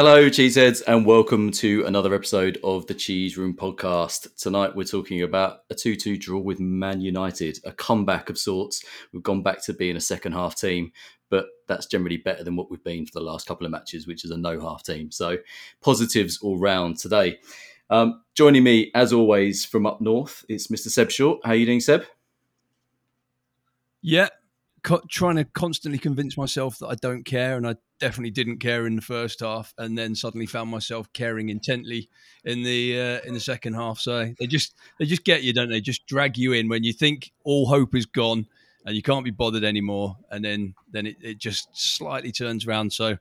Hello, 0.00 0.30
Cheeseheads, 0.30 0.80
and 0.86 1.04
welcome 1.04 1.50
to 1.50 1.84
another 1.84 2.14
episode 2.14 2.56
of 2.62 2.86
the 2.86 2.94
Cheese 2.94 3.36
Room 3.36 3.52
podcast. 3.52 4.28
Tonight, 4.36 4.76
we're 4.76 4.84
talking 4.84 5.22
about 5.22 5.62
a 5.70 5.74
2 5.74 5.96
2 5.96 6.16
draw 6.16 6.38
with 6.38 6.60
Man 6.60 7.00
United, 7.00 7.58
a 7.64 7.72
comeback 7.72 8.30
of 8.30 8.38
sorts. 8.38 8.84
We've 9.12 9.24
gone 9.24 9.42
back 9.42 9.60
to 9.64 9.72
being 9.72 9.96
a 9.96 10.00
second 10.00 10.34
half 10.34 10.54
team, 10.54 10.92
but 11.30 11.46
that's 11.66 11.86
generally 11.86 12.18
better 12.18 12.44
than 12.44 12.54
what 12.54 12.70
we've 12.70 12.84
been 12.84 13.06
for 13.06 13.10
the 13.12 13.24
last 13.24 13.48
couple 13.48 13.66
of 13.66 13.72
matches, 13.72 14.06
which 14.06 14.24
is 14.24 14.30
a 14.30 14.36
no 14.36 14.60
half 14.60 14.84
team. 14.84 15.10
So, 15.10 15.38
positives 15.80 16.38
all 16.42 16.60
round 16.60 16.98
today. 16.98 17.40
Um, 17.90 18.22
joining 18.36 18.62
me, 18.62 18.92
as 18.94 19.12
always, 19.12 19.64
from 19.64 19.84
up 19.84 20.00
north, 20.00 20.44
it's 20.48 20.68
Mr. 20.68 20.90
Seb 20.90 21.10
Short. 21.10 21.40
How 21.42 21.50
are 21.50 21.56
you 21.56 21.66
doing, 21.66 21.80
Seb? 21.80 22.04
Yeah, 24.00 24.28
co- 24.82 25.02
trying 25.10 25.36
to 25.36 25.44
constantly 25.44 25.98
convince 25.98 26.36
myself 26.36 26.78
that 26.78 26.88
I 26.88 26.94
don't 26.94 27.24
care, 27.24 27.56
and 27.56 27.66
I 27.66 27.76
definitely 28.00 28.30
didn't 28.30 28.58
care 28.58 28.86
in 28.86 28.96
the 28.96 29.02
first 29.02 29.40
half, 29.40 29.74
and 29.78 29.96
then 29.96 30.14
suddenly 30.14 30.46
found 30.46 30.70
myself 30.70 31.12
caring 31.12 31.48
intently 31.48 32.08
in 32.44 32.62
the 32.62 33.00
uh, 33.00 33.20
in 33.26 33.34
the 33.34 33.40
second 33.40 33.74
half. 33.74 33.98
So 33.98 34.32
they 34.38 34.46
just 34.46 34.74
they 34.98 35.04
just 35.04 35.24
get 35.24 35.42
you, 35.42 35.52
don't 35.52 35.70
they? 35.70 35.80
Just 35.80 36.06
drag 36.06 36.38
you 36.38 36.52
in 36.52 36.68
when 36.68 36.84
you 36.84 36.92
think 36.92 37.32
all 37.44 37.66
hope 37.66 37.94
is 37.94 38.06
gone 38.06 38.46
and 38.84 38.94
you 38.96 39.02
can't 39.02 39.24
be 39.24 39.30
bothered 39.30 39.64
anymore, 39.64 40.16
and 40.30 40.44
then 40.44 40.74
then 40.90 41.06
it, 41.06 41.16
it 41.20 41.38
just 41.38 41.68
slightly 41.72 42.32
turns 42.32 42.66
around. 42.66 42.92
So. 42.92 43.18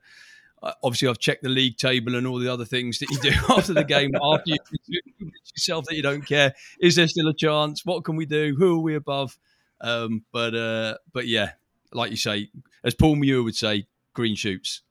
Uh, 0.64 0.74
obviously, 0.82 1.08
I've 1.08 1.20
checked 1.20 1.44
the 1.44 1.50
league 1.50 1.78
table 1.78 2.16
and 2.16 2.26
all 2.26 2.40
the 2.40 2.52
other 2.52 2.66
things 2.66 2.98
that 2.98 3.12
you 3.12 3.20
do 3.20 3.30
after 3.56 3.76
the 3.76 3.84
game. 3.84 4.16
after 4.16 4.50
you 4.50 4.58
convince 5.20 5.52
yourself 5.56 5.86
that 5.86 5.96
you 5.96 6.02
don't 6.02 6.26
care, 6.26 6.56
is 6.82 6.96
there 6.96 7.08
still 7.08 7.28
a 7.28 7.34
chance? 7.36 7.86
What 7.86 8.04
can 8.04 8.16
we 8.16 8.26
do? 8.26 8.56
Who 8.58 8.80
are 8.80 8.82
we 8.82 8.96
above? 8.96 9.38
Um, 9.82 10.26
but 10.32 10.56
uh, 10.56 10.98
but 11.14 11.28
yeah, 11.28 11.52
like 11.94 12.12
you 12.12 12.18
say, 12.18 12.50
as 12.84 12.94
Paul 12.96 13.16
Muir 13.16 13.44
would 13.44 13.56
say, 13.56 13.88
green 14.14 14.36
shoots. 14.36 14.82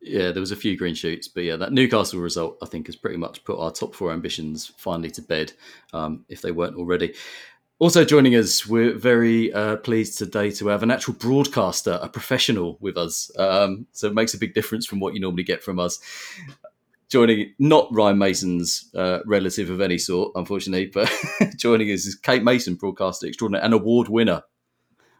Yeah, 0.00 0.32
there 0.32 0.40
was 0.40 0.50
a 0.50 0.56
few 0.56 0.76
green 0.76 0.94
shoots, 0.94 1.28
but 1.28 1.44
yeah, 1.44 1.54
that 1.56 1.72
Newcastle 1.72 2.18
result 2.18 2.58
I 2.60 2.66
think 2.66 2.86
has 2.86 2.96
pretty 2.96 3.18
much 3.18 3.44
put 3.44 3.60
our 3.60 3.70
top 3.70 3.94
four 3.94 4.12
ambitions 4.12 4.72
finally 4.76 5.12
to 5.12 5.22
bed, 5.22 5.52
um, 5.92 6.24
if 6.28 6.42
they 6.42 6.50
weren't 6.50 6.76
already. 6.76 7.14
Also 7.78 8.04
joining 8.04 8.34
us, 8.34 8.66
we're 8.66 8.94
very 8.94 9.52
uh, 9.52 9.76
pleased 9.76 10.18
today 10.18 10.50
to 10.52 10.68
have 10.68 10.82
an 10.82 10.90
actual 10.90 11.14
broadcaster, 11.14 11.98
a 12.02 12.08
professional 12.08 12.78
with 12.80 12.96
us. 12.96 13.30
Um, 13.38 13.86
so 13.92 14.06
it 14.08 14.14
makes 14.14 14.34
a 14.34 14.38
big 14.38 14.54
difference 14.54 14.86
from 14.86 15.00
what 15.00 15.14
you 15.14 15.20
normally 15.20 15.42
get 15.42 15.62
from 15.62 15.80
us. 15.80 15.98
Joining, 17.12 17.52
not 17.58 17.88
Ryan 17.92 18.16
Mason's 18.16 18.88
uh, 18.94 19.18
relative 19.26 19.68
of 19.68 19.82
any 19.82 19.98
sort, 19.98 20.32
unfortunately, 20.34 20.86
but 20.86 21.12
joining 21.58 21.88
us 21.88 22.06
is 22.06 22.14
Kate 22.14 22.42
Mason, 22.42 22.74
broadcaster 22.74 23.26
extraordinary 23.26 23.62
and 23.62 23.74
award 23.74 24.08
winner 24.08 24.42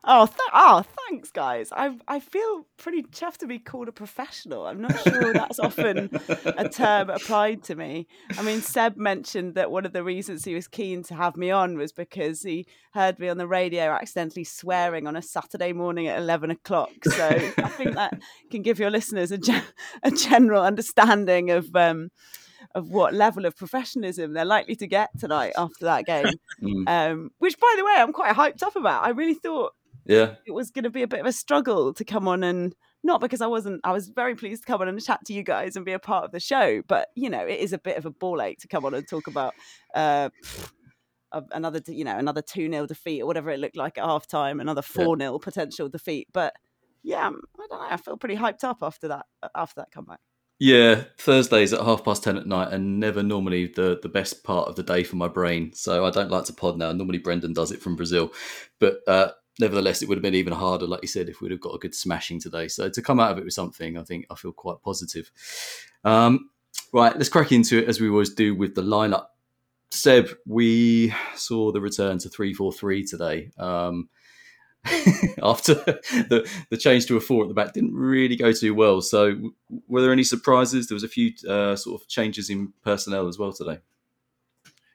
Oh, 0.05 0.27
th- 0.27 0.39
oh, 0.53 0.83
thanks, 1.09 1.31
guys. 1.31 1.69
I 1.71 1.97
I 2.09 2.19
feel 2.19 2.67
pretty 2.77 3.05
chuffed 3.05 3.37
to 3.39 3.47
be 3.47 3.61
called 3.61 3.87
a 3.87 3.93
professional. 3.93 4.67
I'm 4.67 4.81
not 4.81 4.99
sure 5.01 5.33
that's 5.33 5.61
often 5.61 6.11
a 6.45 6.69
term 6.69 7.09
applied 7.09 7.63
to 7.65 7.77
me. 7.77 8.09
I 8.37 8.43
mean, 8.43 8.63
Seb 8.63 8.97
mentioned 8.97 9.55
that 9.55 9.71
one 9.71 9.87
of 9.87 9.93
the 9.93 10.03
reasons 10.03 10.45
he 10.45 10.55
was 10.55 10.67
keen 10.67 11.05
to 11.05 11.15
have 11.15 11.37
me 11.37 11.53
on 11.53 11.79
was 11.79 11.93
because 11.93 12.43
he 12.43 12.67
heard 12.95 13.21
me 13.21 13.29
on 13.29 13.39
the 13.39 13.47
radio 13.47 13.93
accidentally 13.93 14.43
swearing 14.43 15.07
on 15.07 15.15
a 15.15 15.23
Saturday 15.23 15.73
morning 15.73 16.09
at 16.09 16.19
11 16.19 16.51
o'clock. 16.51 16.91
So 17.05 17.29
I 17.29 17.69
think 17.69 17.95
that 17.95 18.21
can 18.51 18.63
give 18.63 18.81
your 18.81 18.91
listeners 18.91 19.31
a, 19.31 19.39
gen- 19.39 19.63
a 20.03 20.11
general 20.11 20.65
understanding 20.65 21.51
of. 21.51 21.75
Um, 21.77 22.11
of 22.77 22.91
what 22.91 23.13
level 23.13 23.45
of 23.45 23.57
professionalism 23.57 24.33
they're 24.33 24.45
likely 24.45 24.77
to 24.77 24.87
get 24.87 25.11
tonight 25.19 25.53
after 25.59 25.85
that 25.85 26.07
game. 26.07 26.27
Mm. 26.63 26.89
Um, 26.89 27.31
which, 27.39 27.59
by 27.59 27.75
the 27.77 27.85
way, 27.85 27.95
I'm 27.97 28.13
quite 28.13 28.37
hyped 28.37 28.63
up 28.63 28.77
about. 28.77 29.03
I 29.03 29.09
really 29.09 29.35
thought 29.35 29.73
yeah 30.05 30.35
it 30.47 30.53
was 30.53 30.71
going 30.71 30.85
to 30.85 30.91
be 30.91 31.03
a 31.03 31.09
bit 31.09 31.21
of 31.21 31.27
a 31.27 31.33
struggle 31.33 31.93
to 31.95 32.05
come 32.05 32.27
on 32.29 32.43
and 32.43 32.75
not 33.05 33.21
because 33.21 33.41
I 33.41 33.47
wasn't 33.47 33.81
I 33.85 33.93
was 33.93 34.09
very 34.09 34.35
pleased 34.35 34.63
to 34.63 34.67
come 34.67 34.81
on 34.81 34.89
and 34.89 35.03
chat 35.03 35.21
to 35.27 35.33
you 35.33 35.43
guys 35.43 35.77
and 35.77 35.85
be 35.85 35.93
a 35.93 35.99
part 35.99 36.25
of 36.25 36.33
the 36.33 36.41
show 36.41 36.83
but 36.87 37.09
you 37.15 37.31
know 37.31 37.45
it 37.45 37.61
is 37.61 37.73
a 37.73 37.79
bit 37.79 37.97
of 37.97 38.07
a 38.07 38.11
ball 38.11 38.41
ache 38.41 38.59
to 38.61 38.69
come 38.69 38.85
on 38.85 38.95
and 38.95 39.07
talk 39.09 39.27
about 39.27 39.55
uh, 39.95 40.31
another 41.53 41.81
you 41.87 42.05
know 42.05 42.17
another 42.17 42.43
2-0 42.43 42.87
defeat 42.87 43.23
or 43.23 43.27
whatever 43.27 43.51
it 43.51 43.61
looked 43.61 43.77
like 43.77 43.99
at 43.99 44.05
half 44.05 44.27
time 44.27 44.61
another 44.61 44.83
4-0 44.83 45.21
yeah. 45.21 45.39
potential 45.43 45.89
defeat 45.89 46.29
but 46.33 46.55
yeah 47.03 47.29
I 47.29 47.67
don't 47.69 47.71
know 47.71 47.87
I 47.91 47.97
feel 47.97 48.17
pretty 48.17 48.37
hyped 48.37 48.65
up 48.65 48.79
after 48.83 49.09
that 49.09 49.27
after 49.55 49.81
that 49.81 49.91
comeback 49.91 50.21
yeah, 50.65 51.07
Thursdays 51.19 51.73
at 51.73 51.81
half 51.81 52.05
past 52.05 52.23
ten 52.23 52.37
at 52.37 52.47
night, 52.47 52.73
and 52.73 53.01
never 53.01 53.21
normally 53.21 53.67
the 53.67 53.99
the 54.01 54.09
best 54.09 54.45
part 54.45 54.69
of 54.69 54.77
the 54.77 54.85
day 54.85 55.03
for 55.03 55.17
my 55.17 55.27
brain. 55.27 55.73
So 55.73 56.07
I 56.07 56.11
don't 56.11 56.31
like 56.31 56.45
to 56.45 56.53
pod 56.53 56.79
now. 56.79 56.93
Normally 56.93 57.19
Brendan 57.19 57.53
does 57.53 57.73
it 57.73 57.83
from 57.83 57.97
Brazil, 57.97 58.33
but 58.79 58.99
uh, 59.09 59.31
nevertheless, 59.63 60.03
it 60.03 60.09
would 60.09 60.19
have 60.19 60.23
been 60.23 60.35
even 60.35 60.53
harder, 60.53 60.87
like 60.87 61.01
you 61.03 61.09
said, 61.09 61.29
if 61.29 61.41
we'd 61.41 61.53
have 61.53 61.61
got 61.61 61.75
a 61.75 61.79
good 61.79 61.95
smashing 61.95 62.41
today. 62.41 62.69
So 62.69 62.91
to 62.91 63.01
come 63.01 63.21
out 63.21 63.31
of 63.31 63.39
it 63.39 63.45
with 63.45 63.55
something, 63.55 63.97
I 63.97 64.03
think 64.03 64.27
I 64.31 64.35
feel 64.35 64.53
quite 64.53 64.83
positive. 64.85 65.31
Um, 66.05 66.51
right, 66.93 67.17
let's 67.17 67.31
crack 67.31 67.53
into 67.53 67.79
it 67.79 67.89
as 67.89 68.01
we 68.01 68.11
always 68.11 68.35
do 68.35 68.55
with 68.55 68.75
the 68.75 68.83
lineup. 68.83 69.27
Seb, 69.91 70.31
we 70.47 71.15
saw 71.35 71.71
the 71.73 71.81
return 71.81 72.19
to 72.19 72.29
three 72.29 72.53
four 72.53 72.73
three 72.73 73.05
today. 73.05 73.51
Um, 73.59 74.09
after 75.43 75.75
the 75.75 76.49
the 76.71 76.77
change 76.77 77.07
to 77.07 77.17
a 77.17 77.21
four 77.21 77.45
at 77.45 77.49
the 77.49 77.55
back 77.55 77.73
didn't 77.73 77.95
really 77.95 78.35
go 78.35 78.53
too 78.53 78.75
well. 78.75 79.01
So, 79.01 79.53
were 79.87 80.01
there 80.01 80.13
any 80.13 80.25
surprises? 80.25 80.89
There 80.89 80.97
was 80.97 81.05
a 81.05 81.09
few 81.09 81.33
uh, 81.49 81.77
sort 81.77 82.01
of 82.01 82.09
changes 82.09 82.51
in 82.51 82.73
personnel 82.83 83.29
as 83.29 83.39
well 83.39 83.53
today. 83.53 83.79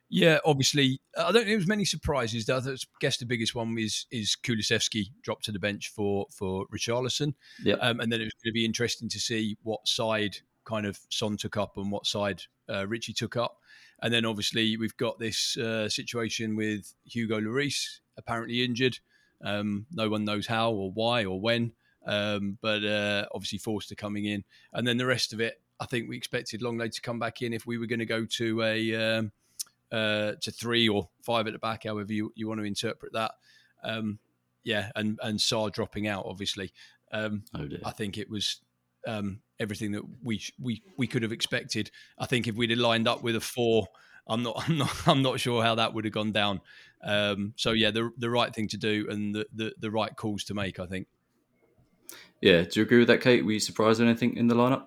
Yeah, 0.09 0.37
obviously, 0.45 1.01
I 1.17 1.23
don't 1.23 1.33
think 1.33 1.47
there 1.47 1.57
was 1.57 1.67
many 1.67 1.83
surprises. 1.83 2.49
I 2.49 2.61
guess 3.01 3.17
the 3.17 3.25
biggest 3.25 3.55
one 3.55 3.77
is 3.77 4.05
is 4.11 4.37
Kulusevski 4.41 5.11
dropped 5.21 5.45
to 5.45 5.51
the 5.51 5.59
bench 5.59 5.91
for 5.93 6.27
for 6.31 6.65
Richarlison. 6.67 7.33
Yeah, 7.61 7.75
um, 7.75 7.99
and 7.99 8.11
then 8.11 8.21
it 8.21 8.25
was 8.25 8.33
going 8.43 8.51
to 8.51 8.53
be 8.53 8.65
interesting 8.65 9.09
to 9.09 9.19
see 9.19 9.57
what 9.63 9.85
side 9.87 10.37
kind 10.65 10.85
of 10.85 10.99
Son 11.09 11.37
took 11.37 11.57
up 11.57 11.77
and 11.77 11.91
what 11.91 12.05
side 12.05 12.41
uh, 12.69 12.87
Richie 12.87 13.13
took 13.13 13.35
up. 13.35 13.57
And 14.01 14.13
then 14.13 14.25
obviously 14.25 14.77
we've 14.77 14.95
got 14.97 15.17
this 15.17 15.57
uh, 15.57 15.89
situation 15.89 16.55
with 16.55 16.93
Hugo 17.05 17.39
Lloris 17.39 17.99
apparently 18.17 18.63
injured. 18.63 18.99
Um, 19.43 19.87
no 19.91 20.09
one 20.09 20.25
knows 20.25 20.47
how 20.47 20.71
or 20.71 20.91
why 20.91 21.25
or 21.25 21.39
when, 21.39 21.73
um, 22.05 22.57
but 22.61 22.83
uh, 22.83 23.25
obviously 23.33 23.59
Forster 23.59 23.95
coming 23.95 24.25
in, 24.25 24.43
and 24.73 24.87
then 24.87 24.97
the 24.97 25.05
rest 25.05 25.33
of 25.33 25.39
it. 25.41 25.61
I 25.79 25.85
think 25.85 26.09
we 26.09 26.17
expected 26.17 26.61
Lenglet 26.61 26.93
to 26.93 27.01
come 27.01 27.19
back 27.19 27.43
in 27.43 27.53
if 27.53 27.67
we 27.67 27.77
were 27.77 27.85
going 27.85 27.99
to 27.99 28.05
go 28.05 28.25
to 28.25 28.63
a 28.63 28.95
um, 28.95 29.31
uh, 29.91 30.33
to 30.41 30.51
three 30.51 30.87
or 30.89 31.09
five 31.23 31.47
at 31.47 31.53
the 31.53 31.59
back, 31.59 31.83
however 31.83 32.11
you, 32.13 32.31
you 32.35 32.47
want 32.47 32.59
to 32.59 32.65
interpret 32.65 33.13
that. 33.13 33.31
Um, 33.83 34.19
yeah, 34.63 34.91
and 34.95 35.17
and 35.23 35.39
Sarr 35.39 35.71
dropping 35.71 36.07
out, 36.07 36.25
obviously. 36.25 36.73
Um, 37.11 37.43
oh 37.55 37.67
I 37.85 37.91
think 37.91 38.17
it 38.17 38.29
was 38.29 38.59
um, 39.07 39.39
everything 39.59 39.93
that 39.93 40.03
we 40.23 40.41
we 40.61 40.83
we 40.97 41.07
could 41.07 41.23
have 41.23 41.31
expected. 41.31 41.89
I 42.19 42.25
think 42.25 42.47
if 42.47 42.55
we'd 42.55 42.71
have 42.71 42.79
lined 42.79 43.07
up 43.07 43.23
with 43.23 43.35
a 43.35 43.41
four, 43.41 43.87
I'm 44.27 44.43
not 44.43 44.63
I'm 44.67 44.77
not 44.77 45.07
I'm 45.07 45.21
not 45.21 45.39
sure 45.39 45.63
how 45.63 45.75
that 45.75 45.93
would 45.93 46.05
have 46.05 46.13
gone 46.13 46.31
down. 46.31 46.61
Um, 47.03 47.53
so 47.55 47.71
yeah, 47.71 47.91
the 47.91 48.11
the 48.17 48.29
right 48.29 48.53
thing 48.53 48.67
to 48.69 48.77
do 48.77 49.07
and 49.09 49.33
the, 49.33 49.45
the 49.53 49.73
the 49.79 49.91
right 49.91 50.15
calls 50.15 50.43
to 50.45 50.53
make. 50.53 50.79
I 50.79 50.85
think. 50.85 51.07
Yeah, 52.41 52.63
do 52.63 52.79
you 52.79 52.85
agree 52.85 52.99
with 52.99 53.07
that, 53.07 53.21
Kate? 53.21 53.43
Were 53.43 53.53
you 53.53 53.59
surprised 53.59 53.99
at 53.99 54.05
anything 54.05 54.37
in 54.37 54.47
the 54.47 54.55
lineup? 54.55 54.85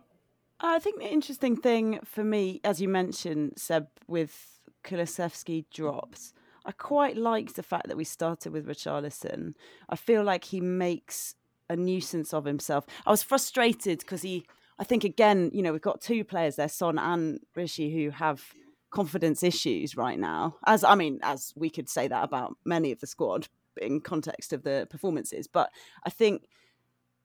I 0.60 0.78
think 0.78 1.00
the 1.00 1.10
interesting 1.10 1.56
thing 1.56 2.00
for 2.04 2.22
me, 2.22 2.60
as 2.62 2.80
you 2.80 2.88
mentioned, 2.88 3.54
Seb, 3.56 3.88
with 4.06 4.59
Kulusevski 4.84 5.64
mm. 5.64 5.70
drops, 5.70 6.32
I 6.64 6.72
quite 6.72 7.16
like 7.16 7.54
the 7.54 7.62
fact 7.62 7.88
that 7.88 7.96
we 7.96 8.04
started 8.04 8.52
with 8.52 8.66
Richarlison. 8.66 9.54
I 9.88 9.96
feel 9.96 10.22
like 10.22 10.44
he 10.44 10.60
makes 10.60 11.34
a 11.68 11.76
nuisance 11.76 12.34
of 12.34 12.44
himself. 12.44 12.84
I 13.06 13.10
was 13.10 13.22
frustrated 13.22 14.00
because 14.00 14.22
he, 14.22 14.44
I 14.78 14.84
think, 14.84 15.04
again, 15.04 15.50
you 15.54 15.62
know, 15.62 15.72
we've 15.72 15.80
got 15.80 16.00
two 16.00 16.24
players 16.24 16.56
there, 16.56 16.68
Son 16.68 16.98
and 16.98 17.40
Rishi, 17.54 17.90
who 17.92 18.10
have 18.10 18.44
confidence 18.90 19.42
issues 19.42 19.96
right 19.96 20.18
now. 20.18 20.56
As 20.66 20.84
I 20.84 20.96
mean, 20.96 21.20
as 21.22 21.52
we 21.56 21.70
could 21.70 21.88
say 21.88 22.08
that 22.08 22.24
about 22.24 22.56
many 22.64 22.92
of 22.92 23.00
the 23.00 23.06
squad 23.06 23.48
in 23.80 24.00
context 24.00 24.52
of 24.52 24.62
the 24.64 24.86
performances, 24.90 25.46
but 25.46 25.70
I 26.04 26.10
think 26.10 26.48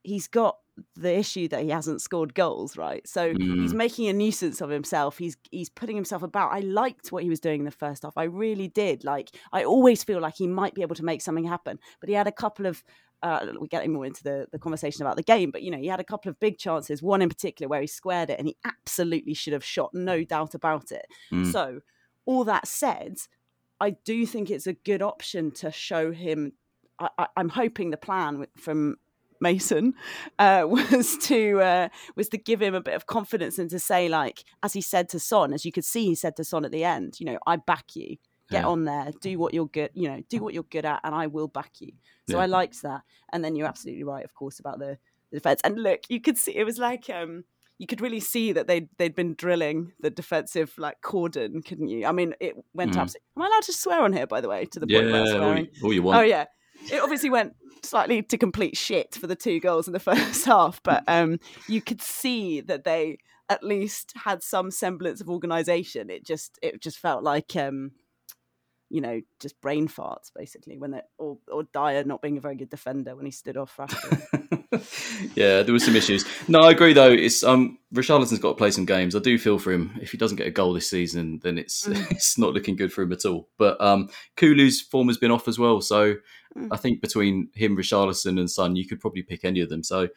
he's 0.05 0.27
got 0.27 0.57
the 0.95 1.17
issue 1.17 1.47
that 1.47 1.63
he 1.63 1.69
hasn't 1.69 2.01
scored 2.01 2.33
goals, 2.33 2.75
right? 2.75 3.07
So 3.07 3.33
mm. 3.33 3.61
he's 3.61 3.73
making 3.73 4.07
a 4.07 4.13
nuisance 4.13 4.59
of 4.61 4.69
himself. 4.69 5.17
He's 5.17 5.37
he's 5.51 5.69
putting 5.69 5.95
himself 5.95 6.21
about. 6.21 6.51
I 6.51 6.59
liked 6.59 7.11
what 7.11 7.23
he 7.23 7.29
was 7.29 7.39
doing 7.39 7.61
in 7.61 7.65
the 7.65 7.71
first 7.71 8.03
half. 8.03 8.17
I 8.17 8.23
really 8.23 8.67
did. 8.67 9.03
Like 9.03 9.29
I 9.51 9.63
always 9.63 10.03
feel 10.03 10.19
like 10.19 10.35
he 10.35 10.47
might 10.47 10.75
be 10.75 10.81
able 10.81 10.95
to 10.95 11.05
make 11.05 11.21
something 11.21 11.45
happen. 11.45 11.79
But 11.99 12.09
he 12.09 12.15
had 12.15 12.27
a 12.27 12.31
couple 12.31 12.65
of 12.65 12.83
uh, 13.23 13.47
we're 13.59 13.67
getting 13.67 13.93
more 13.93 14.05
into 14.05 14.23
the, 14.23 14.47
the 14.51 14.59
conversation 14.59 15.01
about 15.01 15.15
the 15.15 15.23
game, 15.23 15.49
but 15.49 15.63
you 15.63 15.71
know, 15.71 15.79
he 15.79 15.87
had 15.87 15.99
a 15.99 16.03
couple 16.03 16.29
of 16.29 16.39
big 16.39 16.57
chances, 16.57 17.01
one 17.01 17.21
in 17.21 17.29
particular 17.29 17.67
where 17.67 17.81
he 17.81 17.87
squared 17.87 18.29
it 18.29 18.37
and 18.37 18.47
he 18.47 18.55
absolutely 18.65 19.33
should 19.33 19.53
have 19.53 19.63
shot, 19.63 19.89
no 19.93 20.23
doubt 20.23 20.53
about 20.53 20.91
it. 20.91 21.07
Mm. 21.31 21.51
So, 21.51 21.79
all 22.25 22.43
that 22.43 22.67
said, 22.67 23.17
I 23.79 23.91
do 23.91 24.25
think 24.25 24.51
it's 24.51 24.67
a 24.67 24.73
good 24.73 25.01
option 25.01 25.51
to 25.51 25.71
show 25.71 26.11
him. 26.11 26.53
I, 26.99 27.27
am 27.35 27.49
hoping 27.49 27.89
the 27.89 27.97
plan 27.97 28.45
from 28.57 28.97
Mason 29.41 29.93
uh, 30.39 30.63
was 30.67 31.17
to 31.23 31.59
uh, 31.59 31.89
was 32.15 32.29
to 32.29 32.37
give 32.37 32.61
him 32.61 32.73
a 32.73 32.81
bit 32.81 32.93
of 32.93 33.05
confidence 33.05 33.59
and 33.59 33.69
to 33.69 33.79
say, 33.79 34.09
like, 34.09 34.43
as 34.63 34.73
he 34.73 34.81
said 34.81 35.09
to 35.09 35.19
Son, 35.19 35.53
as 35.53 35.65
you 35.65 35.71
could 35.71 35.85
see, 35.85 36.05
he 36.05 36.15
said 36.15 36.35
to 36.37 36.43
Son 36.43 36.65
at 36.65 36.71
the 36.71 36.83
end, 36.83 37.19
you 37.19 37.25
know, 37.25 37.39
I 37.45 37.57
back 37.57 37.95
you. 37.95 38.17
Get 38.51 38.61
yeah. 38.61 38.67
on 38.67 38.83
there, 38.83 39.09
do 39.21 39.39
what 39.39 39.55
you're 39.55 39.65
good, 39.65 39.89
you 39.95 40.07
know, 40.07 40.21
do 40.29 40.37
what 40.37 40.53
you're 40.53 40.61
good 40.61 40.85
at, 40.85 40.99
and 41.03 41.15
I 41.15 41.25
will 41.25 41.47
back 41.47 41.71
you. 41.79 41.93
So 42.29 42.37
yeah. 42.37 42.43
I 42.43 42.45
liked 42.45 42.79
that. 42.83 43.01
And 43.33 43.43
then 43.43 43.55
you're 43.55 43.67
absolutely 43.67 44.03
right, 44.03 44.23
of 44.23 44.35
course, 44.35 44.59
about 44.59 44.77
the, 44.77 44.99
the 45.31 45.37
defense. 45.37 45.61
And 45.63 45.81
look, 45.81 46.01
you 46.09 46.21
could 46.21 46.37
see 46.37 46.55
it 46.55 46.63
was 46.63 46.77
like 46.77 47.09
um, 47.09 47.43
you 47.77 47.87
could 47.87 48.01
really 48.01 48.19
see 48.19 48.51
that 48.53 48.67
they'd 48.67 48.87
they'd 48.97 49.15
been 49.15 49.33
drilling 49.33 49.93
the 49.99 50.09
defensive 50.09 50.73
like 50.77 51.01
cordon, 51.01 51.61
couldn't 51.61 51.87
you? 51.87 52.05
I 52.05 52.11
mean, 52.11 52.35
it 52.39 52.55
went 52.73 52.93
mm. 52.93 53.01
absolutely. 53.01 53.25
Am 53.37 53.43
I 53.43 53.47
allowed 53.47 53.63
to 53.63 53.73
swear 53.73 54.01
on 54.01 54.13
here? 54.13 54.27
By 54.27 54.41
the 54.41 54.49
way, 54.49 54.65
to 54.65 54.79
the 54.79 54.87
point 54.87 55.07
yeah, 55.07 55.11
where 55.11 55.27
swearing. 55.27 55.67
All, 55.81 55.87
all 55.87 55.93
you 55.93 56.03
want. 56.03 56.19
Oh 56.19 56.23
yeah, 56.23 56.45
it 56.91 57.01
obviously 57.01 57.29
went 57.29 57.55
slightly 57.83 58.21
to 58.23 58.37
complete 58.37 58.77
shit 58.77 59.15
for 59.15 59.27
the 59.27 59.35
two 59.35 59.59
goals 59.59 59.87
in 59.87 59.93
the 59.93 59.99
first 60.11 60.45
half, 60.45 60.81
but 60.83 61.03
um, 61.07 61.39
you 61.67 61.81
could 61.81 62.01
see 62.01 62.61
that 62.61 62.83
they 62.83 63.17
at 63.49 63.63
least 63.63 64.13
had 64.15 64.41
some 64.41 64.71
semblance 64.71 65.21
of 65.21 65.29
organisation. 65.29 66.09
It 66.09 66.25
just 66.25 66.57
it 66.61 66.81
just 66.81 66.97
felt 66.99 67.23
like 67.23 67.55
um, 67.55 67.91
you 68.89 69.01
know, 69.01 69.21
just 69.39 69.59
brain 69.61 69.87
farts 69.87 70.31
basically 70.35 70.77
when 70.77 70.91
they 70.91 71.01
or 71.17 71.37
or 71.51 71.63
Dier 71.73 72.03
not 72.03 72.21
being 72.21 72.37
a 72.37 72.41
very 72.41 72.55
good 72.55 72.69
defender 72.69 73.15
when 73.15 73.25
he 73.25 73.31
stood 73.31 73.57
off 73.57 73.79
yeah, 75.35 75.63
there 75.63 75.73
were 75.73 75.79
some 75.79 75.95
issues. 75.95 76.25
No, 76.47 76.61
I 76.61 76.71
agree 76.71 76.93
though. 76.93 77.11
It's 77.11 77.43
um 77.43 77.77
Richarlison's 77.93 78.39
got 78.39 78.49
to 78.49 78.55
play 78.55 78.71
some 78.71 78.85
games. 78.85 79.15
I 79.15 79.19
do 79.19 79.37
feel 79.37 79.57
for 79.57 79.71
him. 79.71 79.97
If 80.01 80.11
he 80.11 80.17
doesn't 80.17 80.37
get 80.37 80.47
a 80.47 80.51
goal 80.51 80.73
this 80.73 80.89
season, 80.89 81.39
then 81.43 81.57
it's 81.57 81.87
mm. 81.87 82.11
it's 82.11 82.37
not 82.37 82.53
looking 82.53 82.75
good 82.75 82.93
for 82.93 83.01
him 83.01 83.11
at 83.11 83.25
all. 83.25 83.49
But 83.57 83.79
um 83.81 84.09
Kulu's 84.37 84.81
form 84.81 85.07
has 85.07 85.17
been 85.17 85.31
off 85.31 85.47
as 85.47 85.57
well. 85.57 85.81
So 85.81 86.15
mm. 86.57 86.67
I 86.71 86.77
think 86.77 87.01
between 87.01 87.49
him, 87.53 87.75
Richarlison 87.75 88.39
and 88.39 88.49
Son, 88.49 88.75
you 88.75 88.87
could 88.87 88.99
probably 88.99 89.23
pick 89.23 89.45
any 89.45 89.61
of 89.61 89.69
them. 89.69 89.83
So 89.83 90.09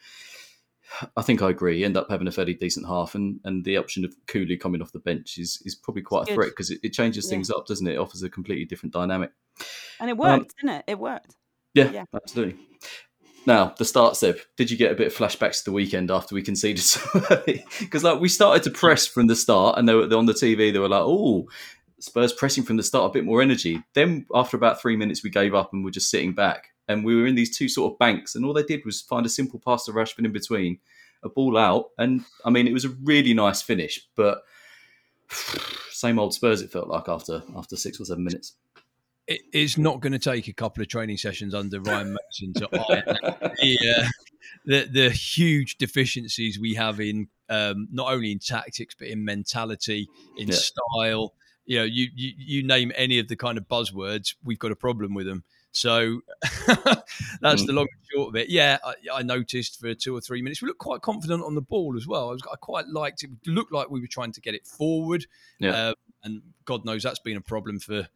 I 1.15 1.21
think 1.21 1.41
I 1.41 1.49
agree. 1.49 1.83
End 1.83 1.97
up 1.97 2.09
having 2.09 2.27
a 2.27 2.31
fairly 2.31 2.53
decent 2.53 2.87
half, 2.87 3.15
and, 3.15 3.39
and 3.43 3.63
the 3.63 3.77
option 3.77 4.03
of 4.05 4.13
Kulu 4.27 4.57
coming 4.57 4.81
off 4.81 4.91
the 4.91 4.99
bench 4.99 5.37
is 5.37 5.61
is 5.65 5.75
probably 5.75 6.01
quite 6.01 6.23
it's 6.23 6.31
a 6.31 6.33
threat 6.33 6.49
because 6.49 6.71
it, 6.71 6.79
it, 6.83 6.93
changes 6.93 7.25
yeah. 7.25 7.29
things 7.31 7.51
up, 7.51 7.67
doesn't 7.67 7.87
it? 7.87 7.93
It 7.93 7.99
offers 7.99 8.23
a 8.23 8.29
completely 8.29 8.65
different 8.65 8.93
dynamic. 8.93 9.31
And 9.99 10.09
it 10.09 10.17
worked, 10.17 10.33
um, 10.33 10.47
didn't 10.61 10.75
it? 10.77 10.85
It 10.87 10.99
worked. 10.99 11.35
Yeah, 11.73 11.91
yeah, 11.91 12.05
absolutely. 12.13 12.59
Now 13.45 13.73
the 13.77 13.85
start, 13.85 14.15
Seb. 14.15 14.37
Did 14.57 14.71
you 14.71 14.77
get 14.77 14.91
a 14.91 14.95
bit 14.95 15.07
of 15.07 15.15
flashbacks 15.15 15.59
to 15.59 15.65
the 15.65 15.71
weekend 15.71 16.11
after 16.11 16.35
we 16.35 16.41
conceded? 16.41 16.83
Because 17.79 18.03
like 18.03 18.19
we 18.19 18.29
started 18.29 18.63
to 18.63 18.71
press 18.71 19.05
from 19.05 19.27
the 19.27 19.35
start, 19.35 19.77
and 19.77 19.87
they 19.87 19.93
were 19.93 20.13
on 20.15 20.25
the 20.25 20.33
TV. 20.33 20.73
They 20.73 20.79
were 20.79 20.89
like, 20.89 21.03
"Oh, 21.03 21.47
Spurs 21.99 22.33
pressing 22.33 22.63
from 22.63 22.77
the 22.77 22.83
start, 22.83 23.11
a 23.11 23.13
bit 23.13 23.25
more 23.25 23.41
energy." 23.41 23.83
Then 23.93 24.25
after 24.33 24.57
about 24.57 24.81
three 24.81 24.97
minutes, 24.97 25.23
we 25.23 25.29
gave 25.29 25.53
up 25.53 25.71
and 25.71 25.83
were 25.83 25.91
just 25.91 26.09
sitting 26.09 26.33
back 26.33 26.69
and 26.89 27.05
we 27.05 27.15
were 27.15 27.27
in 27.27 27.35
these 27.35 27.55
two 27.55 27.69
sort 27.69 27.93
of 27.93 27.99
banks, 27.99 28.35
and 28.35 28.43
all 28.43 28.53
they 28.53 28.63
did 28.63 28.83
was 28.83 28.99
find 28.99 29.25
a 29.25 29.29
simple 29.29 29.59
pass 29.59 29.85
to 29.85 29.93
Rashford 29.93 30.25
in 30.25 30.33
between, 30.33 30.79
a 31.23 31.29
ball 31.29 31.57
out, 31.57 31.91
and 31.97 32.25
I 32.43 32.49
mean 32.49 32.67
it 32.67 32.73
was 32.73 32.83
a 32.83 32.89
really 33.03 33.33
nice 33.33 33.61
finish, 33.61 34.05
but 34.15 34.41
same 35.91 36.19
old 36.19 36.33
Spurs 36.33 36.61
it 36.61 36.71
felt 36.71 36.89
like 36.89 37.07
after 37.07 37.43
after 37.55 37.77
six 37.77 38.01
or 38.01 38.05
seven 38.05 38.25
minutes. 38.25 38.55
It 39.27 39.41
is 39.53 39.77
not 39.77 39.99
going 39.99 40.13
to 40.13 40.19
take 40.19 40.47
a 40.47 40.53
couple 40.53 40.81
of 40.81 40.87
training 40.87 41.17
sessions 41.17 41.53
under 41.53 41.79
Ryan 41.79 42.17
Mason 42.17 42.53
to 42.55 42.69
iron 42.73 43.03
the, 43.61 43.77
uh, 43.95 44.07
the, 44.65 44.89
the 44.91 45.09
huge 45.11 45.77
deficiencies 45.77 46.59
we 46.59 46.73
have 46.73 46.99
in 46.99 47.27
um, 47.47 47.87
not 47.91 48.11
only 48.11 48.31
in 48.31 48.39
tactics 48.39 48.95
but 48.97 49.07
in 49.07 49.23
mentality, 49.23 50.09
in 50.35 50.47
yeah. 50.47 50.55
style. 50.55 51.33
You 51.65 51.77
know, 51.77 51.83
you, 51.83 52.07
you 52.15 52.33
you 52.35 52.63
name 52.63 52.91
any 52.95 53.19
of 53.19 53.27
the 53.27 53.35
kind 53.35 53.59
of 53.59 53.67
buzzwords, 53.67 54.33
we've 54.43 54.57
got 54.57 54.71
a 54.71 54.75
problem 54.75 55.13
with 55.13 55.27
them. 55.27 55.43
So 55.71 56.21
that's 57.41 57.63
mm. 57.63 57.67
the 57.67 57.73
long 57.73 57.87
and 57.91 58.05
short 58.11 58.29
of 58.29 58.35
it. 58.35 58.49
Yeah, 58.49 58.79
I, 58.83 58.93
I, 59.13 59.23
noticed 59.23 59.79
for 59.79 59.93
two 59.93 60.15
or 60.15 60.21
three 60.21 60.41
minutes 60.41 60.61
we 60.61 60.67
looked 60.67 60.79
quite 60.79 61.01
confident 61.01 61.43
on 61.43 61.53
the 61.53 61.61
ball 61.61 61.95
as 61.95 62.07
well. 62.07 62.29
I, 62.29 62.31
was, 62.31 62.41
I 62.51 62.55
quite 62.55 62.87
liked 62.87 63.23
it. 63.23 63.29
it. 63.45 63.49
Looked 63.49 63.71
like 63.71 63.89
we 63.89 64.01
were 64.01 64.07
trying 64.07 64.31
to 64.31 64.41
get 64.41 64.55
it 64.55 64.65
forward. 64.65 65.27
Yeah. 65.59 65.71
Uh, 65.71 65.93
and 66.23 66.41
God 66.65 66.85
knows 66.85 67.03
that's 67.03 67.19
been 67.19 67.37
a 67.37 67.41
problem 67.41 67.79
for 67.79 68.07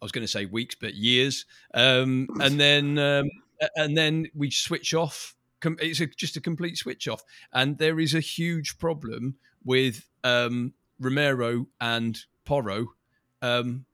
I 0.00 0.04
was 0.04 0.12
going 0.12 0.24
to 0.24 0.28
say 0.28 0.46
weeks, 0.46 0.74
but 0.74 0.94
years. 0.94 1.46
Um, 1.74 2.28
and 2.40 2.60
then 2.60 2.98
um, 2.98 3.30
and 3.76 3.96
then 3.96 4.26
we 4.34 4.50
switch 4.50 4.94
off. 4.94 5.34
It's 5.62 6.00
a, 6.00 6.06
just 6.06 6.36
a 6.36 6.40
complete 6.40 6.78
switch 6.78 7.06
off, 7.06 7.22
and 7.52 7.76
there 7.76 8.00
is 8.00 8.14
a 8.14 8.20
huge 8.20 8.78
problem 8.78 9.36
with 9.62 10.06
um, 10.24 10.72
Romero 10.98 11.66
and 11.78 12.18
Porro, 12.46 12.94
um, 13.42 13.84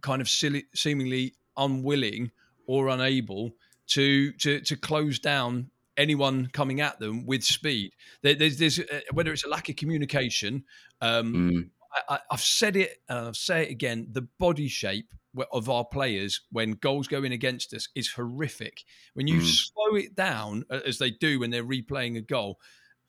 kind 0.00 0.20
of 0.20 0.28
silly, 0.28 0.64
seemingly 0.74 1.34
unwilling 1.56 2.32
or 2.66 2.88
unable 2.88 3.52
to 3.88 4.32
to 4.32 4.60
to 4.60 4.76
close 4.76 5.18
down 5.18 5.70
anyone 5.96 6.48
coming 6.52 6.80
at 6.80 6.98
them 6.98 7.26
with 7.26 7.44
speed. 7.44 7.92
There, 8.22 8.34
there's, 8.34 8.58
there's 8.58 8.78
uh, 8.78 9.00
whether 9.12 9.32
it's 9.32 9.44
a 9.44 9.48
lack 9.48 9.68
of 9.68 9.76
communication. 9.76 10.64
Um, 11.00 11.34
mm. 11.34 11.68
I, 12.08 12.20
have 12.30 12.40
said 12.40 12.76
it 12.76 13.02
and 13.08 13.18
I'll 13.18 13.34
say 13.34 13.64
it 13.64 13.70
again. 13.70 14.08
The 14.10 14.26
body 14.38 14.68
shape 14.68 15.12
of 15.52 15.68
our 15.68 15.84
players 15.84 16.40
when 16.50 16.72
goals 16.72 17.08
go 17.08 17.22
in 17.22 17.32
against 17.32 17.74
us 17.74 17.88
is 17.94 18.12
horrific. 18.12 18.84
When 19.14 19.26
you 19.26 19.40
mm. 19.40 19.44
slow 19.44 19.96
it 19.96 20.14
down 20.14 20.64
as 20.70 20.98
they 20.98 21.10
do 21.10 21.40
when 21.40 21.50
they're 21.50 21.64
replaying 21.64 22.16
a 22.16 22.22
goal, 22.22 22.58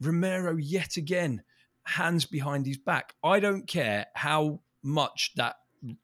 Romero 0.01 0.57
yet 0.57 0.98
again 0.98 1.43
hands 1.86 2.25
behind 2.25 2.65
his 2.65 2.77
back. 2.77 3.13
I 3.24 3.39
don't 3.39 3.67
care 3.67 4.07
how 4.15 4.62
much 4.83 5.31
that 5.36 5.55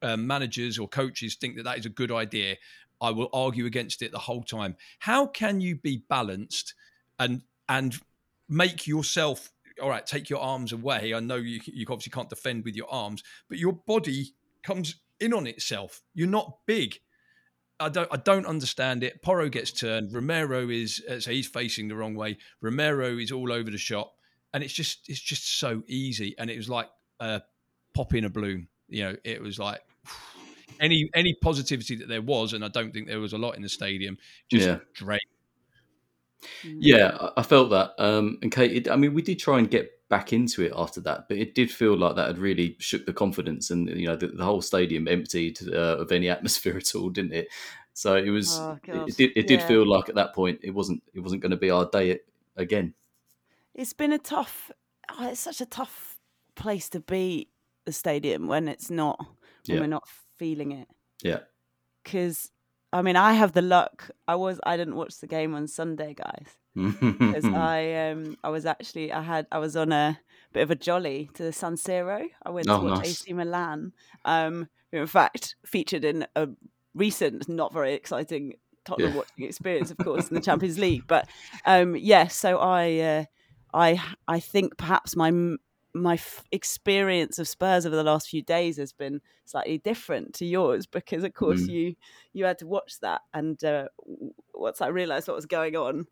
uh, 0.02 0.16
managers 0.16 0.78
or 0.78 0.88
coaches 0.88 1.36
think 1.36 1.56
that 1.56 1.64
that 1.64 1.78
is 1.78 1.86
a 1.86 1.90
good 1.90 2.10
idea. 2.10 2.56
I 3.00 3.10
will 3.10 3.28
argue 3.32 3.66
against 3.66 4.02
it 4.02 4.12
the 4.12 4.18
whole 4.18 4.42
time. 4.42 4.76
How 5.00 5.26
can 5.26 5.60
you 5.60 5.76
be 5.76 6.04
balanced 6.08 6.74
and 7.18 7.42
and 7.68 7.98
make 8.48 8.86
yourself 8.86 9.50
all 9.80 9.88
right? 9.88 10.06
Take 10.06 10.28
your 10.28 10.40
arms 10.40 10.72
away. 10.72 11.14
I 11.14 11.20
know 11.20 11.36
you, 11.36 11.60
you 11.64 11.86
obviously 11.88 12.12
can't 12.12 12.28
defend 12.28 12.64
with 12.64 12.76
your 12.76 12.90
arms, 12.90 13.22
but 13.48 13.58
your 13.58 13.72
body 13.72 14.34
comes 14.62 14.96
in 15.20 15.32
on 15.32 15.46
itself. 15.46 16.02
You're 16.14 16.28
not 16.28 16.58
big. 16.66 16.98
I 17.78 17.88
don't 17.88 18.08
I 18.12 18.16
don't 18.16 18.46
understand 18.46 19.02
it. 19.02 19.22
Porro 19.22 19.48
gets 19.48 19.72
turned. 19.72 20.12
Romero 20.12 20.68
is 20.68 21.02
uh, 21.08 21.20
so 21.20 21.30
he's 21.30 21.46
facing 21.46 21.88
the 21.88 21.96
wrong 21.96 22.14
way. 22.14 22.36
Romero 22.60 23.16
is 23.16 23.32
all 23.32 23.52
over 23.52 23.70
the 23.70 23.78
shop, 23.78 24.14
and 24.52 24.62
it's 24.62 24.74
just 24.74 25.08
it's 25.08 25.20
just 25.20 25.58
so 25.58 25.82
easy. 25.86 26.34
And 26.38 26.50
it 26.50 26.56
was 26.56 26.68
like 26.68 26.88
uh, 27.20 27.40
popping 27.94 28.24
a 28.24 28.30
balloon. 28.30 28.68
You 28.88 29.04
know, 29.04 29.16
it 29.24 29.40
was 29.40 29.58
like 29.58 29.80
any 30.80 31.10
any 31.14 31.34
positivity 31.34 31.96
that 31.96 32.08
there 32.08 32.22
was, 32.22 32.52
and 32.52 32.64
I 32.64 32.68
don't 32.68 32.92
think 32.92 33.06
there 33.06 33.20
was 33.20 33.32
a 33.32 33.38
lot 33.38 33.56
in 33.56 33.62
the 33.62 33.68
stadium, 33.68 34.18
just 34.50 34.66
yeah. 34.66 34.78
drained. 34.94 35.20
Yeah, 36.64 37.28
I 37.36 37.42
felt 37.42 37.70
that. 37.70 37.92
Um, 37.98 38.38
and 38.42 38.50
Kate, 38.50 38.72
it, 38.72 38.90
I 38.90 38.96
mean, 38.96 39.14
we 39.14 39.22
did 39.22 39.38
try 39.38 39.58
and 39.58 39.70
get 39.70 39.90
back 40.08 40.32
into 40.32 40.62
it 40.62 40.72
after 40.74 41.00
that, 41.02 41.28
but 41.28 41.36
it 41.36 41.54
did 41.54 41.70
feel 41.70 41.96
like 41.96 42.16
that 42.16 42.26
had 42.26 42.38
really 42.38 42.76
shook 42.78 43.06
the 43.06 43.12
confidence, 43.12 43.70
and 43.70 43.88
you 43.88 44.06
know, 44.06 44.16
the, 44.16 44.28
the 44.28 44.44
whole 44.44 44.62
stadium 44.62 45.06
emptied 45.06 45.58
uh, 45.68 45.98
of 45.98 46.12
any 46.12 46.28
atmosphere 46.30 46.76
at 46.76 46.94
all, 46.94 47.10
didn't 47.10 47.32
it? 47.32 47.48
So 47.92 48.16
it 48.16 48.30
was. 48.30 48.58
Oh, 48.58 48.78
it, 48.84 49.08
it, 49.08 49.16
did. 49.16 49.32
It 49.36 49.46
did 49.46 49.62
feel 49.62 49.86
like 49.86 50.08
at 50.08 50.14
that 50.14 50.34
point 50.34 50.60
it 50.62 50.70
wasn't. 50.70 51.02
It 51.14 51.20
wasn't 51.20 51.42
going 51.42 51.50
to 51.50 51.56
be 51.56 51.70
our 51.70 51.88
day 51.90 52.20
again. 52.56 52.94
It's 53.74 53.92
been 53.92 54.12
a 54.12 54.18
tough. 54.18 54.70
Oh, 55.10 55.28
it's 55.28 55.40
such 55.40 55.60
a 55.60 55.66
tough 55.66 56.18
place 56.54 56.88
to 56.90 57.00
be. 57.00 57.48
The 57.86 57.92
stadium 57.92 58.46
when 58.46 58.68
it's 58.68 58.90
not 58.90 59.18
when 59.66 59.76
yeah. 59.76 59.80
we're 59.80 59.86
not 59.86 60.06
feeling 60.40 60.72
it. 60.72 60.88
Yeah. 61.22 61.40
Because 62.02 62.50
I 62.92 63.02
mean, 63.02 63.16
I 63.16 63.32
have 63.34 63.52
the 63.52 63.62
luck. 63.62 64.10
I 64.26 64.34
was 64.34 64.58
I 64.64 64.76
didn't 64.76 64.96
watch 64.96 65.14
the 65.20 65.26
game 65.26 65.54
on 65.54 65.68
Sunday, 65.68 66.14
guys, 66.14 66.48
because 66.74 67.44
I 67.44 68.10
um 68.10 68.36
I 68.42 68.48
was 68.48 68.64
actually 68.66 69.12
I 69.12 69.22
had 69.22 69.46
I 69.52 69.58
was 69.58 69.76
on 69.76 69.92
a 69.92 70.18
bit 70.52 70.62
of 70.62 70.70
a 70.70 70.74
jolly 70.74 71.30
to 71.34 71.52
San 71.52 71.74
Siro. 71.76 72.26
I 72.42 72.50
went 72.50 72.68
Oh, 72.68 72.78
to 72.78 72.84
watch 72.86 72.98
nice. 73.00 73.22
AC 73.22 73.32
Milan. 73.34 73.92
Um, 74.24 74.68
who 74.90 74.98
in 74.98 75.06
fact 75.06 75.54
featured 75.64 76.04
in 76.04 76.26
a 76.34 76.48
recent, 76.94 77.48
not 77.48 77.72
very 77.72 77.94
exciting 77.94 78.54
Tottenham 78.84 79.12
Yeah. 79.12 79.18
watching 79.18 79.44
experience, 79.44 79.90
of 79.92 79.98
course, 80.06 80.28
in 80.28 80.34
the 80.34 80.40
Champions 80.48 80.78
League. 80.78 81.04
But 81.06 81.28
um, 81.66 81.94
yes, 81.96 82.34
so 82.34 82.58
I 82.58 82.98
uh, 83.12 83.24
I 83.72 83.88
I 84.26 84.40
think 84.40 84.76
perhaps 84.76 85.14
my 85.14 85.30
my 85.94 86.14
f- 86.14 86.44
experience 86.52 87.38
of 87.38 87.48
Spurs 87.48 87.84
over 87.86 87.96
the 87.96 88.04
last 88.04 88.28
few 88.28 88.42
days 88.42 88.76
has 88.76 88.92
been 88.92 89.20
slightly 89.44 89.78
different 89.78 90.34
to 90.34 90.44
yours 90.46 90.86
because, 90.86 91.24
of 91.24 91.34
course, 91.34 91.62
Mm. 91.62 91.68
you 91.70 91.94
you 92.32 92.44
had 92.44 92.58
to 92.58 92.66
watch 92.66 93.00
that, 93.00 93.22
and 93.34 93.62
uh, 93.64 93.88
once 94.54 94.80
I 94.80 94.86
realised 94.88 95.26
what 95.28 95.36
was 95.36 95.46
going 95.46 95.74
on, 95.76 96.06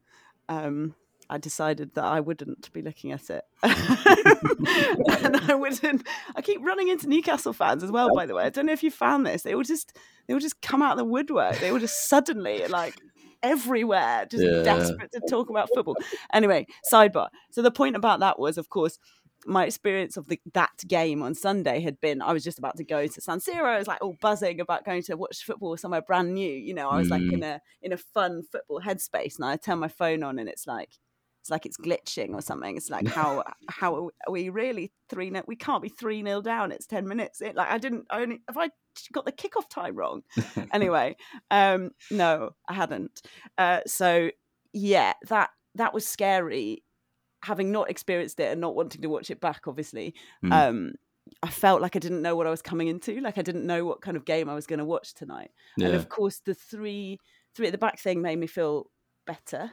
um, 0.48 0.94
I 1.30 1.38
decided 1.38 1.94
that 1.94 2.04
I 2.04 2.20
wouldn't 2.20 2.72
be 2.72 2.82
looking 2.82 3.12
at 3.12 3.30
it, 3.30 3.44
and 3.62 5.36
I 5.50 5.54
wouldn't. 5.54 6.06
I 6.34 6.42
keep 6.42 6.60
running 6.62 6.88
into 6.88 7.08
Newcastle 7.08 7.52
fans 7.52 7.82
as 7.84 7.90
well. 7.90 8.08
By 8.14 8.26
the 8.26 8.34
way, 8.34 8.44
I 8.44 8.50
don't 8.50 8.66
know 8.66 8.72
if 8.72 8.82
you 8.82 8.90
found 8.90 9.26
this. 9.26 9.42
They 9.42 9.54
will 9.54 9.62
just 9.64 9.96
they 10.26 10.34
will 10.34 10.40
just 10.40 10.60
come 10.62 10.82
out 10.82 10.92
of 10.92 10.98
the 10.98 11.04
woodwork. 11.04 11.58
They 11.58 11.72
will 11.72 11.80
just 11.80 12.08
suddenly 12.08 12.66
like 12.68 12.94
everywhere, 13.42 14.26
just 14.28 14.42
Yeah. 14.44 14.62
desperate 14.62 15.12
to 15.12 15.20
talk 15.28 15.48
about 15.50 15.68
football. 15.74 15.96
Anyway, 16.32 16.66
sidebar. 16.92 17.28
So 17.50 17.62
the 17.62 17.70
point 17.70 17.94
about 17.94 18.20
that 18.20 18.38
was, 18.38 18.58
of 18.58 18.68
course, 18.68 18.98
my 19.48 19.64
experience 19.64 20.16
of 20.16 20.28
the, 20.28 20.40
that 20.52 20.84
game 20.86 21.22
on 21.22 21.34
Sunday 21.34 21.80
had 21.80 22.00
been 22.00 22.20
I 22.20 22.32
was 22.32 22.44
just 22.44 22.58
about 22.58 22.76
to 22.76 22.84
go 22.84 23.06
to 23.06 23.20
San 23.20 23.40
Siro. 23.40 23.64
I 23.64 23.78
was 23.78 23.88
like 23.88 24.02
all 24.02 24.16
buzzing 24.20 24.60
about 24.60 24.84
going 24.84 25.02
to 25.04 25.16
watch 25.16 25.42
football 25.42 25.76
somewhere 25.76 26.02
brand 26.02 26.34
new. 26.34 26.50
You 26.52 26.74
know, 26.74 26.88
I 26.88 26.98
was 26.98 27.08
like 27.08 27.22
in 27.22 27.42
a 27.42 27.60
in 27.82 27.92
a 27.92 27.96
fun 27.96 28.42
football 28.52 28.80
headspace, 28.80 29.36
and 29.36 29.44
I 29.46 29.56
turn 29.56 29.78
my 29.78 29.88
phone 29.88 30.22
on, 30.22 30.38
and 30.38 30.48
it's 30.48 30.66
like 30.66 30.90
it's 31.40 31.50
like 31.50 31.64
it's 31.64 31.78
glitching 31.78 32.34
or 32.34 32.42
something. 32.42 32.76
It's 32.76 32.90
like 32.90 33.08
how 33.08 33.42
how 33.70 33.96
are 33.96 34.30
we- 34.30 34.50
really 34.50 34.92
three? 35.08 35.32
We 35.46 35.56
can't 35.56 35.82
be 35.82 35.88
three 35.88 36.22
nil 36.22 36.42
down. 36.42 36.70
It's 36.70 36.86
ten 36.86 37.08
minutes. 37.08 37.40
It, 37.40 37.56
like 37.56 37.70
I 37.70 37.78
didn't. 37.78 38.06
I 38.10 38.20
only 38.22 38.42
have 38.48 38.58
I 38.58 38.70
got 39.12 39.24
the 39.24 39.32
kickoff 39.32 39.68
time 39.70 39.96
wrong. 39.96 40.22
anyway, 40.72 41.16
um, 41.50 41.92
no, 42.10 42.50
I 42.68 42.74
hadn't. 42.74 43.22
Uh, 43.56 43.80
so 43.86 44.30
yeah, 44.74 45.14
that 45.28 45.50
that 45.76 45.94
was 45.94 46.06
scary. 46.06 46.82
Having 47.44 47.70
not 47.72 47.90
experienced 47.90 48.40
it 48.40 48.50
and 48.52 48.60
not 48.60 48.74
wanting 48.74 49.02
to 49.02 49.08
watch 49.08 49.30
it 49.30 49.40
back, 49.40 49.62
obviously, 49.66 50.14
Mm. 50.44 50.52
um, 50.52 50.92
I 51.42 51.48
felt 51.50 51.82
like 51.82 51.94
I 51.94 51.98
didn't 51.98 52.22
know 52.22 52.34
what 52.36 52.46
I 52.46 52.50
was 52.50 52.62
coming 52.62 52.88
into. 52.88 53.20
Like 53.20 53.36
I 53.38 53.42
didn't 53.42 53.66
know 53.66 53.84
what 53.84 54.00
kind 54.00 54.16
of 54.16 54.24
game 54.24 54.48
I 54.48 54.54
was 54.54 54.66
going 54.66 54.78
to 54.78 54.84
watch 54.84 55.12
tonight. 55.14 55.50
And 55.76 55.94
of 55.94 56.08
course, 56.08 56.40
the 56.44 56.54
three 56.54 57.18
three 57.54 57.66
at 57.66 57.72
the 57.72 57.78
back 57.78 57.98
thing 57.98 58.22
made 58.22 58.38
me 58.38 58.46
feel 58.46 58.90
better. 59.26 59.70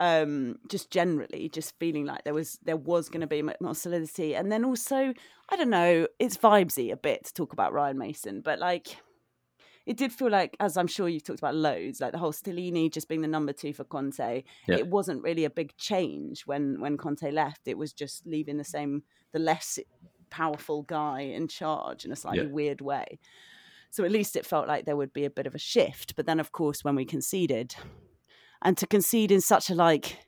Um, 0.00 0.56
just 0.70 0.90
generally, 0.90 1.50
just 1.50 1.78
feeling 1.78 2.06
like 2.06 2.24
there 2.24 2.32
was 2.32 2.58
there 2.62 2.78
was 2.78 3.10
going 3.10 3.20
to 3.20 3.26
be 3.26 3.42
more 3.42 3.74
solidity, 3.74 4.34
and 4.34 4.50
then 4.50 4.64
also, 4.64 5.12
I 5.50 5.56
don't 5.56 5.68
know, 5.68 6.06
it's 6.18 6.38
vibesy 6.38 6.90
a 6.90 6.96
bit 6.96 7.26
to 7.26 7.34
talk 7.34 7.52
about 7.52 7.74
Ryan 7.74 7.98
Mason, 7.98 8.40
but 8.40 8.58
like, 8.58 8.96
it 9.86 9.96
did 9.96 10.12
feel 10.12 10.30
like, 10.30 10.56
as 10.60 10.76
I'm 10.76 10.86
sure 10.86 11.08
you've 11.08 11.24
talked 11.24 11.38
about 11.40 11.54
loads, 11.54 12.00
like 12.00 12.12
the 12.12 12.18
whole 12.18 12.32
Stellini 12.32 12.92
just 12.92 13.08
being 13.08 13.22
the 13.22 13.28
number 13.28 13.52
two 13.52 13.72
for 13.72 13.84
Conte. 13.84 14.44
Yeah. 14.66 14.76
It 14.76 14.86
wasn't 14.86 15.22
really 15.22 15.44
a 15.44 15.50
big 15.50 15.76
change 15.76 16.42
when 16.46 16.80
when 16.80 16.96
Conte 16.96 17.30
left. 17.30 17.66
It 17.66 17.78
was 17.78 17.92
just 17.92 18.26
leaving 18.26 18.56
the 18.56 18.64
same, 18.64 19.02
the 19.32 19.38
less 19.38 19.78
powerful 20.30 20.82
guy 20.82 21.22
in 21.22 21.48
charge 21.48 22.04
in 22.04 22.12
a 22.12 22.16
slightly 22.16 22.44
Yeah. 22.46 22.52
weird 22.52 22.80
way. 22.80 23.18
So 23.90 24.04
at 24.04 24.12
least 24.12 24.36
it 24.36 24.46
felt 24.46 24.68
like 24.68 24.84
there 24.84 24.96
would 24.96 25.12
be 25.12 25.24
a 25.24 25.30
bit 25.30 25.46
of 25.48 25.54
a 25.54 25.58
shift. 25.58 26.14
But 26.14 26.26
then, 26.26 26.38
of 26.38 26.52
course, 26.52 26.84
when 26.84 26.94
we 26.94 27.04
conceded, 27.04 27.74
and 28.62 28.76
to 28.78 28.86
concede 28.86 29.32
in 29.32 29.40
such 29.40 29.70
a 29.70 29.74
like, 29.74 30.18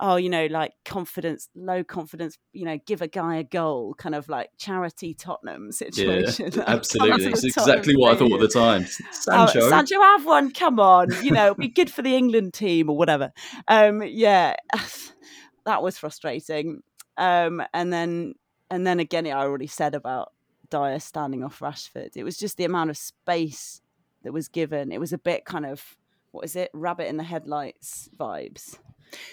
oh, 0.00 0.16
you 0.16 0.28
know, 0.28 0.46
like 0.46 0.72
confidence, 0.84 1.48
low 1.54 1.84
confidence, 1.84 2.38
you 2.52 2.64
know, 2.64 2.78
give 2.86 3.00
a 3.00 3.06
guy 3.06 3.36
a 3.36 3.44
goal, 3.44 3.94
kind 3.94 4.14
of 4.14 4.28
like 4.28 4.50
charity 4.58 5.14
Tottenham 5.14 5.70
situation. 5.72 6.50
like, 6.56 6.68
Absolutely. 6.68 7.26
It's 7.26 7.54
Tottenham 7.54 7.70
exactly 7.70 7.96
what 7.96 8.14
I 8.14 8.18
thought 8.18 8.32
at 8.32 8.40
the 8.40 8.48
time. 8.48 8.86
Oh, 8.86 9.46
Sancho. 9.46 9.68
Sancho, 9.68 10.00
have 10.00 10.26
one. 10.26 10.52
Come 10.52 10.80
on, 10.80 11.08
you 11.22 11.30
know, 11.30 11.54
be 11.54 11.68
good 11.68 11.90
for 11.90 12.02
the 12.02 12.14
England 12.14 12.54
team 12.54 12.90
or 12.90 12.96
whatever. 12.96 13.32
Um, 13.68 14.02
yeah, 14.02 14.56
that 15.64 15.82
was 15.82 15.98
frustrating. 15.98 16.82
Um, 17.16 17.62
and 17.72 17.92
then, 17.92 18.34
and 18.70 18.86
then 18.86 18.98
again, 19.00 19.26
I 19.26 19.32
already 19.32 19.68
said 19.68 19.94
about 19.94 20.32
Dier 20.70 20.98
standing 20.98 21.44
off 21.44 21.60
Rashford. 21.60 22.16
It 22.16 22.24
was 22.24 22.36
just 22.36 22.56
the 22.56 22.64
amount 22.64 22.90
of 22.90 22.96
space 22.96 23.80
that 24.24 24.32
was 24.32 24.48
given. 24.48 24.90
It 24.90 24.98
was 24.98 25.12
a 25.12 25.18
bit 25.18 25.44
kind 25.44 25.66
of 25.66 25.96
what 26.34 26.44
is 26.44 26.56
it, 26.56 26.68
rabbit 26.74 27.06
in 27.06 27.16
the 27.16 27.22
headlights 27.22 28.10
vibes. 28.18 28.76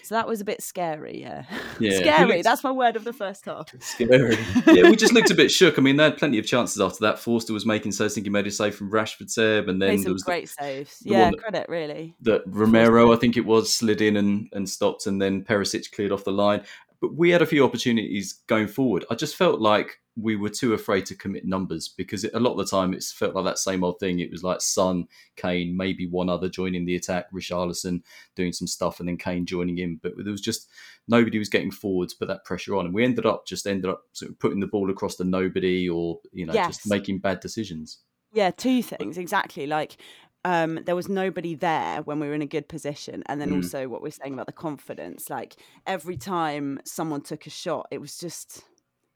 So 0.03 0.15
that 0.15 0.27
was 0.27 0.41
a 0.41 0.45
bit 0.45 0.61
scary. 0.61 1.21
Yeah, 1.21 1.43
Yeah. 1.79 2.00
scary. 2.00 2.27
Looked- 2.33 2.43
That's 2.43 2.63
my 2.63 2.71
word 2.71 2.95
of 2.95 3.03
the 3.03 3.13
first 3.13 3.45
half. 3.45 3.73
Scary. 3.81 4.38
yeah, 4.67 4.89
we 4.89 4.95
just 4.95 5.13
looked 5.13 5.31
a 5.31 5.35
bit 5.35 5.51
shook. 5.51 5.77
I 5.77 5.81
mean, 5.81 5.97
they 5.97 6.03
had 6.03 6.17
plenty 6.17 6.38
of 6.39 6.45
chances 6.45 6.81
after 6.81 7.00
that. 7.01 7.19
Forster 7.19 7.53
was 7.53 7.65
making 7.65 7.91
saves. 7.91 8.13
I 8.13 8.15
think 8.15 8.25
he 8.25 8.29
made 8.31 8.47
a 8.47 8.51
save 8.51 8.75
from 8.75 8.91
Rashford 8.91 9.29
Seb, 9.29 9.69
and 9.69 9.81
then 9.81 9.89
there 9.89 9.97
some 10.03 10.13
was 10.13 10.23
the, 10.23 10.31
great 10.31 10.50
saves. 10.50 11.00
the 11.00 11.09
Yeah, 11.11 11.29
that- 11.31 11.38
credit 11.39 11.65
really. 11.69 12.15
that 12.21 12.41
Romero, 12.45 13.13
I 13.13 13.15
think 13.17 13.38
it 13.38 13.45
was, 13.45 13.73
slid 13.73 14.01
in 14.01 14.17
and, 14.17 14.50
and 14.53 14.69
stopped, 14.69 15.07
and 15.07 15.21
then 15.21 15.43
Perisic 15.43 15.91
cleared 15.91 16.11
off 16.11 16.23
the 16.23 16.31
line. 16.31 16.63
But 17.00 17.15
we 17.15 17.29
had 17.31 17.41
a 17.41 17.45
few 17.47 17.63
opportunities 17.63 18.41
going 18.47 18.67
forward. 18.67 19.05
I 19.09 19.15
just 19.15 19.35
felt 19.35 19.59
like 19.61 20.00
we 20.18 20.36
were 20.36 20.50
too 20.50 20.74
afraid 20.74 21.06
to 21.06 21.15
commit 21.15 21.46
numbers 21.46 21.88
because 21.88 22.24
it, 22.25 22.34
a 22.34 22.39
lot 22.39 22.51
of 22.51 22.58
the 22.58 22.65
time 22.65 22.94
it's 22.94 23.12
felt 23.12 23.34
like 23.34 23.46
that 23.46 23.58
same 23.58 23.84
old 23.84 24.00
thing. 24.00 24.20
It 24.20 24.30
was 24.32 24.44
like 24.44 24.60
Son, 24.62 25.08
Kane, 25.38 25.75
maybe 25.75 26.06
one 26.08 26.30
other 26.30 26.50
joining 26.50 26.86
the 26.86 26.96
attack, 26.98 27.32
Richarlison 27.32 28.01
doing 28.36 28.51
some 28.51 28.68
stuff, 28.68 29.00
and 29.00 29.08
then 29.08 29.18
Kane 29.18 29.46
joining 29.46 29.77
in. 29.77 30.00
But 30.03 30.13
there 30.18 30.32
was 30.32 30.41
just 30.41 30.70
nobody 31.08 31.39
was 31.39 31.50
getting 31.50 31.72
forward 31.72 32.10
to 32.10 32.15
put 32.18 32.27
that 32.27 32.44
pressure 32.46 32.75
on, 32.75 32.86
and 32.86 32.94
we 32.94 33.03
ended 33.03 33.25
up 33.25 33.46
just 33.48 33.65
ended 33.65 33.89
up 33.89 34.03
sort 34.12 34.32
of 34.32 34.39
putting 34.39 34.60
the 34.60 34.68
ball 34.68 34.89
across 34.91 35.15
to 35.15 35.24
nobody, 35.24 35.88
or 35.89 36.20
you 36.34 36.46
know, 36.46 36.53
Yes. 36.53 36.68
just 36.75 36.89
making 36.89 37.20
bad 37.20 37.39
decisions. 37.39 38.00
Yeah, 38.34 38.51
two 38.51 38.82
things 38.84 39.18
exactly. 39.18 39.65
Like 39.68 39.98
um, 40.44 40.80
there 40.86 40.96
was 40.96 41.08
nobody 41.08 41.53
there 41.53 42.01
when 42.01 42.20
we 42.20 42.27
were 42.27 42.34
in 42.34 42.41
a 42.41 42.48
good 42.48 42.68
position, 42.68 43.24
and 43.27 43.39
then 43.39 43.51
Mm. 43.51 43.58
also 43.58 43.88
what 43.88 44.01
we're 44.01 44.10
saying 44.12 44.34
about 44.34 44.48
the 44.48 44.51
confidence. 44.51 45.30
Like 45.30 45.56
every 45.86 46.18
time 46.18 46.80
someone 46.84 47.22
took 47.22 47.46
a 47.46 47.50
shot, 47.50 47.88
it 47.91 48.01
was 48.01 48.18
just 48.18 48.63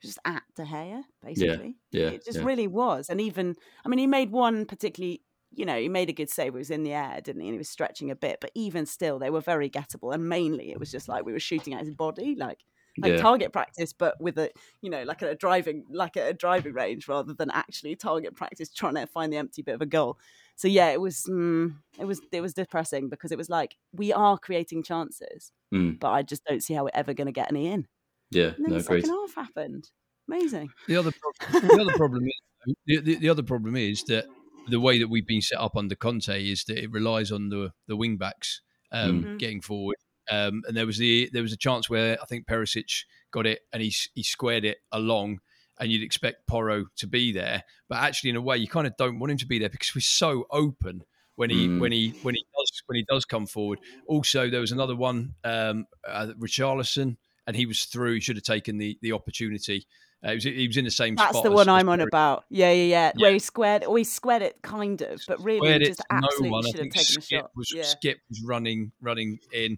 just 0.06 0.20
at 0.26 0.44
De 0.56 0.64
Gea, 0.64 1.04
basically. 1.24 1.78
Yeah, 1.92 2.10
it 2.10 2.26
just 2.26 2.40
yeah. 2.40 2.44
really 2.44 2.68
was. 2.68 3.10
And 3.10 3.20
even, 3.22 3.56
I 3.86 3.90
mean, 3.90 4.00
he 4.00 4.08
made 4.08 4.32
one 4.32 4.66
particularly. 4.66 5.22
You 5.58 5.66
know, 5.66 5.80
he 5.80 5.88
made 5.88 6.10
a 6.10 6.14
good 6.14 6.30
save. 6.30 6.54
It 6.54 6.58
was 6.58 6.70
in 6.70 6.84
the 6.84 6.92
air, 6.92 7.22
didn't 7.22 7.42
he? 7.42 7.48
And 7.48 7.54
he 7.54 7.58
was 7.60 7.70
stretching 7.70 8.12
a 8.12 8.16
bit, 8.16 8.40
but 8.42 8.52
even 8.56 8.86
still, 8.86 9.20
they 9.20 9.30
were 9.30 9.40
very 9.40 9.70
gettable. 9.70 10.14
And 10.14 10.28
mainly, 10.28 10.72
it 10.72 10.80
was 10.80 10.92
just 10.92 11.08
like 11.08 11.26
we 11.26 11.32
were 11.32 11.40
shooting 11.40 11.74
at 11.74 11.80
his 11.80 11.92
body, 11.92 12.36
like 12.38 12.60
like 13.02 13.16
Yeah. 13.16 13.18
target 13.18 13.52
practice, 13.54 13.94
but 13.94 14.16
with 14.22 14.38
a 14.38 14.52
you 14.82 14.90
know 14.90 15.04
like 15.04 15.22
a 15.22 15.36
driving 15.36 15.86
like 15.90 16.16
a 16.16 16.34
driving 16.34 16.74
range 16.74 17.08
rather 17.08 17.34
than 17.34 17.52
actually 17.52 17.96
target 17.96 18.36
practice 18.36 18.74
trying 18.74 18.96
to 18.96 19.06
find 19.08 19.32
the 19.34 19.38
empty 19.38 19.62
bit 19.62 19.76
of 19.76 19.82
a 19.82 19.86
goal. 19.86 20.18
So 20.56 20.68
yeah, 20.68 20.90
it 20.90 21.02
was 21.02 21.24
mm, 21.30 21.76
it 22.00 22.06
was 22.06 22.22
it 22.32 22.42
was 22.42 22.54
depressing 22.54 23.10
because 23.10 23.32
it 23.32 23.38
was 23.38 23.50
like 23.50 23.76
we 23.94 24.14
are 24.14 24.38
creating 24.38 24.84
chances, 24.84 25.52
Mm. 25.74 26.00
but 26.00 26.12
I 26.12 26.22
just 26.24 26.44
don't 26.46 26.64
see 26.64 26.74
how 26.74 26.84
we're 26.86 26.92
ever 26.94 27.14
going 27.14 27.28
to 27.28 27.34
get 27.34 27.50
any 27.52 27.68
in. 27.68 27.88
Yeah, 28.32 28.54
And 28.56 28.66
then 28.66 28.72
no, 28.74 28.80
the 28.80 28.86
agreed. 28.86 29.02
second 29.06 29.18
half 29.18 29.36
happened. 29.36 29.90
Amazing. 30.28 30.70
The 30.88 30.98
other 30.98 31.12
pro- 31.12 31.60
the 31.62 31.82
other 31.82 31.94
problem 31.94 32.24
is 32.26 32.76
the, 32.86 33.00
the, 33.02 33.16
the 33.16 33.30
other 33.30 33.44
problem 33.44 33.76
is 33.76 34.04
that 34.06 34.26
the 34.68 34.80
way 34.80 34.98
that 34.98 35.08
we've 35.08 35.28
been 35.28 35.42
set 35.42 35.60
up 35.60 35.76
under 35.78 35.94
Conte 35.96 36.50
is 36.52 36.64
that 36.66 36.78
it 36.82 36.92
relies 36.92 37.32
on 37.32 37.50
the 37.50 37.72
the 37.88 37.96
wing 37.96 38.18
backs 38.18 38.62
um, 38.92 39.24
Mhm. 39.24 39.40
getting 39.40 39.62
forward. 39.62 39.96
Um, 40.32 40.64
and 40.68 40.76
there 40.76 40.88
was 40.88 40.98
the 40.98 41.30
there 41.34 41.44
was 41.44 41.54
a 41.54 41.58
chance 41.58 41.88
where 41.90 42.18
I 42.22 42.26
think 42.26 42.48
Perisic 42.48 43.04
got 43.32 43.46
it 43.46 43.60
and 43.72 43.84
he 43.84 43.94
he 44.16 44.24
squared 44.24 44.66
it 44.66 44.80
along, 44.92 45.40
and 45.80 45.92
you'd 45.92 46.02
expect 46.02 46.48
Porro 46.48 46.86
to 46.98 47.06
be 47.08 47.32
there, 47.32 47.64
but 47.88 48.00
actually 48.00 48.32
in 48.32 48.36
a 48.36 48.42
way 48.42 48.58
you 48.58 48.68
kind 48.68 48.88
of 48.88 48.98
don't 48.98 49.20
want 49.20 49.32
him 49.32 49.38
to 49.38 49.46
be 49.48 49.60
there 49.60 49.70
because 49.70 49.94
we're 49.94 50.02
so 50.02 50.46
open 50.50 51.04
when 51.36 51.52
he 51.52 51.68
Mm. 51.68 51.80
when 51.80 51.92
he 51.92 52.10
when 52.24 52.34
he 52.34 52.44
does 52.58 52.82
when 52.88 52.96
he 52.96 53.06
does 53.08 53.26
come 53.26 53.46
forward. 53.46 53.78
Also, 54.08 54.50
there 54.50 54.62
was 54.62 54.72
another 54.72 54.96
one, 54.96 55.36
um, 55.44 55.86
uh, 56.08 56.28
Richarlison, 56.40 57.18
and 57.48 57.56
he 57.56 57.66
was 57.66 57.84
through. 57.86 58.16
He 58.16 58.20
should 58.20 58.38
have 58.38 58.44
taken 58.44 58.78
the 58.78 58.98
the 59.02 59.12
opportunity. 59.12 59.86
Uh, 60.24 60.30
he 60.30 60.36
was 60.36 60.44
he 60.44 60.68
was 60.68 60.78
in 60.78 60.86
the 60.86 60.92
same 60.92 61.16
spot. 61.18 61.34
That's 61.34 61.44
the 61.44 61.52
one 61.52 61.68
as 61.70 61.74
I'm 61.74 61.90
on 61.90 62.00
Perisic. 62.00 62.08
about. 62.08 62.46
Yeah, 62.50 62.72
yeah, 62.72 62.84
yeah. 62.86 63.12
Where 63.22 63.32
he 63.34 63.40
squared, 63.40 63.84
or 63.84 63.98
he 63.98 64.04
squared 64.04 64.42
it 64.42 64.62
kind 64.64 65.02
of, 65.02 65.22
but 65.28 65.44
really 65.44 65.70
it 65.70 65.86
just 65.86 66.02
to 66.10 66.20
no. 66.22 66.62
Should 66.64 66.80
have 66.80 66.90
taken 66.90 66.98
a 66.98 67.22
Skip 67.22 67.24
shot. 67.24 67.52
was 67.56 67.72
yeah. 67.74 67.84
Skip 67.84 68.18
was 68.30 68.42
running 68.44 68.92
running 69.02 69.40
in. 69.54 69.78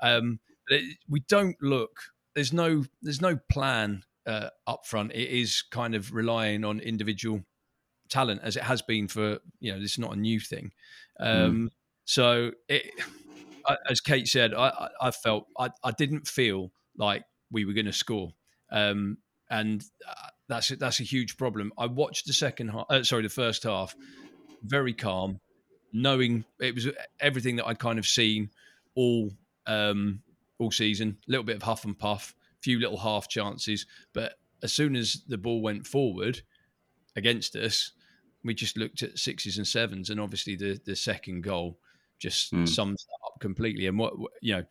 Um, 0.00 0.38
but 0.68 0.78
it- 0.80 0.98
we 1.08 1.20
don't 1.28 1.56
look. 1.60 1.98
There's 2.34 2.52
no 2.52 2.84
there's 3.02 3.20
no 3.20 3.38
plan 3.50 4.04
uh, 4.26 4.50
up 4.66 4.86
front. 4.86 5.12
It 5.12 5.28
is 5.30 5.62
kind 5.70 5.94
of 5.94 6.14
relying 6.14 6.64
on 6.64 6.78
individual 6.80 7.40
talent, 8.08 8.40
as 8.44 8.56
it 8.56 8.62
has 8.62 8.82
been 8.82 9.08
for 9.08 9.38
you 9.58 9.72
know. 9.72 9.80
This 9.80 9.92
is 9.92 9.98
not 9.98 10.12
a 10.12 10.18
new 10.20 10.38
thing. 10.38 10.72
Um, 11.18 11.70
So 12.04 12.52
it, 12.68 12.90
as 13.90 14.00
Kate 14.00 14.26
said, 14.28 14.54
I, 14.54 14.68
I, 14.68 14.88
I 15.08 15.10
felt 15.10 15.46
I, 15.58 15.70
I 15.84 15.90
didn't 15.90 16.26
feel 16.26 16.70
like 16.98 17.24
we 17.50 17.64
were 17.64 17.72
going 17.72 17.86
to 17.86 17.92
score, 17.92 18.32
um, 18.70 19.16
and 19.50 19.82
uh, 20.06 20.28
that's 20.48 20.70
a, 20.70 20.76
that's 20.76 21.00
a 21.00 21.04
huge 21.04 21.36
problem. 21.36 21.72
I 21.78 21.86
watched 21.86 22.26
the 22.26 22.32
second 22.32 22.68
half. 22.68 22.86
Uh, 22.90 23.02
sorry, 23.02 23.22
the 23.22 23.28
first 23.28 23.62
half, 23.62 23.94
very 24.62 24.92
calm, 24.92 25.40
knowing 25.92 26.44
it 26.60 26.74
was 26.74 26.88
everything 27.20 27.56
that 27.56 27.66
I'd 27.66 27.78
kind 27.78 27.98
of 27.98 28.06
seen 28.06 28.50
all 28.94 29.30
um, 29.66 30.22
all 30.58 30.70
season. 30.70 31.16
A 31.26 31.30
little 31.30 31.44
bit 31.44 31.56
of 31.56 31.62
huff 31.62 31.84
and 31.84 31.98
puff, 31.98 32.34
a 32.58 32.62
few 32.62 32.78
little 32.78 32.98
half 32.98 33.28
chances, 33.28 33.86
but 34.12 34.34
as 34.62 34.72
soon 34.72 34.96
as 34.96 35.22
the 35.28 35.38
ball 35.38 35.62
went 35.62 35.86
forward 35.86 36.42
against 37.16 37.54
us, 37.56 37.92
we 38.44 38.54
just 38.54 38.76
looked 38.76 39.02
at 39.02 39.18
sixes 39.18 39.56
and 39.56 39.66
sevens, 39.66 40.10
and 40.10 40.20
obviously 40.20 40.56
the 40.56 40.80
the 40.84 40.96
second 40.96 41.42
goal 41.42 41.78
just 42.18 42.52
mm. 42.52 42.68
sums 42.68 43.04
that 43.04 43.26
up 43.26 43.40
completely. 43.40 43.86
And 43.86 43.98
what 43.98 44.14
you 44.40 44.56
know, 44.56 44.64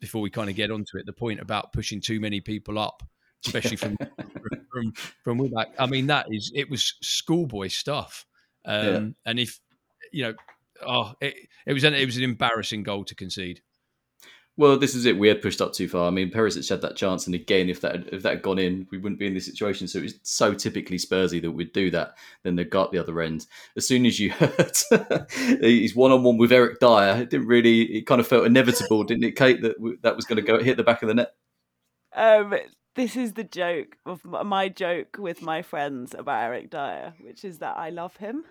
before 0.00 0.20
we 0.20 0.30
kind 0.30 0.50
of 0.50 0.56
get 0.56 0.70
onto 0.70 0.96
it, 0.96 1.06
the 1.06 1.12
point 1.12 1.40
about 1.40 1.72
pushing 1.72 2.00
too 2.00 2.20
many 2.20 2.40
people 2.40 2.78
up, 2.78 3.02
especially 3.46 3.76
from 3.76 3.96
from 4.72 4.92
from 5.22 5.38
wing 5.38 5.52
back. 5.52 5.68
I 5.78 5.86
mean, 5.86 6.06
that 6.08 6.26
is 6.30 6.50
it 6.54 6.70
was 6.70 6.94
schoolboy 7.02 7.68
stuff. 7.68 8.26
Um, 8.64 8.86
yeah. 8.86 9.08
And 9.26 9.38
if 9.38 9.60
you 10.12 10.24
know, 10.24 10.34
oh, 10.86 11.12
it, 11.20 11.34
it 11.66 11.72
was 11.72 11.84
an 11.84 11.94
it 11.94 12.06
was 12.06 12.16
an 12.16 12.24
embarrassing 12.24 12.82
goal 12.82 13.04
to 13.04 13.14
concede. 13.14 13.62
Well, 14.60 14.76
this 14.76 14.94
is 14.94 15.06
it. 15.06 15.16
We 15.16 15.28
had 15.28 15.40
pushed 15.40 15.62
up 15.62 15.72
too 15.72 15.88
far. 15.88 16.06
I 16.06 16.10
mean, 16.10 16.30
Perisic 16.30 16.68
had 16.68 16.82
that 16.82 16.94
chance, 16.94 17.24
and 17.24 17.34
again, 17.34 17.70
if 17.70 17.80
that 17.80 18.12
if 18.12 18.22
that 18.22 18.28
had 18.28 18.42
gone 18.42 18.58
in, 18.58 18.86
we 18.90 18.98
wouldn't 18.98 19.18
be 19.18 19.26
in 19.26 19.32
this 19.32 19.46
situation. 19.46 19.88
So 19.88 20.00
it 20.00 20.02
was 20.02 20.14
so 20.22 20.52
typically 20.52 20.98
Spursy 20.98 21.40
that 21.40 21.50
we'd 21.50 21.72
do 21.72 21.90
that. 21.92 22.18
Then 22.42 22.56
they 22.56 22.64
got 22.64 22.92
the 22.92 22.98
other 22.98 23.22
end. 23.22 23.46
As 23.74 23.88
soon 23.88 24.04
as 24.04 24.20
you 24.20 24.30
heard 24.32 24.76
he's 25.62 25.96
one 25.96 26.12
on 26.12 26.24
one 26.24 26.36
with 26.36 26.52
Eric 26.52 26.78
Dier, 26.78 27.22
it 27.22 27.30
didn't 27.30 27.46
really. 27.46 27.84
It 27.84 28.06
kind 28.06 28.20
of 28.20 28.28
felt 28.28 28.44
inevitable, 28.44 29.02
didn't 29.04 29.24
it, 29.24 29.34
Kate? 29.34 29.62
That 29.62 29.76
that 30.02 30.14
was 30.14 30.26
going 30.26 30.36
to 30.36 30.42
go 30.42 30.62
hit 30.62 30.76
the 30.76 30.84
back 30.84 31.00
of 31.00 31.08
the 31.08 31.14
net. 31.14 31.32
Um, 32.14 32.54
this 32.96 33.16
is 33.16 33.32
the 33.32 33.44
joke 33.44 33.96
of 34.04 34.22
my 34.26 34.68
joke 34.68 35.16
with 35.18 35.40
my 35.40 35.62
friends 35.62 36.14
about 36.14 36.42
Eric 36.42 36.68
Dier, 36.68 37.14
which 37.22 37.46
is 37.46 37.60
that 37.60 37.78
I 37.78 37.88
love 37.88 38.16
him, 38.16 38.44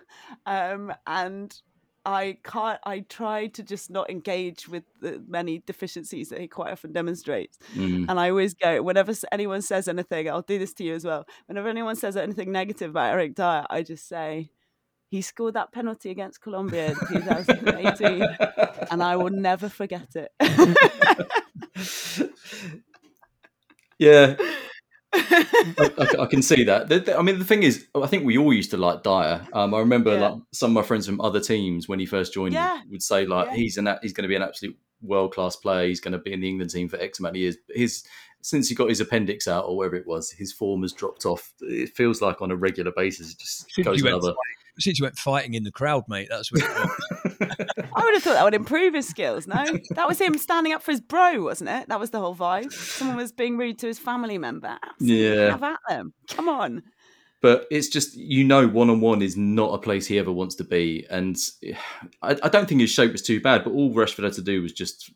um, 0.44 0.92
and 1.06 1.56
I 2.04 2.38
can't. 2.42 2.78
I 2.84 3.00
try 3.00 3.48
to 3.48 3.62
just 3.62 3.90
not 3.90 4.08
engage 4.10 4.68
with 4.68 4.84
the 5.00 5.22
many 5.28 5.62
deficiencies 5.66 6.30
that 6.30 6.40
he 6.40 6.48
quite 6.48 6.72
often 6.72 6.92
demonstrates. 6.92 7.58
Mm. 7.74 8.06
And 8.08 8.18
I 8.18 8.30
always 8.30 8.54
go 8.54 8.82
whenever 8.82 9.12
anyone 9.30 9.60
says 9.62 9.86
anything. 9.86 10.28
I'll 10.28 10.42
do 10.42 10.58
this 10.58 10.72
to 10.74 10.84
you 10.84 10.94
as 10.94 11.04
well. 11.04 11.26
Whenever 11.46 11.68
anyone 11.68 11.96
says 11.96 12.16
anything 12.16 12.52
negative 12.52 12.90
about 12.90 13.12
Eric 13.12 13.34
Dier, 13.34 13.66
I 13.68 13.82
just 13.82 14.08
say 14.08 14.50
he 15.10 15.20
scored 15.22 15.54
that 15.54 15.72
penalty 15.72 16.10
against 16.10 16.40
Colombia 16.40 16.90
in 16.90 16.94
2018, 16.94 18.22
and 18.90 19.02
I 19.02 19.16
will 19.16 19.30
never 19.30 19.68
forget 19.68 20.08
it. 20.14 20.30
yeah, 23.98 24.36
I, 25.12 26.16
I, 26.20 26.26
can 26.26 26.42
see 26.42 26.64
that. 26.64 27.14
I 27.16 27.22
mean, 27.22 27.38
the 27.38 27.44
thing 27.44 27.62
is, 27.62 27.86
I 27.94 28.06
think 28.06 28.24
we 28.24 28.38
all 28.38 28.52
used 28.52 28.70
to 28.70 28.76
like 28.76 29.02
Dier. 29.02 29.46
Um, 29.52 29.74
I 29.74 29.78
remember 29.78 30.14
yeah. 30.14 30.28
like 30.28 30.42
some 30.52 30.70
of 30.70 30.74
my 30.74 30.86
friends 30.86 31.06
from 31.06 31.20
other 31.20 31.40
teams 31.40 31.88
when 31.88 31.98
he 31.98 32.06
first 32.06 32.32
joined 32.32 32.54
yeah. 32.54 32.80
would 32.90 33.02
say 33.02 33.26
like 33.26 33.48
yeah. 33.48 33.56
he's 33.56 33.76
an 33.76 33.88
he's 34.02 34.12
going 34.12 34.22
to 34.22 34.28
be 34.28 34.36
an 34.36 34.42
absolute 34.42 34.76
world 35.02 35.34
class 35.34 35.56
player. 35.56 35.88
He's 35.88 36.00
going 36.00 36.12
to 36.12 36.18
be 36.18 36.32
in 36.32 36.40
the 36.40 36.48
England 36.48 36.70
team 36.70 36.88
for 36.88 36.98
X 37.00 37.18
amount 37.18 37.36
of 37.36 37.40
years. 37.40 37.56
His 37.68 38.04
since 38.42 38.68
he 38.68 38.74
got 38.74 38.88
his 38.88 39.00
appendix 39.00 39.46
out 39.46 39.66
or 39.66 39.76
whatever 39.76 39.96
it 39.96 40.06
was, 40.06 40.30
his 40.30 40.52
form 40.52 40.82
has 40.82 40.92
dropped 40.92 41.26
off. 41.26 41.52
It 41.60 41.90
feels 41.90 42.22
like 42.22 42.40
on 42.40 42.50
a 42.50 42.56
regular 42.56 42.92
basis, 42.92 43.32
it 43.32 43.38
just 43.38 43.72
since 43.72 43.84
goes 43.84 44.02
another. 44.02 44.34
Since 44.78 44.98
you 44.98 45.04
went 45.04 45.18
fighting 45.18 45.54
in 45.54 45.64
the 45.64 45.72
crowd, 45.72 46.04
mate, 46.08 46.28
that's 46.30 46.50
what 46.50 46.62
it 46.62 46.68
was. 46.68 47.56
I 47.94 48.04
would 48.04 48.14
have 48.14 48.22
thought 48.22 48.34
that 48.34 48.44
would 48.44 48.54
improve 48.54 48.94
his 48.94 49.06
skills. 49.06 49.46
No, 49.46 49.64
that 49.90 50.08
was 50.08 50.18
him 50.18 50.38
standing 50.38 50.72
up 50.72 50.82
for 50.82 50.92
his 50.92 51.00
bro, 51.00 51.42
wasn't 51.42 51.70
it? 51.70 51.88
That 51.88 52.00
was 52.00 52.10
the 52.10 52.20
whole 52.20 52.34
vibe. 52.34 52.72
Someone 52.72 53.16
was 53.16 53.32
being 53.32 53.58
rude 53.58 53.78
to 53.80 53.88
his 53.88 53.98
family 53.98 54.38
member. 54.38 54.78
Absolutely. 54.82 55.26
Yeah, 55.26 55.50
have 55.50 55.62
at 55.62 55.80
them. 55.88 56.14
Come 56.28 56.48
on. 56.48 56.82
But 57.42 57.66
it's 57.70 57.88
just 57.88 58.16
you 58.16 58.44
know, 58.44 58.68
one 58.68 58.90
on 58.90 59.00
one 59.00 59.22
is 59.22 59.36
not 59.36 59.74
a 59.74 59.78
place 59.78 60.06
he 60.06 60.18
ever 60.18 60.32
wants 60.32 60.54
to 60.56 60.64
be, 60.64 61.06
and 61.10 61.36
I, 62.22 62.36
I 62.42 62.48
don't 62.48 62.68
think 62.68 62.80
his 62.80 62.90
shape 62.90 63.12
was 63.12 63.22
too 63.22 63.40
bad. 63.40 63.64
But 63.64 63.72
all 63.72 63.92
Rashford 63.92 64.24
had 64.24 64.34
to 64.34 64.42
do 64.42 64.62
was 64.62 64.72
just 64.72 65.10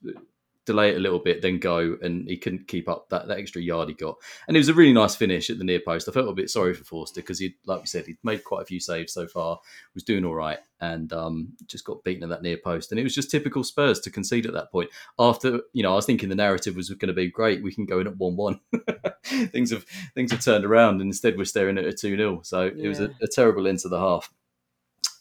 delay 0.65 0.91
it 0.91 0.97
a 0.97 1.01
little 1.01 1.19
bit, 1.19 1.43
then 1.43 1.59
go, 1.59 1.97
and 2.03 2.29
he 2.29 2.37
couldn't 2.37 2.69
keep 2.69 2.89
up 2.89 3.09
that, 3.11 3.29
that 3.29 3.39
extra 3.39 3.61
yard 3.61 3.89
he 3.89 3.95
got. 3.95 4.17
And 4.49 4.57
it 4.57 4.61
was 4.61 4.69
a 4.69 4.75
really 4.75 4.93
nice 4.93 5.15
finish 5.15 5.51
at 5.51 5.59
the 5.59 5.65
near 5.65 5.81
post. 5.81 6.09
I 6.09 6.13
felt 6.13 6.29
a 6.29 6.33
bit 6.33 6.51
sorry 6.51 6.75
for 6.75 6.85
Forster 6.85 7.21
because 7.21 7.39
he, 7.39 7.57
like 7.67 7.81
we 7.81 7.87
said, 7.87 8.07
he'd 8.07 8.19
made 8.23 8.45
quite 8.45 8.63
a 8.63 8.67
few 8.67 8.81
saves 8.81 9.13
so 9.13 9.27
far, 9.27 9.61
was 9.95 10.03
doing 10.03 10.25
all 10.25 10.35
right, 10.35 10.59
and 10.81 11.13
um, 11.13 11.53
just 11.67 11.85
got 11.85 12.05
beaten 12.05 12.23
at 12.23 12.29
that 12.31 12.43
near 12.43 12.57
post. 12.57 12.91
And 12.91 12.99
it 12.99 13.05
was 13.05 13.15
just 13.15 13.31
typical 13.31 13.65
Spurs 13.65 14.01
to 14.01 14.11
concede 14.11 14.47
at 14.47 14.55
that 14.55 14.73
point. 14.73 14.91
After 15.19 15.61
you 15.73 15.83
know, 15.83 15.93
I 15.93 15.97
was 15.97 16.07
thinking 16.07 16.29
the 16.29 16.35
narrative 16.35 16.77
was 16.77 16.89
going 16.91 17.09
to 17.09 17.13
be 17.13 17.31
great. 17.31 17.63
We 17.63 17.75
can 17.75 17.87
go 17.87 18.01
in 18.01 18.07
at 18.07 18.17
one-one. 18.17 18.61
things 19.25 19.71
have 19.71 19.85
things 20.15 20.33
have 20.33 20.41
turned 20.41 20.65
around, 20.65 21.01
and 21.01 21.09
instead 21.09 21.37
we're 21.37 21.45
staring 21.45 21.79
at 21.79 21.85
a 21.85 21.93
two 21.93 22.17
0 22.17 22.41
So 22.43 22.65
yeah. 22.65 22.85
it 22.85 22.89
was 22.89 23.01
a, 23.01 23.11
a 23.23 23.29
terrible 23.29 23.67
end 23.67 23.81
to 23.81 23.89
the 23.89 23.99
half. 23.99 24.31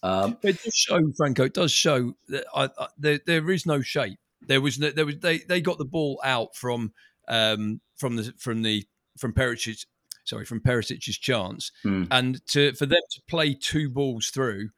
Um, 0.03 0.37
it 0.43 0.61
does 0.61 0.75
show, 0.75 0.99
Franco. 1.15 1.45
It 1.45 1.53
does 1.53 1.71
show 1.71 2.13
that 2.27 2.45
I, 2.53 2.69
I, 2.77 2.87
there, 2.97 3.19
there 3.25 3.49
is 3.49 3.65
no 3.65 3.81
shape. 3.81 4.19
There 4.47 4.61
was 4.61 4.79
no, 4.79 4.91
there 4.91 5.05
was 5.05 5.19
they 5.19 5.39
they 5.39 5.61
got 5.61 5.77
the 5.77 5.85
ball 5.85 6.19
out 6.23 6.55
from 6.55 6.93
um 7.27 7.81
from 7.97 8.15
the 8.15 8.33
from 8.37 8.61
the 8.61 8.85
from 9.17 9.33
Perisic 9.33 9.85
sorry 10.25 10.45
from 10.45 10.61
Perisic's 10.61 11.17
chance 11.17 11.71
mm. 11.85 12.07
and 12.11 12.45
to 12.47 12.73
for 12.73 12.85
them 12.85 13.01
to 13.11 13.21
play 13.27 13.53
two 13.53 13.89
balls 13.89 14.27
through 14.27 14.69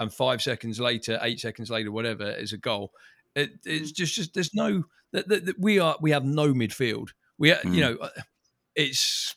and 0.00 0.12
five 0.12 0.42
seconds 0.42 0.80
later 0.80 1.18
eight 1.22 1.40
seconds 1.40 1.70
later 1.70 1.92
whatever 1.92 2.30
is 2.30 2.52
a 2.52 2.58
goal 2.58 2.90
it, 3.34 3.50
it's 3.64 3.92
just 3.92 4.14
just 4.14 4.34
there's 4.34 4.54
no 4.54 4.84
that, 5.12 5.28
that, 5.28 5.46
that 5.46 5.58
we 5.58 5.78
are 5.78 5.96
we 6.00 6.10
have 6.10 6.24
no 6.24 6.52
midfield 6.52 7.10
we 7.38 7.50
mm. 7.50 7.64
you 7.64 7.70
hmm. 7.70 7.80
know 7.80 7.96
uh, 8.00 8.08
it's 8.74 9.36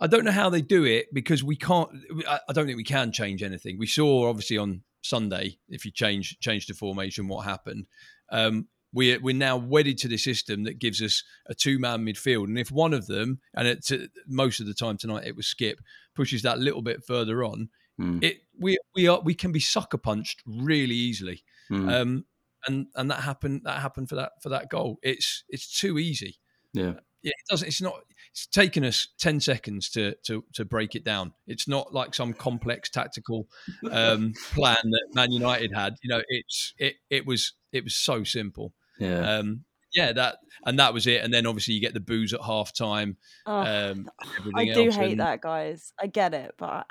I 0.00 0.06
don't 0.06 0.24
know 0.24 0.32
how 0.32 0.48
they 0.48 0.62
do 0.62 0.84
it 0.84 1.12
because 1.12 1.44
we 1.44 1.56
can't. 1.56 1.90
I 2.26 2.52
don't 2.54 2.64
think 2.64 2.78
we 2.78 2.84
can 2.84 3.12
change 3.12 3.42
anything. 3.42 3.78
We 3.78 3.86
saw 3.86 4.30
obviously 4.30 4.56
on 4.56 4.82
Sunday 5.02 5.58
if 5.68 5.84
you 5.84 5.90
change 5.90 6.38
change 6.40 6.66
the 6.66 6.74
formation, 6.74 7.28
what 7.28 7.44
happened. 7.44 7.86
Um, 8.32 8.68
we're 8.92 9.20
we're 9.20 9.34
now 9.34 9.56
wedded 9.56 9.98
to 9.98 10.08
the 10.08 10.16
system 10.16 10.64
that 10.64 10.78
gives 10.78 11.02
us 11.02 11.22
a 11.46 11.54
two 11.54 11.78
man 11.78 12.04
midfield, 12.04 12.44
and 12.44 12.58
if 12.58 12.70
one 12.70 12.92
of 12.92 13.06
them, 13.06 13.40
and 13.54 13.68
it's 13.68 13.92
most 14.26 14.60
of 14.60 14.66
the 14.66 14.74
time 14.74 14.96
tonight 14.96 15.26
it 15.26 15.36
was 15.36 15.46
Skip, 15.46 15.80
pushes 16.14 16.42
that 16.42 16.58
little 16.58 16.82
bit 16.82 17.04
further 17.04 17.44
on, 17.44 17.68
mm. 18.00 18.22
it 18.22 18.42
we 18.58 18.78
we 18.94 19.06
are 19.08 19.20
we 19.20 19.34
can 19.34 19.52
be 19.52 19.60
sucker 19.60 19.98
punched 19.98 20.42
really 20.46 20.94
easily, 20.94 21.44
mm. 21.70 21.92
um, 21.92 22.24
and 22.66 22.86
and 22.96 23.10
that 23.10 23.20
happened 23.20 23.62
that 23.64 23.80
happened 23.80 24.08
for 24.08 24.16
that 24.16 24.32
for 24.42 24.48
that 24.48 24.68
goal. 24.70 24.98
It's 25.02 25.44
it's 25.48 25.78
too 25.78 25.98
easy. 25.98 26.36
Yeah. 26.72 26.94
Yeah, 27.22 27.32
it 27.38 27.50
doesn't. 27.50 27.68
It's 27.68 27.82
not. 27.82 28.00
It's 28.30 28.46
taken 28.46 28.82
us 28.82 29.08
ten 29.18 29.40
seconds 29.40 29.90
to 29.90 30.14
to 30.24 30.42
to 30.54 30.64
break 30.64 30.94
it 30.94 31.04
down. 31.04 31.34
It's 31.46 31.68
not 31.68 31.92
like 31.92 32.14
some 32.14 32.32
complex 32.32 32.88
tactical 32.88 33.46
um, 33.90 34.32
plan 34.54 34.78
that 34.82 35.08
Man 35.12 35.30
United 35.30 35.70
had. 35.74 35.96
You 36.02 36.08
know, 36.08 36.22
it's 36.28 36.72
it 36.78 36.94
it 37.10 37.26
was 37.26 37.52
it 37.72 37.84
was 37.84 37.94
so 37.94 38.24
simple. 38.24 38.72
Yeah. 39.00 39.38
Um, 39.38 39.64
yeah, 39.92 40.12
that 40.12 40.36
and 40.64 40.78
that 40.78 40.94
was 40.94 41.06
it. 41.06 41.22
And 41.22 41.34
then 41.34 41.46
obviously 41.46 41.74
you 41.74 41.80
get 41.80 41.94
the 41.94 42.00
booze 42.00 42.32
at 42.32 42.42
half 42.42 42.72
time. 42.72 43.16
Oh, 43.46 43.60
um, 43.60 44.10
I 44.54 44.66
do 44.66 44.86
else. 44.86 44.96
hate 44.96 45.12
and... 45.12 45.20
that, 45.20 45.40
guys. 45.40 45.92
I 46.00 46.06
get 46.06 46.34
it, 46.34 46.54
but 46.56 46.86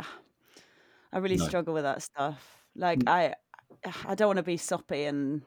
I 1.13 1.19
really 1.19 1.38
no. 1.38 1.48
struggle 1.48 1.74
with 1.74 1.84
that 1.84 2.02
stuff. 2.02 2.43
Like 2.76 3.00
mm. 3.00 3.10
I, 3.10 3.36
I 4.06 4.15
don't 4.15 4.28
want 4.28 4.38
to 4.38 4.43
be 4.43 4.58
soppy 4.58 5.06
and 5.06 5.43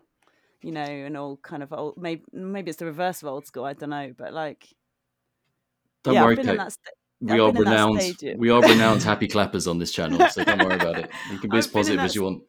you 0.63 0.73
know, 0.73 0.83
and 0.83 1.17
all 1.17 1.37
kind 1.37 1.63
of 1.63 1.73
old. 1.73 1.95
Maybe 1.99 2.23
maybe 2.33 2.71
it's 2.71 2.79
the 2.79 2.87
reverse 2.87 3.23
of 3.23 3.29
old 3.29 3.47
school. 3.47 3.65
I 3.65 3.73
don't 3.75 3.91
know, 3.91 4.13
but 4.17 4.33
like, 4.33 4.67
don't 6.05 6.15
yeah, 6.15 6.25
worry, 6.25 6.37
Kate. 6.37 6.45
St- 6.47 6.77
we 7.21 7.39
are 7.39 7.53
renowned. 7.53 8.01
We 8.37 8.51
are 8.51 8.61
renowned 8.61 9.03
happy 9.03 9.29
clappers 9.29 9.69
on 9.69 9.79
this 9.79 9.93
channel, 9.93 10.29
so 10.29 10.43
don't 10.43 10.65
worry 10.65 10.75
about 10.75 10.99
it. 10.99 11.11
You 11.31 11.39
can 11.39 11.51
be 11.51 11.59
as 11.59 11.67
positive 11.67 12.01
as 12.01 12.15
you 12.15 12.23
want. 12.25 12.43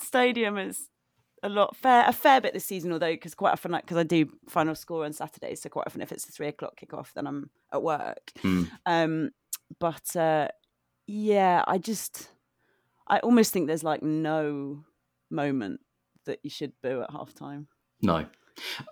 Stadium 0.00 0.58
is 0.58 0.88
a 1.42 1.48
lot 1.48 1.76
fair 1.76 2.04
a 2.06 2.12
fair 2.12 2.40
bit 2.40 2.52
this 2.52 2.64
season 2.64 2.92
although 2.92 3.12
because 3.12 3.34
quite 3.34 3.52
often 3.52 3.72
because 3.72 3.96
i 3.96 4.02
do 4.02 4.26
final 4.48 4.74
score 4.74 5.04
on 5.04 5.12
saturdays 5.12 5.60
so 5.62 5.68
quite 5.68 5.86
often 5.86 6.00
if 6.00 6.12
it's 6.12 6.24
the 6.24 6.32
three 6.32 6.48
o'clock 6.48 6.78
kickoff 6.80 7.12
then 7.14 7.26
i'm 7.26 7.50
at 7.72 7.82
work. 7.82 8.32
Mm. 8.42 8.70
um 8.86 9.30
but 9.78 10.16
uh 10.16 10.48
yeah 11.06 11.64
i 11.66 11.78
just 11.78 12.30
i 13.06 13.18
almost 13.20 13.52
think 13.52 13.66
there's 13.66 13.84
like 13.84 14.02
no 14.02 14.84
moment 15.30 15.80
that 16.24 16.40
you 16.42 16.50
should 16.50 16.72
boo 16.82 17.02
at 17.02 17.10
half 17.10 17.34
time 17.34 17.68
no 18.02 18.26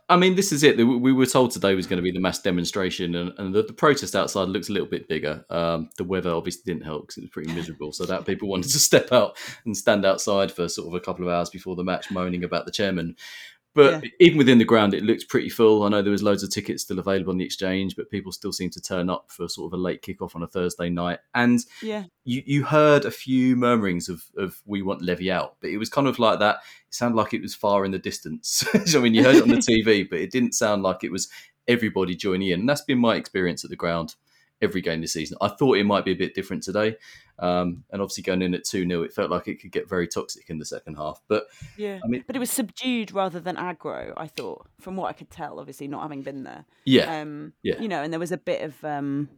I 0.09 0.17
mean, 0.17 0.35
this 0.37 0.53
is 0.53 0.63
it. 0.63 0.77
We 0.77 1.13
were 1.13 1.27
told 1.27 1.51
today 1.51 1.75
was 1.75 1.87
going 1.87 1.99
to 1.99 2.03
be 2.03 2.13
the 2.13 2.21
mass 2.21 2.41
demonstration, 2.41 3.15
and, 3.15 3.33
and 3.39 3.55
the, 3.55 3.63
the, 3.63 3.73
protest 3.73 4.15
outside 4.15 4.49
looks 4.49 4.69
a 4.69 4.73
little 4.73 4.89
bit 4.89 5.09
bigger. 5.09 5.45
Um, 5.51 5.91
the 5.97 6.05
weather 6.05 6.31
obviously 6.31 6.63
didn't 6.65 6.85
help 6.85 7.03
because 7.03 7.19
it 7.19 7.23
was 7.23 7.31
pretty 7.31 7.53
miserable. 7.53 7.93
So 7.93 8.07
that 8.07 8.27
people 8.27 8.49
wanted 8.51 8.71
to 8.71 8.79
step 8.79 9.13
out 9.13 9.37
and 9.65 9.77
stand 9.77 10.05
outside 10.05 10.53
for 10.53 10.69
sort 10.69 10.89
of 10.89 10.95
a 10.95 11.01
couple 11.01 11.27
of 11.27 11.33
hours 11.33 11.51
before 11.51 11.77
the 11.77 11.85
match, 11.85 12.11
moaning 12.11 12.45
about 12.45 12.67
the 12.67 12.73
chairman. 12.73 13.17
But 13.77 14.03
yeah. 14.03 14.11
even 14.21 14.39
within 14.39 14.57
the 14.57 14.65
ground, 14.65 14.95
it 14.95 15.03
looked 15.03 15.29
pretty 15.29 15.51
full. 15.51 15.83
I 15.83 15.91
know 15.91 16.01
there 16.01 16.11
was 16.11 16.23
loads 16.23 16.43
of 16.43 16.49
tickets 16.49 16.83
still 16.83 16.99
available 16.99 17.31
on 17.31 17.37
the 17.37 17.45
exchange, 17.45 17.95
but 17.95 18.11
people 18.11 18.33
still 18.33 18.51
seem 18.51 18.71
to 18.71 18.81
turn 18.81 19.11
up 19.11 19.31
for 19.31 19.51
sort 19.51 19.69
of 19.69 19.79
a 19.79 19.83
late 19.83 20.01
kickoff 20.01 20.35
on 20.35 20.43
a 20.43 20.47
Thursday 20.47 20.89
night. 20.89 21.19
And 21.35 21.61
yeah. 21.83 22.05
you, 22.25 22.43
you 22.47 22.65
heard 22.65 23.05
a 23.05 23.11
few 23.11 23.55
murmurings 23.55 24.09
of, 24.09 24.25
of 24.39 24.63
we 24.65 24.81
want 24.81 25.03
Levy 25.03 25.31
out, 25.31 25.57
but 25.61 25.69
it 25.69 25.77
was 25.77 25.91
kind 25.91 26.07
of 26.07 26.19
like 26.19 26.39
that. 26.39 26.61
It 26.89 26.95
sounded 26.95 27.19
like 27.19 27.35
it 27.35 27.43
was 27.43 27.55
far 27.55 27.85
in 27.85 27.91
the 27.91 27.99
distance. 27.99 28.65
I 28.97 28.99
mean, 28.99 29.13
you 29.13 29.23
heard 29.23 29.37
it 29.37 29.43
on 29.43 29.51
the 29.51 29.57
TV, 29.57 30.09
but 30.09 30.21
it 30.21 30.31
didn't 30.31 30.55
sound 30.55 30.83
like 30.83 31.05
it 31.05 31.13
was 31.13 31.29
everybody 31.69 32.17
joining 32.17 32.49
in. 32.49 32.61
And 32.61 32.69
that's 32.69 32.81
been 32.81 32.99
my 32.99 33.17
experience 33.17 33.63
at 33.63 33.69
the 33.69 33.77
ground. 33.77 34.15
every 34.63 34.81
game 34.81 35.03
this 35.03 35.13
season. 35.13 35.37
I 35.43 35.49
thought 35.49 35.77
it 35.77 35.85
might 35.85 36.07
be 36.07 36.13
a 36.13 36.17
bit 36.17 36.35
different 36.35 36.63
today. 36.63 36.97
Um, 37.39 37.85
and 37.91 38.01
obviously 38.01 38.23
going 38.23 38.43
in 38.43 38.55
at 38.55 38.65
2 38.65 38.87
0, 38.89 39.03
it 39.03 39.13
felt 39.13 39.31
like 39.31 39.47
it 39.49 39.61
could 39.61 39.73
get 39.73 39.89
very 39.89 40.09
toxic 40.09 40.49
in 40.49 40.59
the 40.59 40.65
second 40.65 40.95
half. 40.97 41.21
But 41.29 41.47
Yeah. 41.77 42.01
I 42.03 42.07
mean, 42.07 42.25
But 42.27 42.37
it 42.37 42.39
was 42.39 42.51
subdued 42.51 43.13
rather 43.13 43.41
than 43.41 43.57
aggro, 43.57 44.13
I 44.17 44.27
thought, 44.27 44.67
from 44.81 44.97
what 44.97 45.09
I 45.09 45.13
could 45.13 45.31
tell, 45.31 45.61
obviously 45.61 45.89
not 45.89 46.03
having 46.03 46.23
been 46.23 46.45
there. 46.45 46.65
yeah, 46.85 47.21
Um, 47.21 47.53
Yeah. 47.63 47.81
You 47.81 47.89
know, 47.89 48.03
and 48.03 48.13
there 48.13 48.21
was 48.21 48.33
a 48.33 48.39
bit 48.39 48.63
of 48.63 48.83
um, 48.85 49.29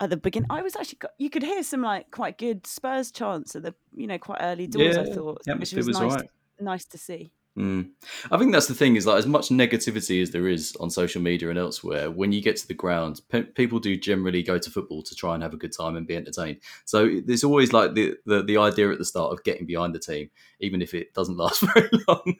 at 0.00 0.10
the 0.10 0.16
beginning. 0.16 0.48
I 0.50 0.62
was 0.62 0.74
actually 0.76 0.98
you 1.18 1.30
could 1.30 1.42
hear 1.44 1.62
some 1.62 1.82
like 1.82 2.10
quite 2.10 2.36
good 2.36 2.66
Spurs 2.66 3.12
chants 3.12 3.54
at 3.54 3.62
the 3.62 3.74
you 3.94 4.06
know 4.06 4.18
quite 4.18 4.38
early 4.40 4.66
doors. 4.66 4.96
I 4.98 5.04
thought, 5.04 5.42
the 5.44 5.54
which 5.56 5.72
was, 5.72 5.86
was 5.86 5.98
nice, 5.98 6.10
alright. 6.12 6.30
nice 6.60 6.84
to 6.86 6.98
see. 6.98 7.32
Mm. 7.58 7.90
I 8.30 8.38
think 8.38 8.52
that's 8.52 8.66
the 8.66 8.74
thing 8.74 8.96
is 8.96 9.06
like 9.06 9.18
as 9.18 9.26
much 9.26 9.50
negativity 9.50 10.22
as 10.22 10.30
there 10.30 10.48
is 10.48 10.74
on 10.80 10.88
social 10.88 11.20
media 11.20 11.50
and 11.50 11.58
elsewhere. 11.58 12.10
When 12.10 12.32
you 12.32 12.40
get 12.40 12.56
to 12.56 12.66
the 12.66 12.72
ground, 12.72 13.20
pe- 13.28 13.42
people 13.42 13.78
do 13.78 13.94
generally 13.96 14.42
go 14.42 14.56
to 14.58 14.70
football 14.70 15.02
to 15.02 15.14
try 15.14 15.34
and 15.34 15.42
have 15.42 15.52
a 15.52 15.58
good 15.58 15.72
time 15.76 15.96
and 15.96 16.06
be 16.06 16.16
entertained. 16.16 16.58
So 16.86 17.20
there's 17.24 17.44
always 17.44 17.74
like 17.74 17.92
the, 17.94 18.14
the 18.24 18.42
the 18.42 18.56
idea 18.56 18.90
at 18.90 18.98
the 18.98 19.04
start 19.04 19.32
of 19.32 19.44
getting 19.44 19.66
behind 19.66 19.94
the 19.94 19.98
team, 19.98 20.30
even 20.60 20.80
if 20.80 20.94
it 20.94 21.12
doesn't 21.12 21.36
last 21.44 21.60
very 21.74 21.90
long. 22.08 22.36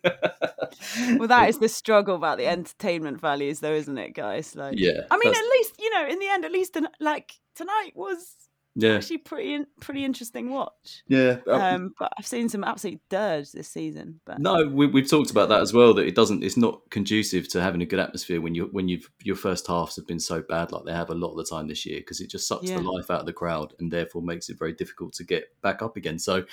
Well, 1.18 1.28
that 1.28 1.50
is 1.50 1.58
the 1.58 1.68
struggle 1.68 2.16
about 2.16 2.38
the 2.38 2.46
entertainment 2.46 3.20
values, 3.20 3.60
though, 3.60 3.74
isn't 3.74 3.98
it, 3.98 4.14
guys? 4.14 4.56
Like, 4.56 4.78
yeah. 4.78 5.02
I 5.10 5.16
mean, 5.18 5.32
that's- 5.32 5.38
at 5.38 5.50
least 5.50 5.74
you 5.78 5.90
know, 5.94 6.06
in 6.08 6.18
the 6.20 6.28
end, 6.28 6.44
at 6.46 6.52
least 6.52 6.78
like 7.00 7.34
tonight 7.54 7.92
was 7.94 8.34
yeah, 8.74 8.94
actually 8.94 9.18
pretty 9.18 9.64
pretty 9.80 10.04
interesting 10.04 10.50
watch. 10.50 11.02
yeah. 11.08 11.36
Um, 11.46 11.94
but 11.98 12.12
I've 12.18 12.26
seen 12.26 12.48
some 12.48 12.64
absolute 12.64 13.00
dirge 13.10 13.52
this 13.52 13.68
season. 13.68 14.20
But 14.24 14.38
No, 14.38 14.66
we, 14.66 14.86
we've 14.86 15.08
talked 15.10 15.30
about 15.30 15.48
that 15.50 15.60
as 15.60 15.72
well. 15.72 15.92
That 15.94 16.06
it 16.06 16.14
doesn't, 16.14 16.42
it's 16.42 16.56
not 16.56 16.80
conducive 16.90 17.48
to 17.50 17.60
having 17.60 17.82
a 17.82 17.86
good 17.86 17.98
atmosphere 18.00 18.40
when 18.40 18.54
you 18.54 18.68
when 18.72 18.88
you've 18.88 19.10
your 19.22 19.36
first 19.36 19.66
halves 19.66 19.96
have 19.96 20.06
been 20.06 20.20
so 20.20 20.42
bad 20.42 20.72
like 20.72 20.84
they 20.84 20.92
have 20.92 21.10
a 21.10 21.14
lot 21.14 21.32
of 21.32 21.36
the 21.36 21.44
time 21.44 21.68
this 21.68 21.84
year 21.84 22.00
because 22.00 22.20
it 22.20 22.30
just 22.30 22.48
sucks 22.48 22.68
Yeah. 22.68 22.78
the 22.78 22.82
life 22.90 23.10
out 23.10 23.20
of 23.20 23.26
the 23.26 23.32
crowd 23.32 23.74
and 23.78 23.92
therefore 23.92 24.22
makes 24.22 24.48
it 24.48 24.58
very 24.58 24.72
difficult 24.72 25.12
to 25.14 25.24
get 25.24 25.44
back 25.62 25.82
up 25.82 25.96
again. 25.96 26.18
So, 26.18 26.44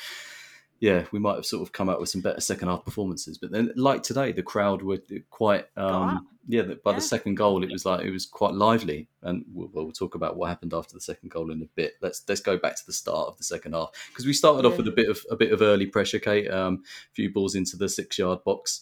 yeah, 0.80 1.06
we 1.12 1.20
might 1.20 1.36
have 1.36 1.46
sort 1.46 1.62
of 1.62 1.72
come 1.72 1.90
out 1.90 2.00
with 2.00 2.10
some 2.10 2.22
better 2.22 2.42
second 2.42 2.68
half 2.70 2.86
performances, 2.86 3.38
but 3.38 3.52
then 3.52 3.72
like 3.76 4.04
today, 4.04 4.32
the 4.32 4.44
crowd 4.44 4.82
were 4.82 5.00
quite, 5.30 5.68
um, 5.76 6.28
yeah. 6.48 6.62
By 6.84 6.92
Yeah. 6.92 6.96
the 6.96 7.02
second 7.02 7.36
goal, 7.36 7.64
it 7.64 7.70
was 7.72 7.86
like 7.86 8.04
it 8.06 8.12
was 8.12 8.26
quite 8.26 8.54
lively, 8.54 9.08
and 9.22 9.46
we'll, 9.54 9.70
we'll 9.74 9.92
talk 9.92 10.16
about 10.16 10.36
what 10.38 10.50
happened 10.50 10.74
after 10.74 10.94
the 10.96 11.02
second 11.02 11.30
goal 11.30 11.52
in 11.52 11.62
a 11.62 11.66
bit. 11.76 11.94
Let's 12.02 12.24
let's 12.28 12.42
go 12.42 12.58
back 12.58 12.76
to 12.78 12.86
the 12.86 12.94
start 12.94 13.28
of 13.28 13.38
the 13.38 13.44
second 13.44 13.74
half 13.74 13.92
because 14.10 14.26
we 14.26 14.34
started 14.34 14.66
off 14.66 14.78
with 14.78 14.88
a 14.88 14.92
bit 14.92 15.10
of 15.10 15.24
a 15.30 15.36
bit 15.36 15.52
of 15.52 15.62
early 15.62 15.86
pressure, 15.86 16.18
Kate. 16.20 16.50
Um, 16.50 16.84
a 16.86 17.14
few 17.14 17.32
balls 17.32 17.56
into 17.56 17.78
the 17.78 17.88
six 17.90 18.18
yard 18.18 18.44
box. 18.44 18.82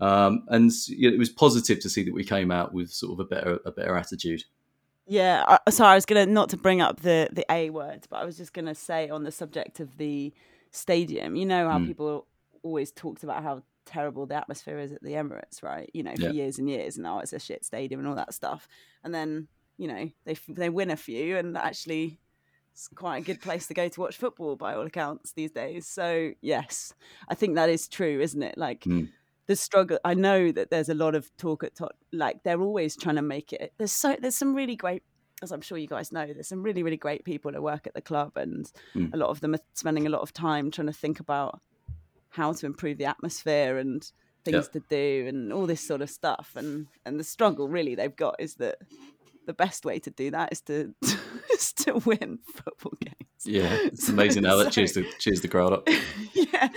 Um, 0.00 0.44
and 0.48 0.70
you 0.88 1.08
know, 1.08 1.14
it 1.14 1.18
was 1.18 1.30
positive 1.30 1.80
to 1.80 1.88
see 1.88 2.02
that 2.02 2.12
we 2.12 2.24
came 2.24 2.50
out 2.50 2.74
with 2.74 2.90
sort 2.90 3.12
of 3.12 3.20
a 3.20 3.24
better 3.24 3.60
a 3.64 3.70
better 3.70 3.96
attitude. 3.96 4.44
Yeah, 5.06 5.58
sorry, 5.70 5.92
I 5.92 5.94
was 5.94 6.06
gonna 6.06 6.26
not 6.26 6.48
to 6.50 6.56
bring 6.56 6.80
up 6.80 7.02
the 7.02 7.28
the 7.32 7.46
A 7.50 7.70
word, 7.70 8.06
but 8.10 8.16
I 8.16 8.24
was 8.24 8.36
just 8.36 8.52
gonna 8.52 8.74
say 8.74 9.08
on 9.08 9.22
the 9.22 9.30
subject 9.30 9.78
of 9.78 9.96
the 9.98 10.32
stadium. 10.76 11.36
You 11.36 11.46
know 11.46 11.68
how 11.68 11.78
Mm. 11.78 11.86
people 11.86 12.26
always 12.62 12.92
talked 12.92 13.22
about 13.24 13.42
how 13.42 13.62
terrible 13.84 14.26
the 14.26 14.34
atmosphere 14.34 14.78
is 14.78 14.92
at 14.92 15.02
the 15.02 15.12
Emirates, 15.12 15.62
right? 15.62 15.90
You 15.94 16.02
know, 16.02 16.18
for 16.18 16.22
Yeah. 16.22 16.32
years 16.32 16.58
and 16.58 16.68
years, 16.68 16.96
and 16.96 17.06
oh, 17.06 17.18
it's 17.20 17.32
a 17.32 17.38
shit 17.38 17.64
stadium 17.64 18.00
and 18.00 18.08
all 18.08 18.16
that 18.16 18.34
stuff. 18.34 18.68
And 19.04 19.14
then 19.14 19.48
you 19.78 19.88
know 19.88 20.10
they 20.24 20.34
they 20.48 20.70
win 20.70 20.90
a 20.90 20.96
few, 20.96 21.36
and 21.36 21.56
actually 21.56 22.20
it's 22.72 22.88
quite 22.88 23.18
a 23.18 23.24
good 23.24 23.40
place 23.40 23.66
to 23.68 23.74
go 23.74 23.88
to 23.88 24.00
watch 24.00 24.16
football 24.16 24.56
by 24.56 24.74
all 24.74 24.86
accounts 24.86 25.32
these 25.32 25.50
days. 25.52 25.86
So 25.88 26.32
yes, 26.42 26.92
I 27.28 27.34
think 27.34 27.54
that 27.56 27.70
is 27.70 27.88
true, 27.88 28.20
isn't 28.20 28.42
it? 28.42 28.58
Like 28.58 28.84
Mm. 28.86 29.12
the 29.46 29.56
struggle. 29.56 29.98
I 30.04 30.14
know 30.14 30.52
that 30.52 30.70
there's 30.70 30.88
a 30.88 30.94
lot 30.94 31.14
of 31.14 31.34
talk 31.36 31.64
at 31.64 31.74
top. 31.76 31.96
Like 32.12 32.42
they're 32.44 32.60
always 32.60 32.96
trying 32.96 33.16
to 33.16 33.22
make 33.22 33.52
it. 33.52 33.72
There's 33.78 33.92
so 33.92 34.16
there's 34.20 34.36
some 34.36 34.54
really 34.54 34.76
great, 34.76 35.02
as 35.42 35.52
I'm 35.52 35.60
sure 35.60 35.78
you 35.78 35.86
guys 35.86 36.12
know. 36.12 36.26
There's 36.26 36.48
some 36.48 36.62
really 36.62 36.82
really 36.82 36.96
great 36.96 37.24
people 37.24 37.52
that 37.52 37.62
work 37.62 37.86
at 37.86 37.94
the 37.94 38.00
club, 38.02 38.36
and 38.36 38.70
Mm. 38.94 39.12
a 39.12 39.16
lot 39.16 39.30
of 39.30 39.40
them 39.40 39.54
are 39.54 39.60
spending 39.74 40.06
a 40.06 40.10
lot 40.10 40.22
of 40.22 40.32
time 40.32 40.70
trying 40.70 40.86
to 40.88 40.92
think 40.92 41.20
about 41.20 41.60
how 42.30 42.52
to 42.52 42.66
improve 42.66 42.98
the 42.98 43.04
atmosphere 43.06 43.78
and 43.78 44.10
things 44.44 44.68
to 44.68 44.80
do 44.88 45.24
and 45.28 45.52
all 45.52 45.66
this 45.66 45.80
sort 45.80 46.00
of 46.02 46.10
stuff. 46.10 46.52
And 46.56 46.86
and 47.04 47.18
the 47.20 47.24
struggle 47.24 47.68
really 47.68 47.94
they've 47.94 48.14
got 48.16 48.36
is 48.38 48.54
that 48.56 48.76
the 49.46 49.52
best 49.54 49.84
way 49.84 49.98
to 50.00 50.10
do 50.10 50.30
that 50.32 50.50
is 50.52 50.60
to 50.62 50.94
is 51.52 51.72
to 51.74 51.94
win 52.04 52.38
football 52.44 52.92
games. 53.00 53.25
Yeah, 53.46 53.68
it's 53.84 54.06
So- 54.06 54.12
amazing 54.12 54.44
how 54.44 54.56
that 54.56 54.64
so- 54.66 54.70
cheers 54.70 54.92
the 54.92 55.04
cheers 55.18 55.40
the 55.40 55.48
crowd 55.48 55.72
up. 55.72 55.88
yeah, 56.34 56.68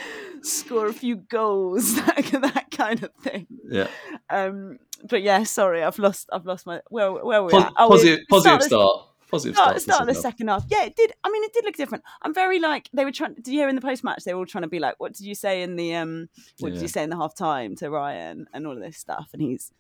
score 0.41 0.87
a 0.87 0.93
few 0.93 1.17
goals, 1.17 1.95
that, 2.05 2.25
that 2.41 2.71
kind 2.71 3.03
of 3.03 3.11
thing. 3.21 3.47
Yeah, 3.69 3.87
Um, 4.29 4.79
but 5.09 5.21
yeah, 5.21 5.43
sorry, 5.43 5.83
I've 5.83 5.99
lost, 5.99 6.29
I've 6.31 6.45
lost 6.45 6.65
my 6.65 6.81
where 6.89 7.11
where 7.11 7.41
were 7.43 7.49
we 7.51 7.57
at? 7.57 7.73
Oh, 7.77 7.89
positive 7.89 8.19
positive 8.29 8.63
start. 8.63 9.05
Positive 9.31 9.55
Start, 9.55 9.79
start. 9.79 9.81
start 9.83 10.01
of 10.01 10.07
the 10.07 10.19
second 10.19 10.47
half. 10.47 10.61
second 10.63 10.79
half. 10.79 10.81
Yeah, 10.81 10.87
it 10.87 10.95
did. 10.95 11.13
I 11.23 11.29
mean, 11.29 11.43
it 11.43 11.53
did 11.53 11.63
look 11.63 11.75
different. 11.75 12.03
I'm 12.23 12.33
very 12.33 12.57
like 12.57 12.89
they 12.93 13.05
were 13.05 13.11
trying. 13.11 13.35
Did 13.35 13.45
you 13.49 13.59
hear 13.59 13.69
in 13.69 13.75
the 13.75 13.81
post 13.81 14.03
match? 14.03 14.23
They 14.23 14.33
were 14.33 14.39
all 14.39 14.45
trying 14.47 14.63
to 14.63 14.67
be 14.67 14.79
like, 14.79 14.95
"What 14.99 15.13
did 15.13 15.27
you 15.27 15.35
say 15.35 15.61
in 15.61 15.75
the 15.75 15.93
um? 15.93 16.29
What 16.57 16.73
did 16.73 16.81
you 16.81 16.87
say 16.87 17.03
in 17.03 17.11
the 17.11 17.15
half 17.15 17.35
time 17.35 17.75
to 17.75 17.91
Ryan 17.91 18.47
and 18.55 18.65
all 18.65 18.73
of 18.73 18.79
this 18.81 18.97
stuff?" 18.97 19.29
And 19.33 19.39
he's, 19.43 19.71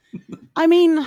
I 0.55 0.67
mean, 0.67 1.03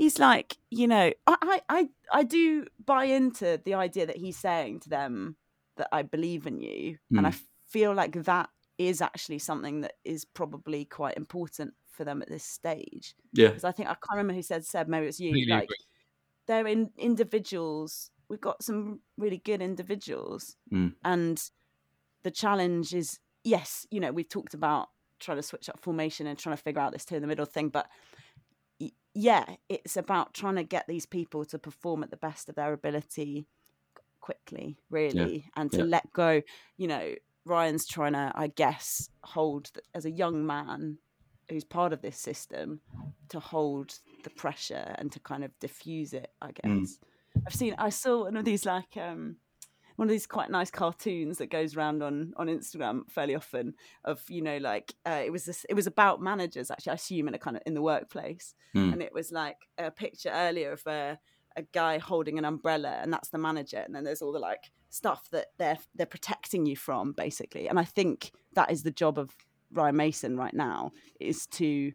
he's 0.00 0.18
like, 0.18 0.56
you 0.70 0.86
know, 0.88 1.12
I, 1.26 1.36
I, 1.42 1.60
I, 1.68 1.88
I 2.12 2.22
do 2.22 2.66
buy 2.84 3.04
into 3.04 3.60
the 3.64 3.74
idea 3.74 4.06
that 4.06 4.16
he's 4.16 4.36
saying 4.38 4.80
to 4.80 4.88
them 4.88 5.36
that 5.76 5.88
I 5.92 6.02
believe 6.02 6.46
in 6.46 6.60
you, 6.60 6.96
and 7.16 7.26
I 7.26 7.34
feel 7.68 7.92
like 7.94 8.14
that 8.24 8.48
is 8.78 9.02
actually 9.02 9.38
something 9.38 9.82
that 9.82 9.94
is 10.04 10.24
probably 10.24 10.84
quite 10.86 11.16
important 11.16 11.74
for 11.86 12.04
them 12.04 12.22
at 12.22 12.28
this 12.28 12.44
stage. 12.44 13.14
Yeah, 13.34 13.48
Because 13.48 13.64
I 13.64 13.72
think 13.72 13.88
I 13.88 13.92
can't 13.94 14.12
remember 14.16 14.32
who 14.34 14.42
said 14.42 14.64
Seb, 14.64 14.88
maybe 14.88 15.04
it 15.04 15.06
was 15.08 15.20
you. 15.20 15.30
Completely 15.30 15.52
like 15.52 15.64
agree. 15.64 15.76
they're 16.46 16.66
in 16.66 16.90
individuals. 16.96 18.10
We've 18.28 18.40
got 18.40 18.62
some 18.62 19.00
really 19.18 19.38
good 19.38 19.60
individuals, 19.60 20.56
Mm. 20.72 20.94
and 21.04 21.42
the 22.22 22.30
challenge 22.30 22.94
is 22.94 23.18
yes, 23.44 23.86
you 23.90 24.00
know, 24.00 24.12
we've 24.12 24.28
talked 24.28 24.54
about 24.54 24.88
trying 25.18 25.38
to 25.38 25.42
switch 25.42 25.68
up 25.68 25.78
formation 25.80 26.26
and 26.26 26.38
trying 26.38 26.56
to 26.56 26.62
figure 26.62 26.80
out 26.80 26.92
this 26.92 27.04
two 27.04 27.16
in 27.16 27.22
the 27.22 27.28
middle 27.28 27.46
thing, 27.46 27.68
but 27.68 27.86
yeah, 29.14 29.44
it's 29.68 29.96
about 29.96 30.34
trying 30.34 30.56
to 30.56 30.62
get 30.64 30.86
these 30.86 31.06
people 31.06 31.44
to 31.46 31.58
perform 31.58 32.02
at 32.02 32.10
the 32.10 32.16
best 32.16 32.48
of 32.48 32.54
their 32.54 32.72
ability 32.72 33.46
quickly, 34.20 34.76
really, 34.90 35.46
and 35.56 35.70
to 35.72 35.78
yeah. 35.78 35.84
let 35.84 36.12
go. 36.12 36.42
You 36.76 36.88
know, 36.88 37.14
Ryan's 37.44 37.86
trying 37.86 38.12
to, 38.12 38.32
I 38.34 38.48
guess, 38.48 39.10
hold 39.22 39.70
as 39.94 40.04
a 40.04 40.10
young 40.10 40.46
man 40.46 40.98
who's 41.48 41.64
part 41.64 41.92
of 41.92 42.00
this 42.02 42.16
system 42.16 42.80
to 43.28 43.40
hold 43.40 43.98
the 44.22 44.30
pressure 44.30 44.94
and 44.98 45.10
to 45.12 45.18
kind 45.20 45.42
of 45.42 45.58
diffuse 45.58 46.12
it. 46.12 46.30
I 46.40 46.52
guess 46.52 46.70
Mm. 46.70 46.98
I've 47.46 47.54
seen. 47.54 47.74
I 47.78 47.90
saw 47.90 48.24
one 48.24 48.36
of 48.36 48.44
these 48.44 48.66
like 48.66 48.96
um 48.96 49.36
one 50.00 50.08
of 50.08 50.12
these 50.12 50.26
quite 50.26 50.50
nice 50.50 50.70
cartoons 50.70 51.36
that 51.38 51.50
goes 51.50 51.76
around 51.76 52.02
on 52.02 52.32
on 52.36 52.46
Instagram 52.46 53.02
fairly 53.10 53.34
often 53.34 53.74
of 54.04 54.18
you 54.30 54.40
know 54.40 54.56
like 54.56 54.94
uh, 55.06 55.22
it 55.26 55.30
was 55.30 55.44
this, 55.44 55.66
it 55.68 55.74
was 55.74 55.86
about 55.86 56.22
managers 56.22 56.70
actually 56.70 56.92
I 56.92 56.94
assume 56.94 57.28
in 57.28 57.34
a 57.34 57.38
kind 57.38 57.56
of 57.56 57.62
in 57.66 57.74
the 57.74 57.82
workplace 57.82 58.54
Mm. 58.74 58.92
and 58.92 59.02
it 59.02 59.12
was 59.12 59.32
like 59.32 59.56
a 59.78 59.90
picture 59.90 60.30
earlier 60.30 60.70
of 60.72 60.86
a 60.86 61.18
a 61.56 61.62
guy 61.80 61.98
holding 61.98 62.38
an 62.38 62.44
umbrella 62.44 62.94
and 63.02 63.12
that's 63.12 63.30
the 63.30 63.38
manager 63.38 63.78
and 63.84 63.92
then 63.94 64.04
there's 64.04 64.22
all 64.22 64.30
the 64.32 64.38
like 64.38 64.70
stuff 64.88 65.28
that 65.32 65.48
they're 65.58 65.78
they're 65.96 66.06
protecting 66.16 66.64
you 66.66 66.76
from 66.76 67.12
basically 67.12 67.68
and 67.68 67.78
I 67.80 67.84
think 67.84 68.30
that 68.54 68.70
is 68.70 68.82
the 68.84 68.92
job 69.02 69.18
of 69.18 69.28
Ryan 69.72 69.96
Mason 69.96 70.36
right 70.36 70.54
now 70.54 70.92
is 71.18 71.46
to 71.58 71.92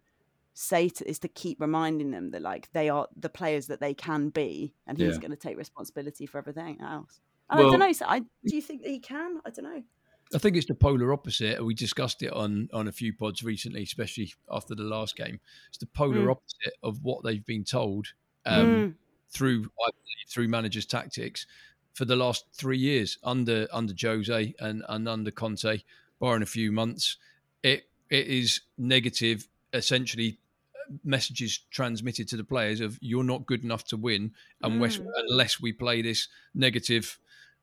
say 0.54 0.90
to, 0.90 1.10
is 1.10 1.20
to 1.20 1.28
keep 1.30 1.60
reminding 1.62 2.12
them 2.12 2.32
that 2.32 2.42
like 2.42 2.70
they 2.74 2.88
are 2.90 3.08
the 3.16 3.30
players 3.30 3.68
that 3.68 3.80
they 3.80 3.94
can 3.94 4.30
be 4.30 4.74
and 4.86 4.98
he's 4.98 5.16
Yeah. 5.16 5.22
going 5.22 5.32
to 5.32 5.38
take 5.48 5.58
responsibility 5.58 6.26
for 6.26 6.38
everything 6.38 6.80
else 6.82 7.20
and 7.50 7.60
Well- 7.60 7.68
I 7.68 7.72
don't 7.72 7.80
know 7.80 7.92
so 7.94 8.06
I 8.08 8.20
do 8.20 8.56
you 8.56 8.62
think 8.62 8.82
that 8.84 8.90
he 8.90 9.00
can 9.00 9.40
I 9.46 9.50
don't 9.50 9.66
know 9.66 9.84
I 10.34 10.40
think 10.40 10.58
it's 10.58 10.66
the 10.66 10.74
polar 10.74 11.14
opposite. 11.14 11.64
We 11.64 11.76
discussed 11.76 12.24
it 12.24 12.34
on 12.34 12.68
on 12.74 12.88
a 12.88 12.92
few 12.92 13.14
pods 13.14 13.44
recently, 13.44 13.84
especially 13.84 14.34
after 14.50 14.74
the 14.74 14.82
last 14.84 15.16
game. 15.16 15.40
It's 15.70 15.78
the 15.78 15.86
polar 15.86 16.26
Mm. 16.26 16.32
opposite 16.32 16.74
of 16.82 17.04
what 17.04 17.24
they've 17.24 17.46
been 17.46 17.64
told 17.64 18.08
um, 18.48 18.66
Mm. 18.68 18.96
through 19.30 19.60
I 19.80 19.92
believe, 19.92 20.28
through 20.28 20.48
managers' 20.48 20.88
tactics 20.88 21.46
for 21.94 22.06
the 22.06 22.16
last 22.16 22.46
three 22.54 22.80
years 22.80 23.20
under 23.24 23.68
under 23.72 23.94
Jose 24.02 24.56
and, 24.60 24.84
and 24.90 25.08
under 25.08 25.30
Conte, 25.30 25.84
barring 26.20 26.42
a 26.42 26.48
few 26.48 26.72
months. 26.72 27.18
It 27.62 27.88
it 28.10 28.26
is 28.28 28.62
negative, 28.80 29.48
essentially 29.74 30.40
messages 31.04 31.60
transmitted 31.72 32.28
to 32.30 32.38
the 32.38 32.44
players 32.44 32.80
of 32.80 32.98
you're 33.02 33.24
not 33.24 33.46
good 33.46 33.64
enough 33.64 33.84
to 33.86 33.98
win 33.98 34.34
unless 34.62 34.98
Mm. 34.98 35.08
unless 35.30 35.60
we 35.62 35.72
play 35.72 36.02
this 36.02 36.28
negative, 36.56 37.20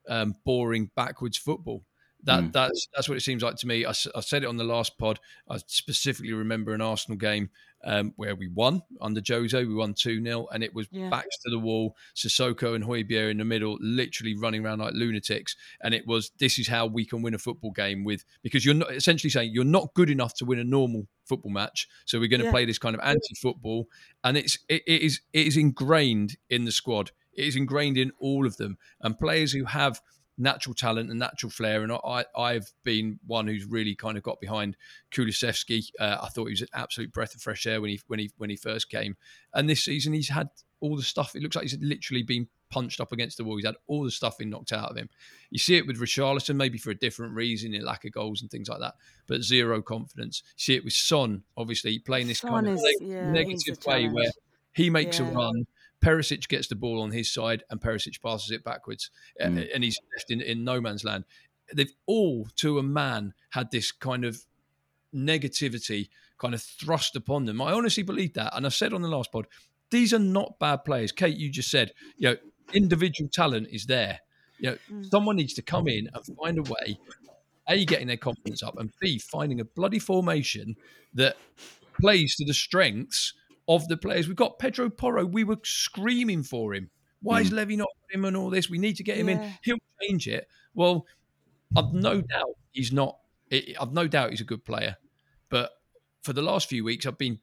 um, 0.08 0.34
boring 0.44 0.90
backwards 0.96 1.36
football. 1.38 1.84
That 2.24 2.44
Mm. 2.44 2.52
that's 2.52 2.86
that's 2.94 3.08
what 3.08 3.18
it 3.18 3.22
seems 3.22 3.42
like 3.42 3.56
to 3.56 3.66
me. 3.66 3.84
I 3.84 3.90
said 3.92 4.44
it 4.44 4.46
on 4.46 4.56
the 4.56 4.62
last 4.62 4.96
pod. 4.96 5.18
I 5.50 5.58
specifically 5.66 6.32
remember 6.32 6.72
an 6.72 6.80
Arsenal 6.80 7.18
game 7.18 7.50
um, 7.84 8.12
where 8.14 8.36
we 8.36 8.46
won 8.46 8.80
under 9.00 9.20
Jose. 9.26 9.64
We 9.64 9.74
won 9.74 9.92
2 9.92 10.22
0, 10.22 10.46
and 10.52 10.62
it 10.62 10.72
was 10.72 10.86
Yeah. 10.92 11.10
backs 11.10 11.36
to 11.38 11.50
the 11.50 11.58
wall. 11.58 11.96
Sissoko 12.14 12.76
and 12.76 12.84
Højbjerg 12.84 13.32
in 13.32 13.38
the 13.38 13.44
middle, 13.44 13.76
literally 13.80 14.36
running 14.36 14.64
around 14.64 14.78
like 14.78 14.94
lunatics. 14.94 15.56
And 15.82 15.92
it 15.92 16.06
was, 16.06 16.30
this 16.38 16.60
is 16.60 16.68
how 16.68 16.86
we 16.86 17.04
can 17.04 17.22
win 17.22 17.34
a 17.34 17.38
football 17.38 17.72
game 17.72 18.04
with, 18.04 18.24
because 18.44 18.64
you're 18.64 18.76
not 18.76 18.92
essentially 18.92 19.30
saying 19.30 19.50
you're 19.52 19.64
not 19.64 19.92
good 19.94 20.10
enough 20.10 20.32
to 20.34 20.44
win 20.44 20.60
a 20.60 20.64
normal 20.64 21.08
football 21.24 21.50
match. 21.50 21.88
So 22.04 22.20
we're 22.20 22.28
going 22.28 22.38
to 22.38 22.46
Yeah. 22.46 22.52
play 22.52 22.66
this 22.66 22.78
kind 22.78 22.94
of 22.94 23.00
anti 23.02 23.34
football. 23.40 23.88
And 24.22 24.36
it's, 24.36 24.56
it, 24.68 24.84
it 24.86 25.02
is, 25.02 25.20
it 25.32 25.48
is 25.48 25.56
ingrained 25.56 26.36
in 26.50 26.66
the 26.66 26.72
squad. 26.72 27.10
It 27.34 27.44
is 27.46 27.56
ingrained 27.56 27.96
in 27.98 28.12
all 28.18 28.46
of 28.46 28.56
them. 28.56 28.78
And 29.00 29.18
players 29.18 29.52
who 29.52 29.64
have 29.64 30.00
natural 30.38 30.74
talent 30.74 31.10
and 31.10 31.18
natural 31.18 31.50
flair. 31.50 31.82
And 31.82 31.92
I, 31.92 32.24
I've 32.36 32.72
been 32.84 33.18
one 33.26 33.46
who's 33.46 33.64
really 33.64 33.94
kind 33.94 34.16
of 34.16 34.22
got 34.22 34.40
behind 34.40 34.76
Kulusevski. 35.12 35.90
Uh, 36.00 36.18
I 36.22 36.28
thought 36.28 36.46
he 36.46 36.52
was 36.52 36.62
an 36.62 36.68
absolute 36.74 37.12
breath 37.12 37.34
of 37.34 37.42
fresh 37.42 37.66
air 37.66 37.80
when 37.80 37.90
he 37.90 38.00
when 38.06 38.18
he 38.18 38.30
when 38.38 38.50
he 38.50 38.56
first 38.56 38.88
came. 38.90 39.16
And 39.54 39.68
this 39.68 39.84
season 39.84 40.12
he's 40.12 40.30
had 40.30 40.48
all 40.80 40.96
the 40.96 41.02
stuff. 41.02 41.36
It 41.36 41.42
looks 41.42 41.54
like 41.54 41.64
he's 41.64 41.78
literally 41.80 42.22
been 42.22 42.48
punched 42.70 43.00
up 43.00 43.12
against 43.12 43.36
the 43.36 43.44
wall. 43.44 43.56
He's 43.56 43.66
had 43.66 43.76
all 43.86 44.02
the 44.04 44.10
stuff 44.10 44.40
in 44.40 44.50
knocked 44.50 44.72
out 44.72 44.90
of 44.90 44.96
him. 44.96 45.08
You 45.50 45.58
see 45.58 45.76
it 45.76 45.86
with 45.86 46.00
Richarlison, 46.00 46.56
maybe 46.56 46.78
for 46.78 46.90
a 46.90 46.94
different 46.94 47.34
reason, 47.34 47.74
in 47.74 47.84
lack 47.84 48.04
of 48.04 48.12
goals 48.12 48.40
and 48.42 48.50
things 48.50 48.68
like 48.68 48.80
that, 48.80 48.94
but 49.28 49.42
zero 49.42 49.80
confidence. 49.82 50.42
You 50.56 50.60
see 50.62 50.74
it 50.76 50.84
with 50.84 50.94
Son, 50.94 51.44
obviously 51.56 51.98
playing 51.98 52.26
this 52.26 52.40
Son 52.40 52.50
kind 52.50 52.68
of 52.68 52.74
is- 52.74 52.82
neg- 52.82 53.08
yeah, 53.10 53.30
negative 53.30 53.78
way 53.86 54.08
where 54.08 54.30
he 54.72 54.90
makes 54.90 55.20
a 55.20 55.24
run. 55.24 55.66
Perisic 56.02 56.48
gets 56.48 56.66
the 56.68 56.74
ball 56.74 57.00
on 57.00 57.12
his 57.12 57.32
side, 57.32 57.62
and 57.70 57.80
Perisic 57.80 58.20
passes 58.22 58.50
it 58.50 58.64
backwards, 58.64 59.10
uh, 59.40 59.44
Mm. 59.46 59.68
and 59.74 59.84
he's 59.84 59.98
left 60.16 60.30
in, 60.30 60.40
in 60.40 60.64
no 60.64 60.80
man's 60.80 61.04
land. 61.04 61.24
They've 61.72 61.94
all, 62.06 62.48
to 62.56 62.78
a 62.78 62.82
man, 62.82 63.34
had 63.50 63.70
this 63.70 63.92
kind 63.92 64.24
of 64.24 64.44
negativity 65.14 66.08
kind 66.38 66.54
of 66.54 66.62
thrust 66.62 67.16
upon 67.16 67.44
them. 67.44 67.60
I 67.60 67.72
honestly 67.72 68.02
believe 68.02 68.34
that, 68.34 68.54
and 68.56 68.66
I 68.66 68.70
said 68.70 68.92
on 68.92 69.02
the 69.02 69.08
last 69.08 69.30
pod, 69.32 69.46
these 69.90 70.12
are 70.12 70.18
not 70.18 70.58
bad 70.58 70.84
players. 70.84 71.12
Kate, 71.12 71.36
you 71.36 71.50
just 71.50 71.70
said, 71.70 71.92
you 72.16 72.30
know, 72.30 72.36
individual 72.72 73.28
talent 73.32 73.68
is 73.70 73.86
there. 73.86 74.20
You 74.58 74.70
know, 74.70 74.78
Mm. 74.90 75.10
someone 75.10 75.36
needs 75.36 75.54
to 75.54 75.62
come 75.62 75.88
in 75.88 76.08
and 76.12 76.36
find 76.36 76.58
a 76.58 76.62
way, 76.62 76.98
a 77.68 77.84
getting 77.84 78.06
their 78.08 78.16
confidence 78.16 78.62
up, 78.62 78.78
and 78.78 78.90
b 79.00 79.18
finding 79.18 79.60
a 79.60 79.64
bloody 79.64 79.98
formation 79.98 80.76
that 81.14 81.36
plays 82.00 82.36
to 82.36 82.44
the 82.44 82.54
strengths 82.54 83.34
of 83.68 83.86
the 83.88 83.96
players. 83.96 84.26
We've 84.26 84.36
got 84.36 84.58
Pedro 84.58 84.90
Porro. 84.90 85.24
We 85.24 85.44
were 85.44 85.58
screaming 85.64 86.42
for 86.42 86.74
him. 86.74 86.90
Why 87.20 87.40
is 87.40 87.52
Levy 87.52 87.76
not 87.76 87.88
put 88.08 88.16
him 88.16 88.24
and 88.24 88.36
all 88.36 88.50
this? 88.50 88.68
We 88.68 88.78
need 88.78 88.96
to 88.96 89.04
get 89.04 89.16
him 89.16 89.28
in. 89.28 89.52
He'll 89.62 89.78
change 90.02 90.26
it. 90.26 90.48
Well, 90.74 91.06
I've 91.76 91.92
no 91.92 92.20
doubt 92.20 92.56
he's 92.72 92.92
not. 92.92 93.18
I- 93.52 93.74
I've 93.80 93.92
no 93.92 94.08
doubt 94.08 94.30
he's 94.30 94.40
a 94.40 94.44
good 94.44 94.64
player, 94.64 94.96
but 95.48 95.70
for 96.22 96.32
the 96.32 96.42
last 96.42 96.68
few 96.68 96.82
weeks, 96.84 97.06
I've 97.06 97.18
been 97.18 97.38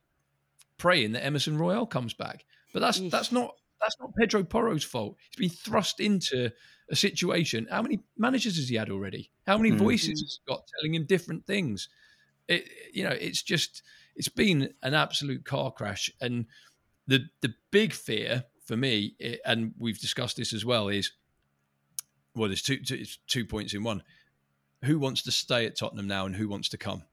praying 0.77 1.13
that 1.13 1.23
Emerson 1.23 1.57
Royal 1.57 1.85
comes 1.85 2.13
back. 2.13 2.45
But 2.73 2.81
that's 2.81 2.99
Eesh. 2.99 3.11
that's 3.11 3.31
not 3.31 3.55
that's 3.81 3.95
not 3.99 4.13
Pedro 4.15 4.43
Porro's 4.43 4.83
fault. 4.83 5.15
He's 5.29 5.49
been 5.49 5.57
thrust 5.57 5.99
into 6.01 6.51
a 6.91 6.95
situation. 6.95 7.67
How 7.71 7.81
many 7.81 7.99
managers 8.17 8.57
has 8.57 8.67
he 8.67 8.75
had 8.75 8.89
already? 8.89 9.31
How 9.47 9.57
many 9.57 9.71
Mm. 9.71 9.77
voices 9.77 10.19
has 10.21 10.39
he 10.43 10.51
got 10.53 10.63
telling 10.79 10.95
him 10.95 11.05
different 11.05 11.45
things? 11.45 11.87
It, 12.49 12.67
you 12.93 13.03
know, 13.03 13.11
it's 13.11 13.41
just 13.43 13.83
it's 14.19 14.27
been 14.27 14.73
an 14.83 14.93
absolute 14.93 15.45
car 15.45 15.71
crash. 15.71 16.11
And 16.21 16.45
the 17.07 17.21
the 17.41 17.53
big 17.71 17.93
fear 17.93 18.43
for 18.65 18.77
me, 18.77 19.15
and 19.45 19.73
we've 19.79 19.97
discussed 19.97 20.37
this 20.37 20.53
as 20.53 20.65
well, 20.65 20.89
is 20.89 21.11
well, 22.35 22.49
there's 22.49 22.61
two, 22.61 22.83
two, 22.83 22.95
it's 22.95 23.17
two 23.27 23.45
points 23.45 23.73
in 23.73 23.81
one. 23.81 24.03
Who 24.83 24.99
wants 24.99 25.23
to 25.23 25.31
stay 25.31 25.65
at 25.65 25.77
Tottenham 25.77 26.07
now, 26.07 26.25
and 26.25 26.35
who 26.35 26.47
wants 26.47 26.69
to 26.69 26.77
come? 26.77 27.03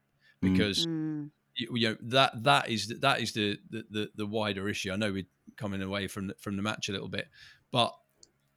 Mm. 0.43 0.53
Because 0.53 0.87
Mm. 0.87 1.31
you, 1.55 1.69
you 1.77 1.89
know 1.89 1.97
that 2.03 2.43
that 2.43 2.69
is 2.69 2.89
that 3.01 3.21
is 3.21 3.33
the, 3.33 3.57
the 3.71 3.85
the 3.91 4.11
the 4.17 4.27
wider 4.27 4.69
issue. 4.69 4.93
I 4.93 4.97
know 4.97 5.13
we're 5.13 5.27
coming 5.57 5.83
away 5.83 6.09
from 6.09 6.27
the, 6.27 6.35
from 6.41 6.57
the 6.57 6.63
match 6.63 6.89
a 6.89 6.93
little 6.93 7.09
bit, 7.09 7.29
but 7.71 7.95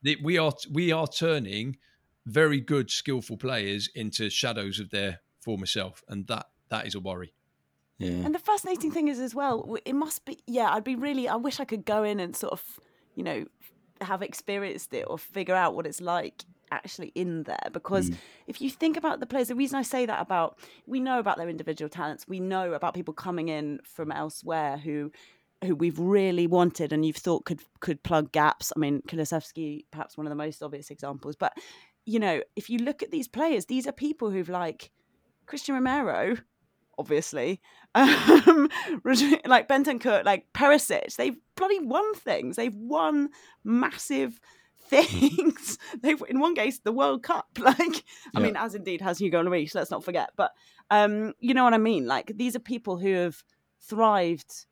the, 0.02 0.18
we 0.24 0.40
are 0.40 0.54
we 0.72 0.92
are 0.92 1.08
turning 1.08 1.78
very 2.26 2.60
good, 2.60 2.90
skillful 2.90 3.38
players 3.38 3.90
into 3.94 4.30
shadows 4.30 4.80
of 4.80 4.90
their 4.90 5.20
former 5.40 5.68
self, 5.68 6.04
and 6.10 6.26
that 6.28 6.48
that 6.70 6.88
is 6.88 6.96
a 6.96 7.00
worry. 7.00 7.34
Yeah. 8.00 8.26
And 8.26 8.34
the 8.34 8.40
fascinating 8.40 8.92
thing 8.92 9.10
is 9.10 9.20
as 9.20 9.36
well, 9.36 9.78
it 9.86 9.94
must 9.94 10.26
be 10.26 10.40
yeah, 10.48 10.72
I'd 10.72 10.86
be 10.86 10.96
really 10.96 11.28
I 11.28 11.36
wish 11.36 11.60
I 11.60 11.66
could 11.66 11.86
go 11.86 12.04
in 12.04 12.20
and 12.20 12.36
sort 12.36 12.54
of, 12.54 12.80
you 13.14 13.24
know, 13.24 13.46
have 14.02 14.22
experienced 14.22 14.94
it 14.94 15.06
or 15.08 15.18
figure 15.18 15.54
out 15.56 15.76
what 15.76 15.86
it's 15.86 16.00
like 16.00 16.46
actually 16.72 17.12
in 17.14 17.44
there. 17.44 17.68
Because 17.74 18.10
mm. 18.10 18.18
if 18.48 18.62
you 18.62 18.70
think 18.70 18.96
about 18.96 19.20
the 19.20 19.26
players 19.26 19.50
the 19.50 19.56
reason 19.56 19.78
I 19.78 19.82
say 19.82 20.06
that 20.06 20.22
about 20.22 20.58
we 20.88 21.02
know 21.02 21.20
about 21.20 21.38
their 21.38 21.50
individual 21.50 21.90
talents. 21.90 22.26
We 22.28 22.40
know 22.40 22.74
about 22.74 22.94
people 22.94 23.14
coming 23.14 23.50
in 23.50 23.82
from 23.84 24.12
elsewhere 24.14 24.78
who 24.78 25.12
who 25.66 25.76
we've 25.76 26.00
really 26.00 26.48
wanted 26.48 26.94
and 26.94 27.06
you've 27.06 27.18
thought 27.18 27.44
could 27.44 27.60
could 27.82 28.02
plug 28.04 28.32
gaps. 28.32 28.72
I 28.74 28.80
mean 28.80 29.02
Kulusevski 29.10 29.86
perhaps 29.92 30.18
one 30.18 30.26
of 30.26 30.32
the 30.32 30.36
most 30.36 30.64
obvious 30.64 30.90
examples. 30.90 31.36
But 31.36 31.52
you 32.06 32.20
know 32.20 32.42
if 32.56 32.70
you 32.70 32.80
look 32.80 33.04
at 33.04 33.12
these 33.12 33.28
players 33.28 33.66
these 33.66 33.88
are 33.88 33.92
people 33.92 34.32
who've 34.32 34.48
like 34.48 34.90
Cristian 35.48 35.74
Romero 35.74 36.38
obviously. 37.00 37.62
Um, 37.96 38.70
like 39.46 39.68
Bentancur, 39.68 40.24
like 40.24 40.46
Perisic, 40.54 41.16
they've 41.16 41.36
bloody 41.56 41.80
won 41.80 42.14
things. 42.14 42.56
They've 42.56 42.76
won 42.76 43.30
massive 43.64 44.40
things. 44.90 45.80
they've 46.02 46.22
in 46.30 46.40
one 46.40 46.54
case 46.54 46.78
the 46.80 46.92
World 46.92 47.24
Cup. 47.24 47.48
Like, 47.60 47.80
I 48.36 48.40
Yeah. 48.40 48.40
mean, 48.42 48.56
as 48.56 48.76
indeed 48.76 49.02
has 49.02 49.18
Hugo 49.18 49.42
Lloris. 49.44 49.74
Let's 49.74 49.90
not 49.90 50.04
forget. 50.04 50.30
But 50.36 50.52
um, 50.92 51.34
you 51.40 51.56
know 51.56 51.64
what 51.64 51.74
I 51.74 51.80
mean. 51.80 52.06
Like, 52.06 52.32
these 52.36 52.56
are 52.56 52.60
people 52.60 52.98
who 53.00 53.12
have 53.14 53.44
thrived 53.82 54.68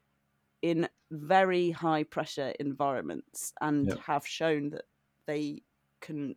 in 0.62 0.88
very 1.10 1.72
high 1.72 2.04
pressure 2.04 2.54
environments 2.60 3.52
and 3.62 3.88
Yeah. 3.88 3.96
have 4.06 4.28
shown 4.28 4.70
that 4.72 4.84
they 5.26 5.64
can 6.02 6.36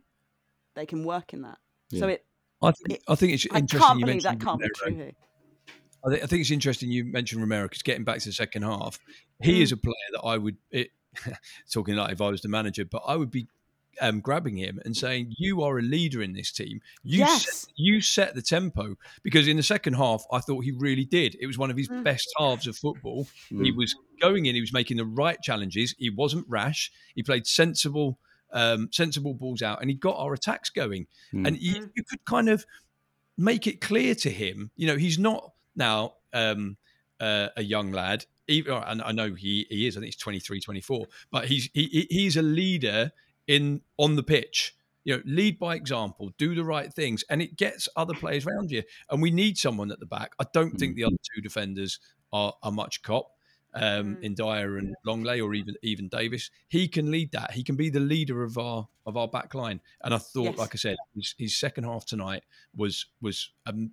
they 0.74 0.86
can 0.86 1.04
work 1.04 1.34
in 1.34 1.42
that. 1.42 1.58
So 1.98 2.08
it, 2.08 2.24
I 2.62 2.70
think 2.72 3.00
I 3.06 3.14
think 3.16 3.32
it's 3.34 3.46
I 3.52 3.58
interesting. 3.58 3.86
can't 3.86 4.00
you 4.00 4.06
believe 4.06 4.22
that 4.22 4.40
can't 4.40 4.60
be 4.60 4.68
true. 4.74 5.12
Here. 6.04 6.10
I, 6.12 6.14
think, 6.14 6.24
I 6.24 6.26
think 6.26 6.40
it's 6.40 6.50
interesting 6.50 6.90
you 6.90 7.04
mentioned 7.04 7.40
Romero 7.40 7.64
because 7.64 7.82
getting 7.82 8.04
back 8.04 8.18
to 8.20 8.28
the 8.28 8.32
second 8.32 8.62
half, 8.62 8.98
he 9.42 9.62
is 9.62 9.72
a 9.72 9.76
player 9.76 9.94
that 10.12 10.20
I 10.22 10.36
would 10.38 10.56
it, 10.70 10.90
talking 11.72 11.96
like 11.96 12.12
if 12.12 12.20
I 12.20 12.28
was 12.30 12.40
the 12.42 12.48
manager, 12.48 12.84
but 12.84 13.02
I 13.06 13.16
would 13.16 13.30
be 13.30 13.46
um, 14.00 14.20
grabbing 14.20 14.56
him 14.56 14.80
and 14.84 14.96
saying, 14.96 15.34
"You 15.36 15.62
are 15.62 15.78
a 15.78 15.82
leader 15.82 16.22
in 16.22 16.32
this 16.32 16.52
team. 16.52 16.80
You 17.02 17.18
Yes. 17.18 17.44
set, 17.44 17.72
you 17.76 18.00
set 18.00 18.34
the 18.34 18.40
tempo." 18.40 18.96
Because 19.22 19.46
in 19.48 19.56
the 19.56 19.62
second 19.62 19.94
half, 19.94 20.24
I 20.32 20.38
thought 20.38 20.64
he 20.64 20.70
really 20.70 21.04
did. 21.04 21.36
It 21.40 21.46
was 21.46 21.58
one 21.58 21.70
of 21.70 21.76
his 21.76 21.88
Mm. 21.88 22.04
best 22.04 22.26
halves 22.38 22.66
of 22.66 22.76
football. 22.76 23.26
Mm. 23.52 23.64
He 23.64 23.72
was 23.72 23.94
going 24.20 24.46
in. 24.46 24.54
He 24.54 24.60
was 24.60 24.72
making 24.72 24.96
the 24.96 25.04
right 25.04 25.38
challenges. 25.42 25.94
He 25.98 26.08
wasn't 26.08 26.46
rash. 26.48 26.90
He 27.14 27.22
played 27.22 27.46
sensible, 27.46 28.18
um, 28.52 28.88
sensible 28.92 29.34
balls 29.34 29.60
out, 29.60 29.80
and 29.82 29.90
he 29.90 29.96
got 29.96 30.16
our 30.16 30.32
attacks 30.32 30.70
going. 30.70 31.06
Mm. 31.34 31.48
And 31.48 31.60
you, 31.60 31.90
you 31.94 32.04
could 32.04 32.24
kind 32.24 32.48
of 32.48 32.64
make 33.36 33.66
it 33.66 33.80
clear 33.80 34.14
to 34.14 34.30
him. 34.30 34.70
You 34.76 34.86
know, 34.86 34.96
he's 34.96 35.18
not 35.18 35.52
now 35.76 36.14
um, 36.32 36.76
uh, 37.20 37.48
a 37.56 37.62
young 37.62 37.92
lad. 37.92 38.24
Even, 38.48 38.72
and 38.74 39.00
I 39.02 39.12
know 39.12 39.34
he, 39.34 39.66
he 39.70 39.86
is. 39.86 39.96
I 39.96 40.00
think 40.00 40.06
he's 40.14 40.16
23, 40.16 40.60
24. 40.60 41.06
But 41.30 41.44
he's 41.46 41.70
he, 41.72 41.84
he- 41.84 42.06
he's 42.10 42.36
a 42.36 42.42
leader 42.42 43.12
in 43.46 43.80
on 43.96 44.16
the 44.16 44.22
pitch. 44.22 44.74
You 45.04 45.16
know, 45.16 45.22
lead 45.24 45.58
by 45.58 45.76
example, 45.76 46.30
do 46.36 46.54
the 46.54 46.64
right 46.64 46.92
things, 46.92 47.24
and 47.30 47.40
it 47.40 47.56
gets 47.56 47.88
other 47.96 48.12
players 48.12 48.46
around 48.46 48.70
you. 48.70 48.82
And 49.08 49.22
we 49.22 49.30
need 49.30 49.56
someone 49.56 49.90
at 49.90 49.98
the 50.00 50.06
back. 50.06 50.32
I 50.38 50.44
don't 50.52 50.76
think 50.78 50.94
the 50.96 51.04
other 51.04 51.16
two 51.34 51.40
defenders 51.40 51.98
are, 52.32 52.52
are 52.62 52.70
much 52.72 53.02
cop 53.02 53.30
um, 53.72 54.16
Mm. 54.16 54.22
in 54.24 54.34
Dier 54.34 54.76
and 54.78 54.94
Lenglet, 55.06 55.42
or 55.42 55.54
even 55.54 55.74
even 55.82 56.08
Davies. 56.08 56.50
He 56.68 56.88
can 56.88 57.10
lead 57.10 57.30
that. 57.32 57.52
He 57.52 57.62
can 57.62 57.76
be 57.76 57.88
the 57.88 58.00
leader 58.00 58.42
of 58.42 58.58
our 58.58 58.88
of 59.06 59.16
our 59.16 59.28
back 59.28 59.54
line. 59.54 59.80
And 60.02 60.12
I 60.12 60.18
thought, 60.18 60.44
Yes. 60.56 60.58
like 60.58 60.74
I 60.74 60.76
said, 60.78 60.96
his, 61.14 61.34
his 61.38 61.56
second 61.56 61.84
half 61.84 62.04
tonight 62.04 62.42
was 62.76 63.06
was 63.22 63.50
um, 63.66 63.92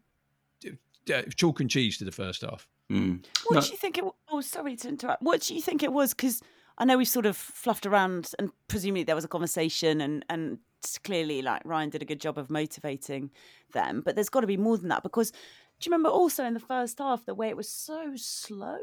d- 1.07 1.21
d- 1.23 1.31
chalk 1.35 1.59
and 1.59 1.69
cheese 1.69 1.97
to 1.97 2.05
the 2.05 2.11
first 2.11 2.41
half. 2.43 2.67
Mm. 2.91 3.25
What 3.45 3.55
No. 3.55 3.61
do 3.61 3.67
you 3.71 3.77
think 3.77 3.97
it? 3.97 4.05
wa- 4.05 4.13
Oh, 4.31 4.41
sorry 4.41 4.75
to 4.77 4.87
interrupt. 4.89 5.21
What 5.23 5.41
do 5.41 5.55
you 5.55 5.61
think 5.61 5.81
it 5.83 5.91
was? 5.91 6.13
Because 6.13 6.41
I 6.77 6.85
know 6.85 6.97
we 6.97 7.05
sort 7.05 7.25
of 7.25 7.35
fluffed 7.35 7.85
around, 7.85 8.31
and 8.37 8.51
presumably 8.67 9.03
there 9.03 9.15
was 9.15 9.25
a 9.25 9.27
conversation, 9.29 9.99
and 10.01 10.23
and 10.29 10.59
clearly, 11.03 11.41
like 11.41 11.61
Ryan 11.65 11.89
did 11.89 12.01
a 12.01 12.05
good 12.05 12.21
job 12.21 12.37
of 12.37 12.49
motivating 12.49 13.31
them. 13.73 14.01
But 14.05 14.15
there's 14.15 14.29
got 14.29 14.41
to 14.41 14.47
be 14.47 14.57
more 14.57 14.77
than 14.77 14.89
that 14.89 15.03
because 15.03 15.31
do 15.31 15.37
you 15.81 15.91
remember 15.91 16.09
also 16.09 16.45
in 16.45 16.53
the 16.53 16.59
first 16.59 16.99
half 16.99 17.25
the 17.25 17.35
way 17.35 17.49
it 17.49 17.57
was 17.57 17.69
so 17.69 18.13
slow? 18.15 18.77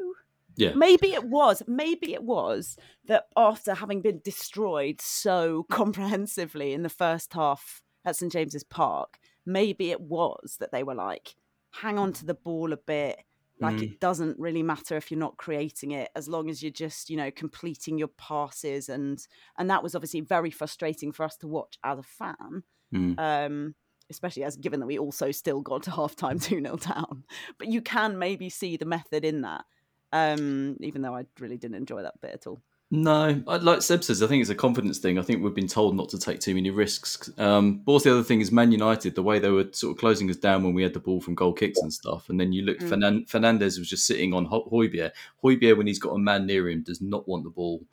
Yeah. 0.57 0.75
Maybe 0.75 1.13
it 1.15 1.25
was. 1.25 1.63
Maybe 1.67 2.13
it 2.15 2.23
was 2.23 2.77
that 3.07 3.27
after 3.37 3.75
having 3.75 4.01
been 4.03 4.21
destroyed 4.25 5.01
so 5.01 5.65
comprehensively 5.71 6.73
in 6.73 6.83
the 6.83 6.89
first 6.89 7.33
half 7.33 7.83
at 8.05 8.17
St 8.17 8.31
James's 8.31 8.63
Park, 8.65 9.19
maybe 9.47 9.91
it 9.91 10.01
was 10.01 10.57
that 10.61 10.71
they 10.73 10.83
were 10.85 10.95
like, 10.95 11.35
hang 11.81 11.99
on 11.99 12.13
to 12.15 12.25
the 12.25 12.35
ball 12.35 12.73
a 12.73 12.77
bit. 12.77 13.21
Like 13.61 13.77
Mm. 13.77 13.83
it 13.83 14.01
doesn't 14.01 14.39
really 14.39 14.63
matter 14.63 14.97
if 14.97 15.11
you're 15.11 15.21
not 15.21 15.37
creating 15.37 15.93
it, 15.93 16.11
as 16.17 16.29
long 16.29 16.51
as 16.51 16.63
you're 16.63 16.73
just, 16.73 17.09
you 17.09 17.17
know, 17.17 17.31
completing 17.31 17.99
your 17.99 18.09
passes 18.09 18.89
and 18.89 19.25
and 19.59 19.71
that 19.71 19.83
was 19.83 19.95
obviously 19.95 20.21
very 20.21 20.51
frustrating 20.51 21.13
for 21.13 21.25
us 21.25 21.37
to 21.39 21.47
watch 21.49 21.79
as 21.85 21.99
a 21.99 22.03
fan. 22.03 22.65
Mm. 22.93 23.19
Um, 23.19 23.75
especially 24.11 24.45
as 24.45 24.57
given 24.57 24.81
that 24.81 24.87
we 24.87 24.99
also 24.99 25.31
still 25.31 25.63
got 25.63 25.83
to 25.85 25.91
half 25.91 26.15
time 26.17 26.39
2 26.41 26.61
0 26.61 26.77
down. 26.77 27.25
But 27.59 27.69
you 27.69 27.81
can 27.81 28.19
maybe 28.19 28.51
see 28.51 28.77
the 28.77 28.85
method 28.87 29.25
in 29.25 29.43
that. 29.43 29.65
Um, 30.13 30.77
even 30.81 31.03
though 31.03 31.15
I 31.17 31.25
really 31.41 31.57
didn't 31.57 31.77
enjoy 31.77 32.03
that 32.03 32.21
bit 32.21 32.35
at 32.35 32.47
all. 32.47 32.61
No, 32.90 33.42
I- 33.49 33.57
like 33.57 33.83
Seb 33.83 34.05
says, 34.05 34.23
I 34.23 34.27
think 34.29 34.40
it's 34.42 34.51
a 34.51 34.55
confidence 34.55 34.99
thing. 34.99 35.18
I 35.18 35.23
think 35.23 35.42
we've 35.42 35.55
been 35.55 35.66
told 35.66 35.97
not 35.97 36.11
to 36.11 36.18
take 36.18 36.38
too 36.38 36.55
many 36.55 36.70
risks. 36.70 37.31
Um, 37.38 37.79
but 37.85 37.92
also 37.92 38.11
the 38.11 38.16
other 38.18 38.25
thing 38.25 38.40
is 38.40 38.53
Man 38.53 38.70
United, 38.70 39.14
the 39.16 39.23
way 39.23 39.38
they 39.40 39.51
were 39.51 39.66
sort 39.73 39.92
of 39.92 39.99
closing 39.99 40.31
us 40.31 40.37
down 40.37 40.62
when 40.62 40.75
we 40.75 40.83
had 40.83 40.92
the 40.94 41.01
ball 41.01 41.20
from 41.20 41.35
goal 41.35 41.53
kicks 41.53 41.81
and 41.81 41.92
stuff. 41.92 42.29
And 42.29 42.38
then 42.38 42.53
you 42.53 42.62
look, 42.62 42.79
Mm. 42.79 42.88
Fernan- 42.88 43.25
Fernandes 43.25 43.79
was 43.79 43.88
just 43.88 44.07
sitting 44.07 44.33
on 44.33 44.44
Ho- 44.44 44.68
Højbjerg. 44.70 45.11
Højbjerg, 45.42 45.77
when 45.77 45.87
he's 45.88 45.99
got 45.99 46.11
a 46.12 46.18
man 46.18 46.47
near 46.47 46.68
him, 46.68 46.83
does 46.83 47.01
not 47.01 47.27
want 47.27 47.42
the 47.44 47.51
ball. 47.51 47.85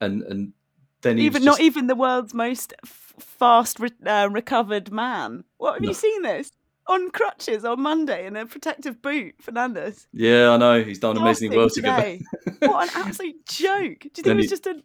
And 0.00 0.22
and 0.24 0.52
then 1.02 1.16
he 1.16 1.24
Even 1.24 1.42
just, 1.42 1.58
not 1.58 1.60
even 1.64 1.86
the 1.86 1.94
world's 1.94 2.34
most 2.34 2.74
f- 2.84 3.14
fast 3.18 3.80
re- 3.80 3.90
uh, 4.06 4.28
recovered 4.30 4.90
man. 4.92 5.44
What 5.56 5.74
have 5.74 5.82
No. 5.82 5.88
you 5.88 5.94
seen 5.94 6.22
this 6.22 6.50
on 6.90 7.10
crutches 7.10 7.64
on 7.64 7.80
Monday 7.80 8.26
in 8.26 8.36
a 8.36 8.46
protective 8.46 9.00
boot, 9.02 9.34
Fernandes? 9.42 10.06
yeah, 10.12 10.50
I 10.50 10.56
know 10.56 10.82
he's 10.82 10.98
done 10.98 11.16
amazingly 11.16 11.56
well 11.56 11.68
Starting 11.68 11.96
together. 11.96 12.24
today. 12.52 12.66
what 12.66 12.88
an 12.94 13.02
absolute 13.06 13.46
joke! 13.46 14.00
Do 14.00 14.08
you 14.16 14.22
think 14.22 14.24
Then 14.24 14.32
it 14.34 14.36
was 14.36 14.44
he- 14.46 14.50
just 14.50 14.66
a? 14.66 14.82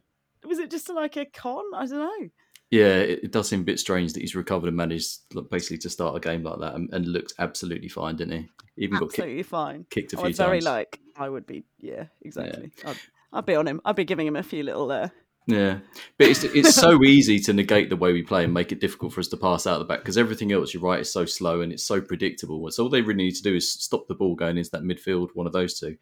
Was 0.47 0.59
it 0.59 0.69
just 0.71 0.89
like 0.89 1.17
a 1.17 1.25
con? 1.25 1.63
I 1.75 1.85
don't 1.87 1.99
know. 1.99 2.29
Yeah, 2.71 2.97
it, 2.97 3.23
it 3.23 3.31
does 3.31 3.47
seem 3.47 3.61
a 3.61 3.63
bit 3.63 3.79
strange 3.79 4.13
that 4.13 4.19
he's 4.21 4.35
recovered 4.35 4.67
and 4.67 4.75
managed 4.77 5.19
basically 5.49 5.77
to 5.79 5.89
start 5.89 6.15
a 6.15 6.19
game 6.19 6.43
like 6.43 6.59
that 6.59 6.73
and, 6.75 6.91
and 6.93 7.07
looked 7.07 7.33
absolutely 7.39 7.87
fine, 7.89 8.15
didn't 8.15 8.39
he? 8.41 8.49
Even 8.83 8.97
got 8.99 9.05
kicked, 9.09 9.19
Absolutely 9.19 9.43
fine. 9.43 9.85
kicked 9.89 10.13
a 10.13 10.17
I 10.17 10.21
few 10.21 10.25
times. 10.33 10.37
very 10.37 10.61
like 10.61 10.99
I 11.15 11.29
would 11.29 11.45
be. 11.47 11.63
Yeah, 11.79 12.05
exactly. 12.21 12.71
I'd, 12.85 12.97
I'd 13.33 13.45
be 13.45 13.55
on 13.55 13.67
him. 13.67 13.81
I'd 13.85 13.95
be 13.95 14.03
giving 14.03 14.27
him 14.27 14.35
a 14.35 14.43
few 14.43 14.63
little. 14.63 14.91
Uh, 14.91 15.09
Yeah, 15.47 15.79
but 16.17 16.27
it's 16.27 16.43
it's 16.43 16.73
so 16.73 17.03
easy 17.03 17.39
to 17.41 17.53
negate 17.53 17.89
the 17.89 17.95
way 17.95 18.13
we 18.13 18.23
play 18.23 18.45
and 18.45 18.53
make 18.53 18.71
it 18.71 18.81
difficult 18.81 19.13
for 19.13 19.19
us 19.19 19.27
to 19.27 19.37
pass 19.37 19.67
out 19.67 19.77
the 19.77 19.85
back 19.85 19.99
because 19.99 20.17
everything 20.17 20.51
else, 20.51 20.73
you're 20.73 20.81
right, 20.81 21.01
is 21.01 21.11
so 21.11 21.25
slow 21.25 21.61
and 21.61 21.71
it's 21.71 21.83
so 21.83 22.01
predictable. 22.01 22.69
So 22.71 22.83
all 22.83 22.89
they 22.89 23.01
really 23.01 23.25
need 23.25 23.35
to 23.35 23.43
do 23.43 23.55
is 23.55 23.71
stop 23.71 24.07
the 24.07 24.15
ball 24.15 24.33
going 24.35 24.57
into 24.57 24.71
that 24.71 24.81
midfield, 24.81 25.29
one 25.35 25.45
of 25.45 25.53
those 25.53 25.79
two. 25.79 25.97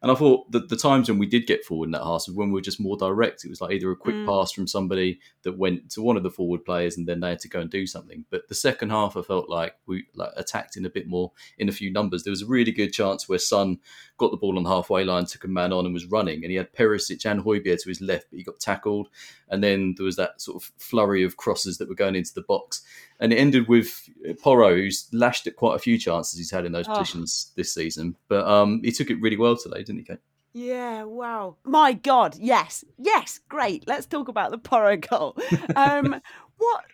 And 0.00 0.12
I 0.12 0.14
thought 0.14 0.50
that 0.52 0.68
the 0.68 0.76
times 0.76 1.08
when 1.08 1.18
we 1.18 1.26
did 1.26 1.48
get 1.48 1.64
forward 1.64 1.86
in 1.86 1.90
that 1.92 2.04
half 2.04 2.24
was 2.28 2.30
when 2.30 2.48
we 2.48 2.54
were 2.54 2.60
just 2.60 2.80
more 2.80 2.96
direct. 2.96 3.44
It 3.44 3.50
was 3.50 3.60
like 3.60 3.72
either 3.72 3.90
a 3.90 3.96
quick 3.96 4.14
Mm. 4.14 4.26
pass 4.26 4.52
from 4.52 4.68
somebody 4.68 5.18
that 5.42 5.58
went 5.58 5.90
to 5.92 6.02
one 6.02 6.16
of 6.16 6.22
the 6.22 6.30
forward 6.30 6.64
players 6.64 6.96
and 6.96 7.06
then 7.06 7.18
they 7.18 7.30
had 7.30 7.40
to 7.40 7.48
go 7.48 7.60
and 7.60 7.70
do 7.70 7.84
something. 7.84 8.24
But 8.30 8.48
the 8.48 8.54
second 8.54 8.90
half, 8.90 9.16
I 9.16 9.22
felt 9.22 9.48
like 9.48 9.74
we 9.86 10.06
like 10.14 10.30
attacked 10.36 10.76
in 10.76 10.86
a 10.86 10.90
bit 10.90 11.08
more 11.08 11.32
in 11.58 11.68
a 11.68 11.72
few 11.72 11.92
numbers. 11.92 12.22
There 12.22 12.30
was 12.30 12.42
a 12.42 12.46
really 12.46 12.70
good 12.72 12.92
chance 12.92 13.28
where 13.28 13.40
Son 13.40 13.78
got 14.18 14.30
the 14.30 14.36
ball 14.36 14.56
on 14.58 14.64
the 14.64 14.68
halfway 14.70 15.04
line, 15.04 15.24
took 15.24 15.44
a 15.44 15.48
man 15.48 15.72
on 15.72 15.84
and 15.86 15.94
was 15.94 16.04
running, 16.06 16.42
and 16.44 16.50
he 16.50 16.56
had 16.56 16.72
Perisic 16.74 17.24
and 17.24 17.40
Højbjerg 17.42 17.80
to 17.82 17.88
his 17.88 18.00
left, 18.00 18.26
but 18.30 18.38
he 18.38 18.44
got 18.44 18.60
tackled. 18.60 19.08
And 19.48 19.64
then 19.64 19.94
there 19.96 20.04
was 20.04 20.16
that 20.16 20.40
sort 20.40 20.62
of 20.62 20.70
flurry 20.78 21.22
of 21.24 21.36
crosses 21.36 21.78
that 21.78 21.88
were 21.88 21.94
going 21.94 22.14
into 22.16 22.34
the 22.34 22.42
box. 22.42 22.82
And 23.20 23.32
it 23.32 23.36
ended 23.36 23.66
with 23.68 24.08
Porro, 24.42 24.74
who's 24.74 25.08
lashed 25.12 25.46
at 25.46 25.56
quite 25.56 25.76
a 25.76 25.78
few 25.78 25.96
chances 25.98 26.38
he's 26.38 26.50
had 26.50 26.66
in 26.66 26.72
those 26.72 26.86
Oh. 26.88 26.92
positions 26.98 27.52
this 27.56 27.72
season. 27.72 28.16
But 28.28 28.46
um, 28.46 28.80
he 28.84 28.92
took 28.92 29.08
it 29.10 29.20
really 29.20 29.36
well 29.38 29.56
today, 29.56 29.78
didn't 29.78 29.98
he, 29.98 30.04
Kate? 30.04 30.18
yeah. 30.52 31.04
Wow. 31.04 31.56
My 31.64 31.92
God. 31.92 32.36
Yes. 32.38 32.84
Yes. 32.98 33.40
Great. 33.48 33.86
Let's 33.86 34.06
talk 34.06 34.28
about 34.28 34.50
the 34.50 34.58
Porro 34.58 34.96
goal. 34.96 35.36
Um. 35.76 36.20
what? 36.58 36.84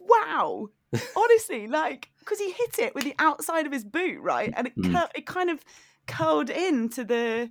Wow. 0.00 0.68
Honestly, 1.16 1.66
like 1.68 2.10
because 2.18 2.38
he 2.38 2.50
hit 2.50 2.78
it 2.78 2.94
with 2.94 3.04
the 3.04 3.14
outside 3.18 3.66
of 3.66 3.72
his 3.72 3.84
boot, 3.84 4.20
right, 4.20 4.52
and 4.56 4.66
it 4.66 4.76
Mm. 4.76 4.92
cur- 4.92 5.08
it 5.14 5.26
kind 5.26 5.48
of 5.50 5.64
curled 6.06 6.50
into 6.50 7.04
the 7.04 7.50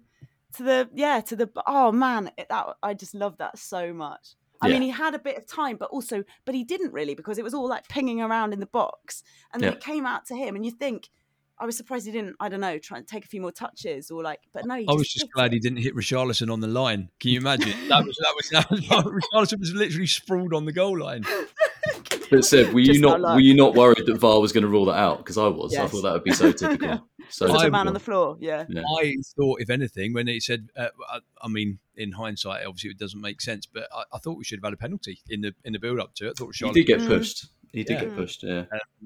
to 0.56 0.64
the 0.64 0.90
yeah 0.94 1.22
to 1.22 1.36
the 1.36 1.50
oh 1.68 1.92
man 1.92 2.32
it, 2.38 2.48
that 2.50 2.68
I 2.82 2.94
just 2.94 3.14
love 3.14 3.38
that 3.38 3.58
so 3.58 3.94
much. 3.94 4.36
I 4.62 4.68
Yeah. 4.68 4.74
mean, 4.74 4.82
he 4.82 4.90
had 4.90 5.16
a 5.16 5.20
bit 5.20 5.38
of 5.38 5.48
time, 5.48 5.78
but 5.78 5.90
also, 5.90 6.24
but 6.46 6.54
he 6.54 6.66
didn't 6.66 6.92
really 6.92 7.16
because 7.16 7.38
it 7.38 7.44
was 7.46 7.54
all 7.54 7.70
like 7.70 7.88
pinging 7.88 8.22
around 8.22 8.52
in 8.52 8.60
the 8.60 8.66
box, 8.66 9.24
and 9.54 9.62
then 9.64 9.70
Yeah. 9.72 9.76
it 9.78 9.82
came 9.84 10.06
out 10.06 10.26
to 10.28 10.36
him, 10.36 10.56
and 10.56 10.66
you 10.66 10.72
think. 10.72 11.10
I 11.60 11.66
was 11.66 11.76
surprised 11.76 12.06
he 12.06 12.12
didn't. 12.12 12.36
I 12.40 12.48
don't 12.50 12.62
know. 12.62 12.78
Try 12.78 13.00
and 13.00 13.08
take 13.08 13.26
a 13.26 13.28
few 13.28 13.42
more 13.42 13.52
touches, 13.52 14.10
or 14.12 14.24
like, 14.24 14.40
but 14.54 14.66
no. 14.66 14.76
He 14.76 14.88
I 14.88 14.94
was 14.94 15.12
just 15.12 15.30
glad 15.32 15.48
it. 15.48 15.54
he 15.54 15.60
didn't 15.60 15.80
hit 15.80 15.96
Richarlison 15.96 16.52
on 16.52 16.62
the 16.62 16.68
line. 16.68 17.10
Can 17.20 17.32
you 17.32 17.40
imagine? 17.40 17.74
That 17.90 18.06
was 18.06 18.18
that 18.22 18.34
was, 18.36 18.50
that 18.90 19.06
was 19.06 19.24
Richarlison 19.52 19.60
was 19.60 19.74
literally 19.74 20.08
sprawled 20.08 20.54
on 20.54 20.66
the 20.66 20.72
goal 20.72 20.98
line. 21.00 21.26
But 22.30 22.46
Seb, 22.46 22.74
were 22.74 22.80
you 22.80 22.88
Just 22.88 23.02
no 23.02 23.18
not 23.18 23.36
were 23.36 23.40
you 23.42 23.54
not 23.56 23.74
worried 23.76 24.06
that 24.06 24.18
VAR 24.20 24.40
was 24.40 24.52
going 24.52 24.64
to 24.64 24.68
rule 24.70 24.86
that 24.86 24.98
out? 24.98 25.18
Because 25.20 25.38
I 25.38 25.48
was. 25.48 25.76
I 25.76 25.88
thought 25.88 26.04
that 26.04 26.14
would 26.14 26.24
be 26.24 26.32
so 26.32 26.52
typical. 26.52 27.08
So 27.32 27.46
There 27.46 27.54
was 27.54 27.62
a 27.62 27.68
I- 27.68 27.70
man 27.70 27.88
on 27.88 27.94
the 27.94 28.00
floor. 28.00 28.38
Yeah. 28.40 28.66
Yeah. 28.70 28.82
I 29.00 29.14
thought, 29.38 29.62
if 29.62 29.70
anything, 29.70 30.14
when 30.14 30.28
it 30.28 30.42
said, 30.42 30.70
uh, 30.76 30.88
I, 31.08 31.20
I 31.44 31.48
mean, 31.48 31.78
in 31.96 32.12
hindsight, 32.14 32.66
obviously 32.66 32.90
it 32.90 32.98
doesn't 32.98 33.22
make 33.22 33.40
sense, 33.40 33.68
but 33.68 33.88
I, 33.94 34.02
I 34.14 34.18
thought 34.18 34.36
we 34.36 34.44
should 34.44 34.58
have 34.58 34.64
had 34.64 34.74
a 34.74 34.78
penalty 34.78 35.22
in 35.30 35.42
the 35.42 35.54
in 35.64 35.74
the 35.74 35.80
build 35.80 36.00
up 36.00 36.16
to 36.16 36.28
it. 36.28 36.30
I 36.32 36.34
thought 36.34 36.56
He 36.56 36.66
Richarlison 36.66 36.74
did 36.74 36.88
get 36.88 37.00
Mm. 37.02 37.08
Pushed. 37.72 37.76
He 37.78 37.84
did 37.84 37.94
Yeah. 37.94 38.06
get 38.06 38.16
pushed. 38.16 38.44
Yeah. 38.44 38.66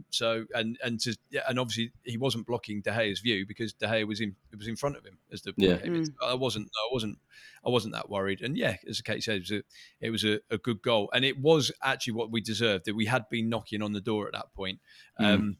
So 0.10 0.46
and 0.54 0.78
and 0.84 1.00
to 1.02 1.16
yeah, 1.30 1.42
and 1.48 1.60
obviously 1.60 1.92
he 2.04 2.18
wasn't 2.18 2.48
blocking 2.48 2.82
De 2.82 2.92
Gea's 2.92 3.20
view 3.20 3.46
because 3.46 3.74
De 3.74 3.86
Gea 3.88 4.08
was 4.08 4.22
in 4.22 4.36
it 4.52 4.58
was 4.58 4.68
in 4.68 4.76
front 4.76 4.98
of 4.98 5.06
him 5.06 5.18
as 5.32 5.42
the 5.42 5.54
ball 5.54 5.70
Yeah. 5.70 5.78
came 5.78 5.96
in. 5.96 6.16
I 6.24 6.34
wasn't 6.34 6.70
I 6.76 6.90
wasn't 6.92 7.20
I 7.66 7.70
wasn't 7.70 7.94
that 7.94 8.10
worried. 8.10 8.42
And 8.42 8.58
yeah, 8.58 8.78
as 8.88 9.02
Kate 9.02 9.24
said, 9.24 9.38
it 9.38 9.40
was 9.42 9.52
a 9.52 9.64
it 10.02 10.10
was 10.10 10.24
a, 10.24 10.40
a 10.50 10.58
good 10.58 10.82
goal, 10.82 11.10
and 11.14 11.24
it 11.24 11.40
was 11.40 11.72
actually 11.82 12.14
what 12.14 12.32
we 12.32 12.42
deserved. 12.42 12.86
That 12.86 12.96
we 12.96 13.06
had 13.06 13.30
been 13.30 13.50
knocking 13.50 13.82
on 13.82 13.94
the 13.94 14.02
door 14.02 14.28
at 14.28 14.34
that 14.34 14.54
point. 14.54 14.80
Mm. 15.20 15.26
Um, 15.26 15.58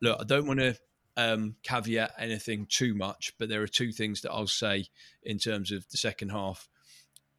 look, 0.00 0.18
I 0.20 0.24
don't 0.24 0.46
want 0.46 0.60
to 0.60 0.76
um, 1.16 1.56
caveat 1.62 2.14
anything 2.18 2.66
too 2.68 2.94
much, 2.94 3.34
but 3.38 3.48
there 3.48 3.62
are 3.62 3.68
two 3.68 3.92
things 3.92 4.22
that 4.22 4.32
I'll 4.32 4.46
say 4.46 4.86
in 5.22 5.38
terms 5.38 5.70
of 5.70 5.88
the 5.90 5.98
second 5.98 6.30
half, 6.30 6.68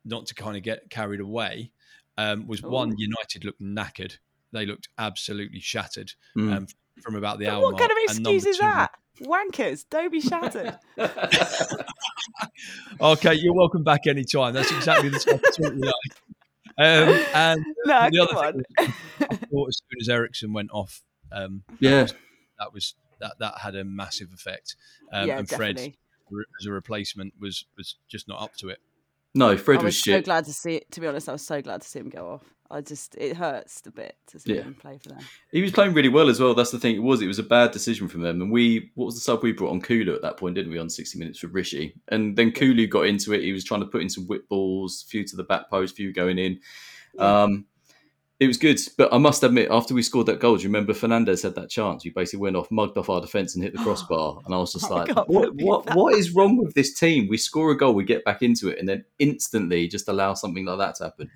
not 0.05 0.27
to 0.27 0.35
kind 0.35 0.57
of 0.57 0.63
get 0.63 0.89
carried 0.89 1.19
away. 1.19 1.71
Um, 2.15 2.45
was 2.45 2.61
one 2.61 2.93
United 2.95 3.43
looked 3.43 3.61
knackered. 3.61 4.17
They 4.53 4.65
looked 4.65 4.87
absolutely 4.97 5.59
shattered 5.59 6.13
Mm. 6.37 6.55
um, 6.55 6.67
from 7.01 7.15
about 7.15 7.39
the 7.39 7.45
But 7.45 7.53
hour 7.55 7.61
what 7.63 7.71
mark. 7.71 7.79
kind 7.81 7.91
of 7.91 7.97
excuse 8.03 8.45
is 8.45 8.59
that? 8.59 8.91
Wankers, 9.21 9.85
don't 9.89 10.11
be 10.11 10.21
shattered. 10.21 10.77
Okay, 13.01 13.33
you're 13.33 13.53
welcome 13.53 13.83
back 13.83 14.07
anytime. 14.07 14.53
That's 14.53 14.71
exactly 14.71 15.09
the 15.09 15.19
type 15.19 15.35
of 15.35 15.55
talk 15.55 15.73
we 15.73 15.81
like. 15.81 15.93
Um, 16.77 17.25
and 17.33 17.65
no, 17.85 18.09
the 18.11 18.19
other 18.19 18.35
on. 18.47 18.53
thing 18.53 18.93
I 19.19 19.25
thought 19.35 19.67
as 19.67 19.77
soon 19.77 20.01
as 20.01 20.09
Eriksen 20.09 20.53
went 20.53 20.69
off, 20.71 21.01
um, 21.31 21.63
Yeah. 21.79 22.07
that 22.59 22.73
was 22.73 22.95
that 23.19 23.35
that 23.39 23.59
had 23.59 23.75
a 23.75 23.83
massive 23.83 24.29
effect. 24.33 24.75
Um, 25.11 25.27
yeah, 25.27 25.39
and 25.39 25.47
Fred, 25.49 25.75
definitely. 25.75 25.97
re- 26.31 26.45
as 26.61 26.65
a 26.67 26.71
replacement, 26.71 27.33
was 27.39 27.65
was 27.77 27.95
just 28.07 28.27
not 28.27 28.41
up 28.41 28.55
to 28.57 28.69
it. 28.69 28.79
No, 29.35 29.57
Fred 29.57 29.79
I 29.79 29.83
was 29.83 29.95
was 29.95 30.03
so 30.03 30.11
shit. 30.13 30.25
glad 30.25 30.45
to 30.45 30.53
see 30.53 30.75
it. 30.75 30.91
To 30.91 31.01
be 31.01 31.07
honest, 31.07 31.27
I 31.29 31.33
was 31.33 31.45
so 31.45 31.61
glad 31.61 31.81
to 31.81 31.87
see 31.87 31.99
him 31.99 32.09
go 32.09 32.29
off. 32.31 32.53
I 32.73 32.81
just 32.81 33.15
it 33.15 33.37
hurts 33.37 33.81
a 33.85 33.91
bit 33.91 34.15
to 34.27 34.39
see 34.39 34.55
Yeah. 34.55 34.63
him 34.63 34.73
play 34.73 34.97
for 34.97 35.09
them. 35.09 35.19
He 35.51 35.61
was 35.61 35.71
playing 35.71 35.93
really 35.93 36.09
well 36.09 36.27
as 36.27 36.39
well. 36.39 36.55
That's 36.55 36.71
the 36.71 36.79
thing. 36.79 36.95
It 36.95 37.03
was. 37.03 37.21
It 37.21 37.27
was 37.27 37.37
a 37.37 37.43
bad 37.43 37.71
decision 37.71 38.07
from 38.07 38.21
them. 38.21 38.41
And 38.41 38.51
we, 38.51 38.91
what 38.95 39.05
was 39.05 39.15
the 39.15 39.21
sub 39.21 39.43
we 39.43 39.51
brought 39.51 39.71
on 39.71 39.81
Kulu 39.81 40.13
at 40.15 40.23
that 40.23 40.37
point, 40.37 40.55
didn't 40.55 40.71
we? 40.71 40.79
On 40.79 40.89
sixty 40.89 41.19
minutes 41.19 41.39
for 41.39 41.47
Rishi, 41.47 41.93
and 42.07 42.35
then 42.35 42.51
Kulu 42.51 42.87
got 42.87 43.05
into 43.05 43.33
it. 43.33 43.43
He 43.43 43.53
was 43.53 43.63
trying 43.63 43.81
to 43.81 43.85
put 43.87 44.01
in 44.01 44.09
some 44.09 44.25
whip 44.25 44.49
balls, 44.49 45.05
few 45.07 45.23
to 45.23 45.35
the 45.35 45.43
back 45.43 45.69
post, 45.69 45.95
few 45.95 46.11
going 46.11 46.39
in. 46.39 46.59
Yeah. 47.13 47.43
Um, 47.43 47.65
it 48.43 48.47
was 48.47 48.57
good, 48.57 48.79
but 48.97 49.13
I 49.13 49.17
must 49.17 49.43
admit, 49.43 49.69
after 49.71 49.93
we 49.93 50.01
scored 50.01 50.25
that 50.27 50.39
goal, 50.39 50.57
do 50.57 50.63
you 50.63 50.69
remember 50.69 50.93
Fernandes 50.93 51.43
had 51.43 51.55
that 51.55 51.69
chance? 51.69 52.03
We 52.03 52.11
basically 52.11 52.39
went 52.41 52.55
off, 52.55 52.69
mugged 52.71 52.97
off 52.97 53.09
our 53.09 53.21
defence, 53.21 53.55
and 53.55 53.63
hit 53.63 53.73
the 53.73 53.79
crossbar. 53.83 54.39
And 54.45 54.53
I 54.53 54.57
was 54.57 54.73
just 54.73 54.89
like, 54.97 55.09
what, 55.27 55.55
what, 55.55 55.95
what 55.95 56.13
is 56.15 56.31
wrong 56.35 56.57
with 56.57 56.73
this 56.73 56.93
team? 56.99 57.27
We 57.29 57.37
score 57.37 57.71
a 57.71 57.77
goal, 57.77 57.93
we 57.93 58.03
get 58.03 58.23
back 58.25 58.41
into 58.41 58.69
it, 58.69 58.79
and 58.79 58.87
then 58.89 59.05
instantly 59.19 59.87
just 59.87 60.07
allow 60.09 60.33
something 60.33 60.65
like 60.65 60.77
that 60.79 60.95
to 60.95 61.03
happen. 61.05 61.29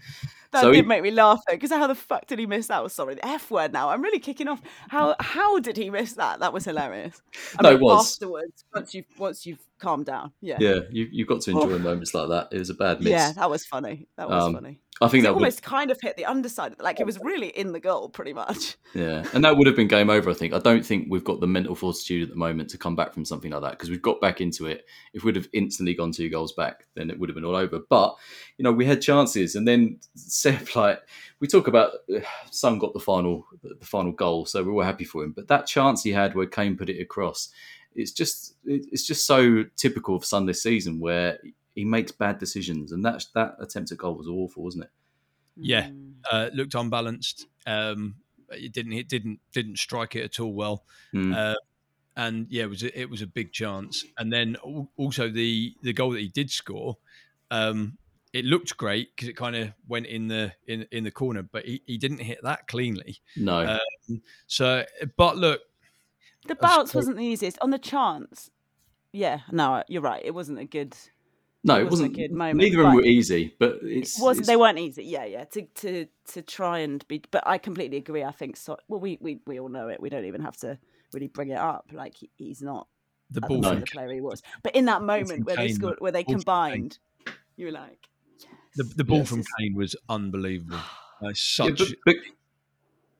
That 0.51 0.61
So 0.61 0.71
did 0.71 0.83
he- 0.83 0.87
make 0.87 1.03
me 1.03 1.11
laugh 1.11 1.41
though, 1.47 1.55
because 1.55 1.71
how 1.71 1.87
the 1.87 1.95
fuck 1.95 2.25
did 2.25 2.39
he 2.39 2.45
miss 2.45 2.67
that? 2.67 2.81
Oh, 2.81 2.87
sorry, 2.87 3.15
the 3.15 3.25
F 3.27 3.51
word 3.51 3.73
now. 3.73 3.89
I'm 3.89 4.01
really 4.01 4.19
kicking 4.19 4.47
off. 4.47 4.61
How 4.87 5.13
how 5.19 5.59
did 5.59 5.75
he 5.75 5.89
miss 5.89 6.13
that? 6.13 6.39
That 6.39 6.53
was 6.53 6.63
hilarious. 6.63 7.21
I 7.59 7.63
No, 7.63 7.69
mean, 7.71 7.77
it 7.79 7.81
was. 7.83 8.13
afterwards, 8.13 8.63
once 8.73 8.93
you've 8.93 9.05
once 9.17 9.45
you've 9.45 9.59
calmed 9.79 10.05
down. 10.05 10.31
Yeah. 10.41 10.55
Yeah, 10.59 10.79
you, 10.89 11.07
you've 11.11 11.27
got 11.27 11.41
to 11.41 11.51
enjoy 11.51 11.73
Oh. 11.73 11.79
moments 11.79 12.13
like 12.13 12.29
that. 12.29 12.47
It 12.53 12.59
was 12.59 12.69
a 12.69 12.75
bad 12.75 12.99
miss. 13.01 13.11
Yeah, 13.11 13.33
that 13.33 13.49
was 13.49 13.65
funny. 13.65 14.07
That 14.15 14.29
was 14.29 14.41
Um, 14.41 14.53
funny. 14.53 14.79
I 14.99 15.07
think 15.07 15.23
that 15.23 15.33
would 15.33 15.43
almost 15.43 15.61
kind 15.61 15.91
of 15.91 15.99
hit 16.01 16.17
the 16.17 16.25
underside, 16.25 16.75
like 16.79 16.99
it 16.99 17.05
was 17.05 17.19
really 17.19 17.49
in 17.49 17.71
the 17.71 17.79
goal, 17.79 18.09
pretty 18.09 18.33
much. 18.33 18.77
Yeah, 18.95 19.25
and 19.33 19.43
that 19.43 19.55
would 19.55 19.67
have 19.67 19.75
been 19.75 19.87
game 19.87 20.09
over. 20.09 20.29
I 20.29 20.33
think. 20.33 20.53
I 20.53 20.59
don't 20.59 20.85
think 20.85 21.07
we've 21.09 21.23
got 21.23 21.39
the 21.39 21.47
mental 21.47 21.75
fortitude 21.75 22.23
at 22.23 22.29
the 22.29 22.35
moment 22.35 22.69
to 22.71 22.77
come 22.77 22.95
back 22.95 23.13
from 23.13 23.23
something 23.23 23.51
like 23.51 23.61
that 23.61 23.71
because 23.71 23.89
we've 23.89 24.01
got 24.01 24.19
back 24.21 24.41
into 24.41 24.65
it. 24.65 24.85
If 25.13 25.23
we'd 25.23 25.35
have 25.35 25.49
instantly 25.53 25.93
gone 25.93 26.11
two 26.11 26.29
goals 26.29 26.53
back, 26.53 26.87
then 26.95 27.09
it 27.11 27.19
would 27.19 27.29
have 27.29 27.35
been 27.35 27.45
all 27.45 27.55
over. 27.55 27.79
But 27.89 28.15
you 28.57 28.63
know, 28.63 28.71
we 28.71 28.85
had 28.85 29.01
chances, 29.01 29.55
and 29.55 29.67
then 29.67 29.99
Seth, 30.15 30.75
like 30.75 31.01
we 31.39 31.47
talk 31.47 31.67
about, 31.67 31.91
Son 32.51 32.79
got 32.79 32.93
the 32.93 32.99
final, 32.99 33.45
the 33.61 33.85
final 33.85 34.11
goal, 34.11 34.45
so 34.45 34.63
we 34.63 34.71
were 34.71 34.85
happy 34.85 35.05
for 35.05 35.23
him. 35.23 35.31
But 35.31 35.47
that 35.49 35.67
chance 35.67 36.03
he 36.03 36.11
had 36.11 36.35
where 36.35 36.47
Kane 36.47 36.75
put 36.75 36.89
it 36.89 36.99
across, 36.99 37.49
it's 37.95 38.11
just, 38.11 38.55
it's 38.65 39.05
just 39.05 39.25
so 39.25 39.63
typical 39.75 40.15
of 40.15 40.25
Son 40.25 40.45
this 40.45 40.63
season 40.63 40.99
where 40.99 41.39
he 41.77 41.85
makes 41.85 42.11
bad 42.11 42.39
decisions, 42.39 42.91
and 42.91 43.05
that 43.05 43.23
that 43.35 43.55
attempt 43.59 43.91
at 43.91 43.99
goal 43.99 44.15
was 44.15 44.27
awful, 44.27 44.63
wasn't 44.63 44.85
it? 44.85 44.91
Yeah. 45.55 45.87
Mm. 45.87 46.13
Uh, 46.29 46.49
looked 46.53 46.73
unbalanced. 46.73 47.45
Um, 47.67 48.15
it 48.49 48.73
didn't 48.73 48.93
it 48.93 49.07
didn't 49.07 49.39
didn't 49.53 49.77
strike 49.77 50.15
it 50.15 50.23
at 50.23 50.39
all 50.39 50.53
well. 50.53 50.83
Mm. 51.13 51.35
Uh, 51.35 51.55
and 52.15 52.47
yeah, 52.49 52.63
it 52.63 52.69
was 52.69 52.81
a, 52.81 52.99
it 52.99 53.09
was 53.11 53.21
a 53.21 53.27
big 53.27 53.53
chance. 53.53 54.03
And 54.17 54.33
then 54.33 54.55
also 54.97 55.29
the 55.29 55.75
the 55.83 55.93
goal 55.93 56.11
that 56.11 56.21
he 56.21 56.29
did 56.29 56.49
score, 56.49 56.97
um, 57.51 57.99
it 58.33 58.43
looked 58.43 58.75
great 58.75 59.15
because 59.15 59.29
it 59.29 59.37
kind 59.37 59.55
of 59.55 59.71
went 59.87 60.07
in 60.07 60.27
the 60.27 60.51
in 60.65 60.87
in 60.91 61.03
the 61.03 61.11
corner, 61.11 61.43
but 61.43 61.63
he, 61.65 61.83
he 61.85 61.99
didn't 61.99 62.19
hit 62.19 62.39
that 62.41 62.67
cleanly. 62.67 63.19
no, 63.35 63.79
Um, 64.09 64.21
so, 64.47 64.83
but 65.15 65.37
look, 65.37 65.61
The 66.47 66.55
bounce 66.55 66.95
wasn't 66.95 67.17
the 67.17 67.23
easiest. 67.23 67.59
On 67.61 67.69
the 67.69 67.77
chance, 67.77 68.49
yeah, 69.11 69.41
no, 69.51 69.83
you're 69.87 70.01
right. 70.01 70.23
It 70.25 70.33
wasn't 70.33 70.57
a 70.57 70.65
good. 70.65 70.97
No, 71.63 71.75
It 71.75 71.81
it 71.81 71.83
wasn't 71.85 71.91
wasn't. 72.11 72.13
a 72.13 72.21
good 72.27 72.31
moment, 72.31 72.57
neither 72.59 72.79
of 72.79 72.85
them 72.85 72.95
were 72.95 73.03
easy, 73.03 73.53
but 73.59 73.79
it's 73.81 74.17
It 74.17 74.23
wasn't 74.23 74.43
it's- 74.43 74.47
they 74.47 74.55
weren't 74.55 74.79
easy. 74.79 75.03
Yeah, 75.03 75.25
yeah. 75.25 75.43
To 75.45 75.61
to 75.63 76.05
to 76.33 76.41
try 76.41 76.79
and 76.79 77.05
be, 77.07 77.21
but 77.31 77.43
I 77.45 77.57
completely 77.57 77.97
agree. 77.97 78.23
I 78.23 78.31
think 78.31 78.55
so. 78.57 78.77
Well, 78.87 78.99
we 78.99 79.17
we 79.21 79.39
we 79.45 79.59
all 79.59 79.69
know 79.69 79.89
it. 79.89 79.99
We 79.99 80.09
don't 80.09 80.25
even 80.25 80.41
have 80.41 80.55
to 80.57 80.77
really 81.13 81.27
bring 81.27 81.49
it 81.49 81.57
up. 81.57 81.89
Like 81.91 82.15
he, 82.15 82.29
he's 82.37 82.61
not 82.61 82.87
The 83.31 83.41
ball 83.41 83.61
the, 83.61 83.69
from 83.69 83.79
the 83.81 83.85
player 83.87 84.13
he 84.13 84.21
was. 84.21 84.41
But 84.63 84.75
in 84.75 84.85
that 84.85 85.01
moment 85.01 85.39
from 85.39 85.43
where 85.45 85.55
they 85.57 85.69
scored, 85.69 85.99
where 85.99 86.11
they 86.11 86.23
ball 86.23 86.35
combined, 86.35 86.99
you 87.57 87.65
were 87.65 87.71
like, 87.71 88.07
the, 88.75 88.83
the 88.83 89.03
ball 89.03 89.17
Yes, 89.19 89.29
from 89.29 89.43
Kane 89.57 89.73
was 89.75 89.95
unbelievable. 90.07 90.77
Uh, 91.21 91.27
Yeah, 91.29 91.31
such 91.33 91.77
but, 91.79 91.87
but 92.05 92.15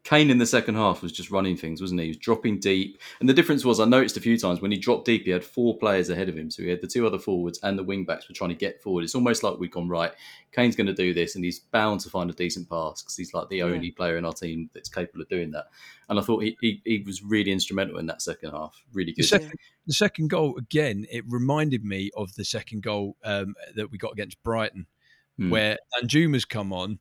Kane 0.08 0.30
in 0.30 0.38
the 0.38 0.46
second 0.46 0.76
half 0.76 1.02
was 1.02 1.12
just 1.12 1.32
running 1.32 1.58
things, 1.58 1.82
wasn't 1.82 2.00
he? 2.00 2.06
He 2.06 2.12
was 2.12 2.18
dropping 2.18 2.62
deep. 2.62 2.98
And 3.20 3.28
the 3.28 3.34
difference 3.34 3.66
was, 3.66 3.78
I 3.82 3.84
noticed 3.84 4.16
a 4.16 4.22
few 4.22 4.38
times 4.38 4.62
when 4.62 4.72
he 4.72 4.78
dropped 4.78 5.04
deep, 5.04 5.26
he 5.26 5.32
had 5.32 5.44
four 5.44 5.78
players 5.78 6.10
ahead 6.10 6.30
of 6.30 6.38
him. 6.38 6.50
So 6.50 6.64
he 6.64 6.70
had 6.70 6.80
the 6.80 6.88
two 6.88 7.06
other 7.06 7.20
forwards 7.20 7.60
and 7.62 7.78
the 7.78 7.84
wing 7.84 8.06
backs 8.06 8.30
were 8.30 8.34
trying 8.34 8.52
to 8.52 8.56
get 8.56 8.82
forward. 8.82 9.04
It's 9.04 9.16
almost 9.16 9.44
like 9.44 9.60
we'd 9.60 9.72
gone, 9.72 9.90
right, 9.90 10.14
Kane's 10.54 10.78
going 10.78 10.88
to 10.88 10.94
do 10.94 11.14
this 11.14 11.36
and 11.36 11.44
he's 11.44 11.60
bound 11.60 12.00
to 12.02 12.10
find 12.10 12.30
a 12.30 12.34
decent 12.34 12.70
pass 12.70 13.02
because 13.02 13.18
he's 13.18 13.34
like 13.34 13.50
the 13.50 13.58
Yeah. 13.58 13.66
only 13.66 13.92
player 13.92 14.16
in 14.16 14.24
our 14.24 14.32
team 14.32 14.70
that's 14.74 14.88
capable 14.88 15.24
of 15.24 15.28
doing 15.28 15.52
that. 15.52 15.66
And 16.08 16.18
I 16.18 16.22
thought 16.22 16.42
he, 16.42 16.56
he, 16.62 16.82
he 16.86 17.04
was 17.06 17.22
really 17.22 17.52
instrumental 17.52 17.98
in 17.98 18.06
that 18.06 18.22
second 18.22 18.52
half. 18.52 18.82
Really 18.94 19.12
the 19.12 19.24
good. 19.24 19.28
second, 19.28 19.52
the 19.88 19.94
second 19.94 20.30
goal 20.30 20.56
again. 20.58 21.06
It 21.12 21.26
reminded 21.28 21.84
me 21.84 22.12
of 22.16 22.34
the 22.36 22.46
second 22.46 22.82
goal 22.82 23.18
um, 23.26 23.56
that 23.76 23.92
we 23.92 23.98
got 23.98 24.14
against 24.14 24.42
Brighton, 24.42 24.88
Hmm. 25.38 25.50
where 25.50 25.78
Danjuma's 26.02 26.46
come 26.46 26.72
on 26.72 26.98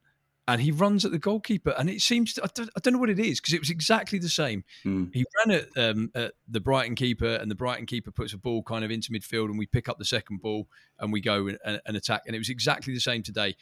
and 0.49 0.61
he 0.61 0.71
runs 0.71 1.05
at 1.05 1.11
the 1.11 1.19
goalkeeper, 1.19 1.75
and 1.77 1.91
it 1.91 2.01
seems 2.01 2.35
to, 2.35 2.45
I 2.45 2.49
don't, 2.55 2.71
I 2.77 2.81
don't 2.81 2.93
know 2.93 3.01
what 3.01 3.11
it 3.11 3.19
is 3.19 3.41
because 3.41 3.55
it 3.55 3.61
was 3.61 3.71
exactly 3.71 4.19
the 4.19 4.29
same. 4.29 4.65
Hmm. 4.85 5.07
He 5.13 5.25
ran 5.39 5.59
at, 5.59 5.69
um, 5.77 6.11
at 6.15 6.35
the 6.49 6.61
Brighton 6.61 6.95
keeper, 6.95 7.35
and 7.35 7.51
the 7.51 7.57
Brighton 7.57 7.87
keeper 7.87 8.13
puts 8.13 8.33
a 8.33 8.39
ball 8.39 8.63
kind 8.63 8.85
of 8.85 8.91
into 8.91 9.11
midfield, 9.11 9.47
and 9.47 9.59
we 9.59 9.67
pick 9.67 9.89
up 9.89 9.99
the 9.99 10.05
second 10.05 10.41
ball 10.41 10.69
and 11.01 11.13
we 11.13 11.21
go 11.21 11.49
and, 11.49 11.81
and 11.85 11.97
attack. 11.97 12.23
And 12.27 12.37
it 12.37 12.39
was 12.39 12.49
exactly 12.49 12.95
the 12.95 13.01
same 13.01 13.23
today. 13.23 13.57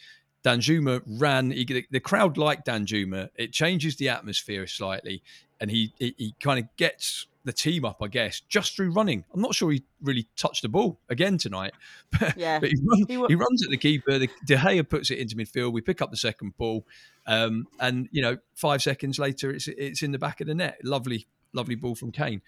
Danjuma 0.44 1.00
ran. 1.06 1.50
He, 1.50 1.64
the, 1.64 1.86
the 1.90 2.00
crowd 2.00 2.36
liked 2.36 2.66
Danjuma. 2.66 3.30
It 3.34 3.52
changes 3.52 3.96
the 3.96 4.10
atmosphere 4.10 4.66
slightly, 4.66 5.22
and 5.58 5.70
he 5.70 5.94
he, 5.98 6.14
he 6.18 6.34
kind 6.38 6.58
of 6.58 6.76
gets 6.76 7.26
the 7.44 7.52
team 7.52 7.84
up, 7.84 7.98
I 8.02 8.08
guess, 8.08 8.40
just 8.48 8.74
through 8.74 8.90
running. 8.92 9.24
I'm 9.34 9.40
not 9.42 9.54
sure 9.54 9.70
he 9.70 9.82
really 10.02 10.26
touched 10.36 10.62
the 10.62 10.68
ball 10.68 10.98
again 11.08 11.36
tonight, 11.38 11.72
but, 12.18 12.36
Yeah. 12.38 12.58
but 12.58 12.70
he, 12.70 12.76
run, 12.82 13.04
He 13.06 13.16
wa- 13.18 13.28
he 13.28 13.34
runs 13.34 13.62
at 13.64 13.70
the 13.70 13.76
keeper. 13.76 14.18
The, 14.18 14.28
De 14.46 14.56
Gea 14.56 14.88
puts 14.88 15.10
it 15.10 15.18
into 15.18 15.36
midfield. 15.36 15.72
We 15.72 15.80
pick 15.82 16.00
up 16.00 16.10
the 16.10 16.16
second 16.16 16.56
ball, 16.56 16.86
um, 17.26 17.66
and 17.78 18.08
you 18.12 18.22
know, 18.22 18.38
five 18.54 18.82
seconds 18.82 19.18
later, 19.18 19.50
it's 19.50 19.68
it's 19.68 20.02
in 20.02 20.12
the 20.12 20.18
back 20.18 20.40
of 20.40 20.46
the 20.46 20.54
net. 20.54 20.78
Lovely, 20.82 21.26
lovely 21.52 21.74
ball 21.74 21.94
from 21.94 22.12
Kane. 22.12 22.40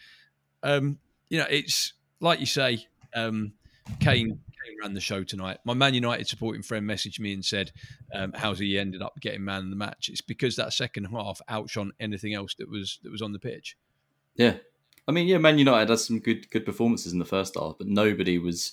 Um, 0.62 0.99
you 1.28 1.38
know, 1.38 1.47
it's 1.51 1.92
like 2.20 2.40
you 2.40 2.47
say, 2.47 2.86
um, 3.14 3.53
Kane, 4.01 4.28
Kane 4.28 4.76
ran 4.82 4.94
the 4.94 5.01
show 5.01 5.22
tonight. 5.24 5.59
My 5.64 5.74
Man 5.74 5.92
United 5.94 6.26
supporting 6.26 6.62
friend 6.62 6.88
messaged 6.88 7.20
me 7.20 7.32
and 7.34 7.44
said, 7.44 7.70
um, 8.14 8.32
"How's 8.34 8.59
he 8.59 8.78
ended 8.78 9.03
up 9.03 9.20
getting 9.20 9.44
man 9.44 9.64
of 9.64 9.70
the 9.70 9.76
match?" 9.76 10.09
It's 10.09 10.20
because 10.22 10.57
that 10.57 10.72
second 10.72 11.05
half 11.07 11.40
outshone 11.49 11.92
anything 12.01 12.32
else 12.34 12.55
that 12.55 12.70
was 12.70 12.99
that 13.03 13.12
was 13.12 13.20
on 13.22 13.32
the 13.32 13.38
pitch. 13.38 13.76
Yeah, 14.36 14.57
I 15.09 15.13
mean, 15.13 15.29
yeah, 15.29 15.39
Man 15.39 15.59
United 15.59 15.89
had 15.89 15.99
some 15.99 16.19
good 16.19 16.51
good 16.51 16.67
performances 16.67 17.13
in 17.13 17.19
the 17.19 17.25
first 17.25 17.57
half, 17.59 17.77
but 17.79 17.87
nobody 17.87 18.39
was 18.39 18.73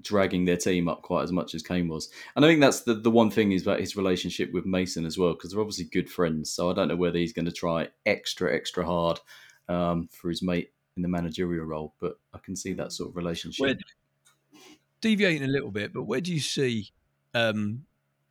dragging 0.00 0.44
their 0.44 0.56
team 0.56 0.88
up 0.88 1.02
quite 1.02 1.22
as 1.22 1.30
much 1.30 1.54
as 1.54 1.62
Kane 1.62 1.86
was. 1.86 2.10
And 2.34 2.44
I 2.44 2.48
think 2.48 2.60
that's 2.60 2.80
the 2.80 2.94
the 2.94 3.10
one 3.10 3.30
thing 3.30 3.52
is 3.52 3.62
about 3.62 3.80
his 3.80 3.96
relationship 3.96 4.52
with 4.52 4.66
Mason 4.66 5.04
as 5.04 5.18
well, 5.18 5.34
because 5.34 5.50
they're 5.52 5.60
obviously 5.60 5.84
good 5.84 6.10
friends. 6.10 6.50
So 6.50 6.70
I 6.70 6.74
don't 6.74 6.88
know 6.88 6.96
whether 6.96 7.18
he's 7.18 7.32
going 7.32 7.46
to 7.46 7.52
try 7.52 7.88
extra 8.04 8.54
extra 8.54 8.84
hard 8.84 9.20
um, 9.68 10.08
for 10.12 10.28
his 10.30 10.42
mate 10.42 10.72
in 10.96 11.02
the 11.02 11.08
managerial 11.08 11.66
role, 11.66 11.94
but 12.00 12.18
I 12.32 12.38
can 12.38 12.56
see 12.56 12.72
that 12.74 12.92
sort 12.92 13.10
of 13.10 13.16
relationship. 13.16 13.66
Where- 13.66 13.76
deviating 15.00 15.44
a 15.44 15.50
little 15.52 15.70
bit, 15.70 15.92
but 15.92 16.04
where 16.04 16.20
do 16.20 16.32
you 16.32 16.40
see? 16.40 16.90
Um, 17.34 17.84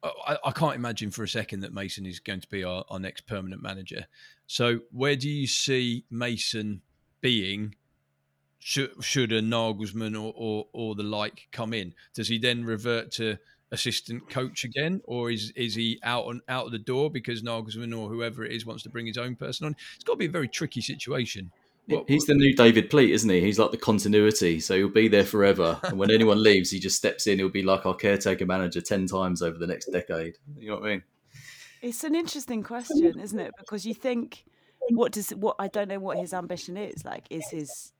I, 0.03 0.37
I 0.43 0.51
can't 0.51 0.75
imagine 0.75 1.11
for 1.11 1.23
a 1.23 1.27
second 1.27 1.61
that 1.61 1.73
Mason 1.73 2.05
is 2.05 2.19
going 2.19 2.41
to 2.41 2.49
be 2.49 2.63
our, 2.63 2.83
our 2.89 2.99
next 2.99 3.27
permanent 3.27 3.61
manager. 3.61 4.07
So, 4.47 4.79
where 4.91 5.15
do 5.15 5.29
you 5.29 5.47
see 5.47 6.05
Mason 6.11 6.81
being? 7.21 7.75
Should, 8.59 9.03
should 9.03 9.31
a 9.31 9.41
Nagelsmann 9.41 10.15
or, 10.15 10.33
or 10.35 10.67
or 10.73 10.95
the 10.95 11.03
like 11.03 11.47
come 11.51 11.71
in? 11.73 11.93
Does 12.15 12.29
he 12.29 12.39
then 12.39 12.63
revert 12.65 13.11
to 13.13 13.37
assistant 13.71 14.29
coach 14.29 14.63
again, 14.63 15.01
or 15.05 15.29
is 15.29 15.51
is 15.55 15.75
he 15.75 15.99
out 16.03 16.25
on 16.25 16.41
out 16.49 16.65
of 16.65 16.71
the 16.71 16.79
door 16.79 17.11
because 17.11 17.43
Nagelsmann 17.43 17.95
or 17.95 18.09
whoever 18.09 18.43
it 18.43 18.51
is 18.51 18.65
wants 18.65 18.81
to 18.83 18.89
bring 18.89 19.05
his 19.05 19.17
own 19.17 19.35
person 19.35 19.67
on? 19.67 19.75
It's 19.95 20.03
got 20.03 20.13
to 20.13 20.17
be 20.17 20.25
a 20.25 20.31
very 20.31 20.47
tricky 20.47 20.81
situation. 20.81 21.51
What- 21.87 22.05
He's 22.07 22.25
the 22.25 22.33
new 22.33 22.55
David 22.55 22.89
Pleat, 22.89 23.11
isn't 23.11 23.29
he? 23.29 23.41
He's 23.41 23.59
like 23.59 23.69
the 23.69 23.77
continuity, 23.77 24.59
so 24.59 24.75
he'll 24.75 24.89
be 24.89 25.07
there 25.07 25.25
forever. 25.25 25.79
And 25.83 25.99
when 25.99 26.09
anyone 26.09 26.41
leaves, 26.41 26.71
he 26.71 26.79
just 26.79 26.97
steps 26.97 27.27
in. 27.27 27.37
He'll 27.37 27.49
be 27.49 27.61
like 27.61 27.85
our 27.85 27.93
caretaker 27.95 28.47
manager 28.47 28.81
ten 28.81 29.05
times 29.05 29.43
over 29.43 29.59
the 29.59 29.67
next 29.67 29.85
decade. 29.91 30.37
You 30.57 30.69
know 30.69 30.75
what 30.77 30.85
I 30.85 30.89
mean? 30.89 31.03
It's 31.83 32.03
an 32.03 32.15
interesting 32.15 32.63
question, 32.63 33.19
isn't 33.19 33.39
it? 33.39 33.51
Because 33.59 33.85
you 33.85 33.93
think, 33.93 34.43
what 34.89 35.11
does 35.11 35.29
what 35.31 35.55
I 35.59 35.67
don't 35.67 35.87
know 35.87 35.99
what 35.99 36.17
his 36.17 36.33
ambition 36.33 36.77
is. 36.77 37.03
Like, 37.05 37.25
is 37.29 37.49
his 37.49 37.93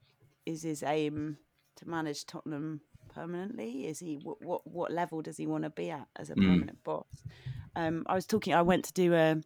is 0.46 0.62
his 0.64 0.84
aim 0.84 1.38
to 1.78 1.90
manage 1.90 2.26
Tottenham 2.26 2.82
permanently? 3.14 3.88
Is 3.88 4.00
he 4.00 4.16
what 4.22 4.42
what, 4.42 4.68
what 4.68 4.92
level 4.92 5.22
does 5.22 5.38
he 5.38 5.48
want 5.48 5.64
to 5.64 5.70
be 5.70 5.90
at 5.92 6.08
as 6.16 6.30
a 6.30 6.36
Mm. 6.36 6.46
permanent 6.48 6.84
boss? 6.84 7.08
Um, 7.76 8.04
I 8.08 8.16
was 8.16 8.26
talking. 8.26 8.54
I 8.54 8.62
went 8.62 8.86
to 8.86 8.94
do 8.94 9.14
a 9.14 9.42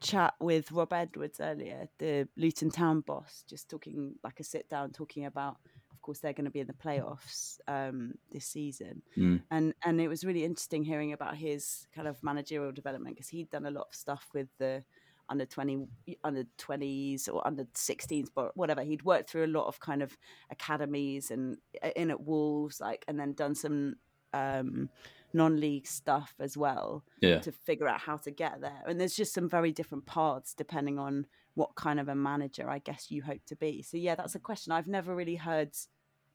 chat 0.00 0.34
with 0.40 0.72
Rob 0.72 0.92
Edwards 0.92 1.40
earlier, 1.40 1.88
the 1.98 2.26
Luton 2.36 2.70
Town 2.70 3.00
boss, 3.00 3.44
just 3.48 3.68
talking 3.68 4.14
like 4.24 4.40
a 4.40 4.44
sit 4.44 4.68
down, 4.68 4.90
talking 4.92 5.26
about. 5.26 5.58
Of 5.92 6.02
course, 6.02 6.20
they're 6.20 6.32
going 6.32 6.46
to 6.46 6.50
be 6.50 6.60
in 6.60 6.66
the 6.66 6.72
playoffs 6.72 7.58
um, 7.68 8.14
this 8.32 8.46
season, 8.46 9.02
Mm. 9.18 9.42
and 9.50 9.74
and 9.84 10.00
it 10.00 10.08
was 10.08 10.24
really 10.24 10.44
interesting 10.44 10.82
hearing 10.82 11.12
about 11.12 11.36
his 11.36 11.86
kind 11.94 12.08
of 12.08 12.22
managerial 12.22 12.72
development 12.72 13.14
because 13.16 13.28
he'd 13.28 13.50
done 13.50 13.66
a 13.66 13.70
lot 13.70 13.88
of 13.90 13.94
stuff 13.94 14.26
with 14.32 14.48
the 14.58 14.82
under 15.30 15.46
20 15.46 15.86
under 16.24 16.44
20s 16.58 17.28
or 17.32 17.46
under 17.46 17.64
16s 17.74 18.28
but 18.34 18.56
whatever. 18.56 18.82
He'd 18.82 19.02
worked 19.04 19.30
through 19.30 19.46
a 19.46 19.56
lot 19.58 19.66
of 19.66 19.80
kind 19.80 20.02
of 20.02 20.16
academies 20.50 21.30
and 21.30 21.56
uh, 21.82 21.90
in 21.96 22.10
at 22.10 22.20
wolves 22.20 22.80
like 22.80 23.04
and 23.08 23.18
then 23.18 23.32
done 23.32 23.54
some 23.54 23.94
um 24.32 24.88
non-league 25.32 25.86
stuff 25.86 26.34
as 26.40 26.56
well 26.56 27.04
Yeah. 27.20 27.38
to 27.38 27.52
figure 27.52 27.88
out 27.88 28.00
how 28.00 28.16
to 28.18 28.30
get 28.32 28.60
there. 28.60 28.82
And 28.86 29.00
there's 29.00 29.14
just 29.14 29.32
some 29.32 29.48
very 29.48 29.70
different 29.72 30.04
paths 30.06 30.54
depending 30.54 30.98
on 30.98 31.26
what 31.54 31.74
kind 31.76 31.98
of 32.00 32.08
a 32.08 32.14
manager 32.14 32.68
i 32.70 32.78
guess 32.78 33.10
you 33.10 33.22
hope 33.22 33.44
to 33.46 33.56
be. 33.56 33.82
So 33.82 33.96
yeah 33.96 34.14
that's 34.16 34.34
a 34.34 34.40
question. 34.40 34.72
I've 34.72 34.88
never 34.88 35.14
really 35.14 35.36
heard 35.36 35.70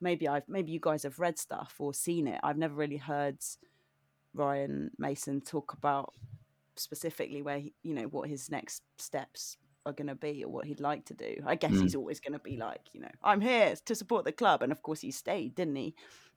maybe 0.00 0.28
i've 0.28 0.46
maybe 0.48 0.72
you 0.72 0.80
guys 0.80 1.04
have 1.04 1.18
read 1.18 1.38
stuff 1.38 1.74
or 1.78 1.94
seen 1.94 2.26
it. 2.26 2.40
I've 2.42 2.58
never 2.58 2.74
really 2.74 2.98
heard 2.98 3.38
ryan 4.34 4.90
mason 4.98 5.40
talk 5.40 5.72
about 5.72 6.12
specifically 6.78 7.42
where 7.42 7.58
he, 7.58 7.74
you 7.82 7.94
know 7.94 8.04
what 8.04 8.28
his 8.28 8.50
next 8.50 8.82
steps 8.98 9.56
are 9.84 9.92
going 9.92 10.08
to 10.08 10.14
be 10.16 10.42
or 10.44 10.50
what 10.50 10.66
he'd 10.66 10.80
like 10.80 11.04
to 11.04 11.14
do 11.14 11.36
i 11.46 11.54
guess 11.54 11.70
Mm. 11.72 11.82
he's 11.82 11.94
always 11.94 12.18
going 12.20 12.32
to 12.32 12.40
be 12.40 12.56
like 12.56 12.80
you 12.92 13.00
know 13.00 13.10
i'm 13.22 13.40
here 13.40 13.74
to 13.84 13.94
support 13.94 14.24
the 14.24 14.32
club 14.32 14.62
and 14.62 14.72
of 14.72 14.82
course 14.82 15.00
he 15.00 15.10
stayed 15.12 15.54
didn't 15.54 15.76
he 15.76 15.94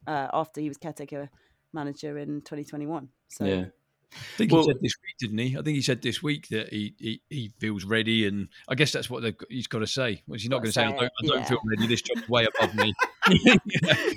uh, 0.08 0.28
after 0.34 0.62
he 0.62 0.68
was 0.70 0.78
caretaker 0.78 1.30
manager 1.74 2.18
in 2.18 2.42
2021 2.42 3.10
so 3.28 3.46
Yeah. 3.46 3.66
I 4.12 4.38
think 4.38 4.51
Well- 4.51 4.64
he 4.64 4.70
said 4.72 4.82
this 4.82 4.93
week, 5.03 5.16
didn't 5.20 5.38
he? 5.38 5.57
I 5.57 5.62
think 5.62 5.76
he 5.76 5.82
said 5.82 6.01
this 6.01 6.24
week 6.24 6.47
that 6.49 6.70
he 6.74 6.93
he, 6.99 7.22
he 7.30 7.51
feels 7.60 7.86
ready, 7.86 8.26
and 8.28 8.47
I 8.68 8.76
guess 8.76 8.91
that's 8.91 9.10
what 9.10 9.24
he's 9.49 9.68
got 9.68 9.80
to 9.80 9.88
say. 9.88 10.24
Well, 10.28 10.39
he's 10.39 10.49
not 10.49 10.57
going 10.57 10.68
to 10.68 10.72
say, 10.72 10.84
Gotta 10.84 10.95
"I 10.95 10.99
don't, 11.01 11.12
I 11.24 11.28
don't 11.28 11.38
yeah. 11.39 11.45
feel 11.45 11.60
ready. 11.66 11.88
This 11.88 12.01
job's 12.01 12.28
way 12.28 12.45
above 12.45 12.74
me. 12.76 12.93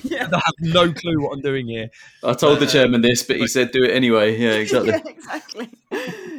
yeah. 0.03 0.29
I 0.33 0.37
have 0.37 0.55
no 0.61 0.93
clue 0.93 1.21
what 1.23 1.35
I'm 1.35 1.43
doing 1.43 1.67
here." 1.67 1.91
I 2.23 2.33
told 2.33 2.61
the 2.61 2.67
Uh, 2.67 2.71
chairman 2.71 3.03
this, 3.03 3.23
but 3.23 3.37
he 3.37 3.47
said 3.47 3.71
do 3.73 3.85
it 3.85 3.91
anyway. 3.91 4.39
Yeah, 4.39 4.53
exactly. 4.65 4.91
yeah, 4.93 5.01
exactly. 5.07 5.71
yeah, 5.91 5.99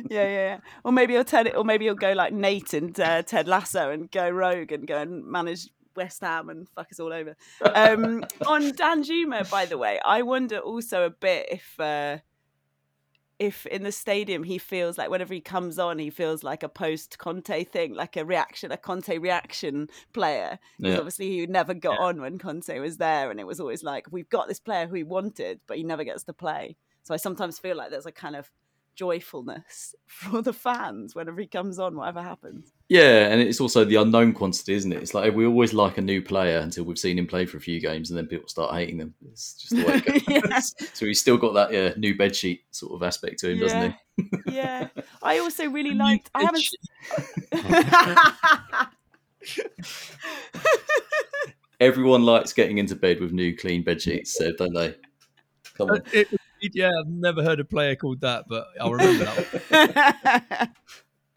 yeah, 0.09 0.27
yeah. 0.27 0.57
Or 0.83 0.91
maybe 0.91 1.13
he'll 1.13 1.23
turn 1.23 1.47
it, 1.47 1.55
or 1.55 1.63
maybe 1.63 1.85
he'll 1.85 1.95
go 1.95 2.13
like 2.13 2.33
Nate 2.33 2.73
and 2.73 2.99
uh, 2.99 3.21
Ted 3.21 3.47
Lasso 3.47 3.91
and 3.91 4.09
go 4.11 4.29
rogue 4.29 4.71
and 4.71 4.87
go 4.87 4.97
and 4.97 5.25
manage 5.25 5.69
West 5.95 6.21
Ham 6.21 6.49
and 6.49 6.67
fuck 6.69 6.87
us 6.91 6.99
all 6.99 7.13
over. 7.13 7.35
Um, 7.61 8.23
on 8.47 8.71
Danjuma, 8.71 9.49
by 9.51 9.65
the 9.65 9.77
way, 9.77 9.99
I 10.03 10.23
wonder 10.23 10.57
also 10.57 11.05
a 11.05 11.11
bit 11.11 11.47
if. 11.51 11.79
Uh, 11.79 12.17
if 13.43 13.65
in 13.67 13.83
the 13.83 13.91
stadium 13.91 14.43
he 14.43 14.57
feels 14.57 14.97
like 14.97 15.09
whenever 15.09 15.33
he 15.33 15.41
comes 15.41 15.77
on, 15.79 15.99
he 15.99 16.09
feels 16.09 16.43
like 16.43 16.63
a 16.63 16.69
post 16.69 17.17
Conte 17.19 17.63
thing, 17.65 17.93
like 17.93 18.15
a 18.17 18.25
reaction, 18.25 18.71
a 18.71 18.77
Conte 18.77 19.17
reaction 19.17 19.87
player. 20.13 20.59
Because 20.83 20.95
Yeah. 20.95 20.99
obviously 20.99 21.29
he 21.29 21.45
never 21.47 21.73
got 21.73 21.99
on 21.99 22.21
when 22.21 22.37
Conte 22.37 22.79
was 22.79 22.97
there, 22.97 23.31
and 23.31 23.39
it 23.39 23.47
was 23.47 23.59
always 23.59 23.83
like 23.83 24.07
we've 24.11 24.29
got 24.29 24.47
this 24.47 24.59
player 24.59 24.87
who 24.87 24.95
he 24.95 25.03
wanted, 25.03 25.61
but 25.67 25.77
he 25.77 25.83
never 25.83 26.03
gets 26.03 26.23
to 26.25 26.33
play. 26.33 26.77
So 27.03 27.13
I 27.13 27.17
sometimes 27.17 27.59
feel 27.59 27.75
like 27.75 27.91
there's 27.91 28.05
a 28.05 28.11
kind 28.11 28.35
of 28.35 28.51
joyfulness 28.95 29.95
for 30.07 30.41
the 30.41 30.53
fans 30.53 31.15
whenever 31.15 31.39
he 31.41 31.47
comes 31.47 31.79
on, 31.79 31.95
whatever 31.95 32.21
happens. 32.21 32.71
Yeah, 32.89 33.27
and 33.29 33.41
it's 33.41 33.59
also 33.61 33.83
the 33.85 33.95
unknown 33.95 34.33
quantity, 34.33 34.73
isn't 34.73 34.91
it? 34.93 35.01
It's 35.01 35.13
like 35.13 35.33
we 35.33 35.45
always 35.45 35.73
like 35.73 35.97
a 35.97 36.01
new 36.01 36.21
player 36.21 36.59
until 36.59 36.83
we've 36.83 36.99
seen 36.99 37.17
him 37.17 37.25
play 37.27 37.45
for 37.45 37.57
a 37.57 37.61
few 37.61 37.79
games, 37.79 38.09
and 38.11 38.17
then 38.17 38.27
people 38.27 38.47
start 38.47 38.73
hating 38.73 38.97
them. 38.97 39.13
It's 39.31 39.53
just 39.55 39.75
the 39.75 39.83
way 39.85 40.01
it 40.05 40.05
goes. 40.51 40.75
Yeah. 40.79 40.87
So 40.93 41.05
he's 41.07 41.19
still 41.19 41.37
got 41.37 41.53
that 41.53 41.73
yeah, 41.73 41.93
new 41.97 42.15
bedsheet 42.15 42.61
sort 42.71 42.93
of 42.93 43.03
aspect 43.03 43.39
to 43.39 43.49
him, 43.49 43.59
doesn't 43.59 43.95
he? 44.17 44.29
yeah. 44.47 44.87
I 45.23 45.39
also 45.39 45.69
really 45.69 45.95
liked. 45.95 46.29
I 46.35 46.43
haven't. 46.43 46.63
everyone 51.79 52.23
likes 52.23 52.53
getting 52.53 52.77
into 52.77 52.95
bed 52.95 53.19
with 53.19 53.31
new 53.31 53.55
clean 53.55 53.83
bed 53.83 54.01
sheets, 54.01 54.33
so 54.37 54.51
don't 54.53 54.73
they? 54.73 54.95
Come 55.75 55.89
on. 55.89 55.97
Uh, 55.97 56.03
it- 56.13 56.31
it- 56.33 56.39
yeah, 56.73 56.91
I've 56.99 57.07
never 57.07 57.43
heard 57.43 57.59
a 57.59 57.65
player 57.65 57.95
called 57.95 58.21
that, 58.21 58.45
but 58.47 58.67
I'll 58.79 58.91
remember 58.91 59.25
that. 59.69 60.71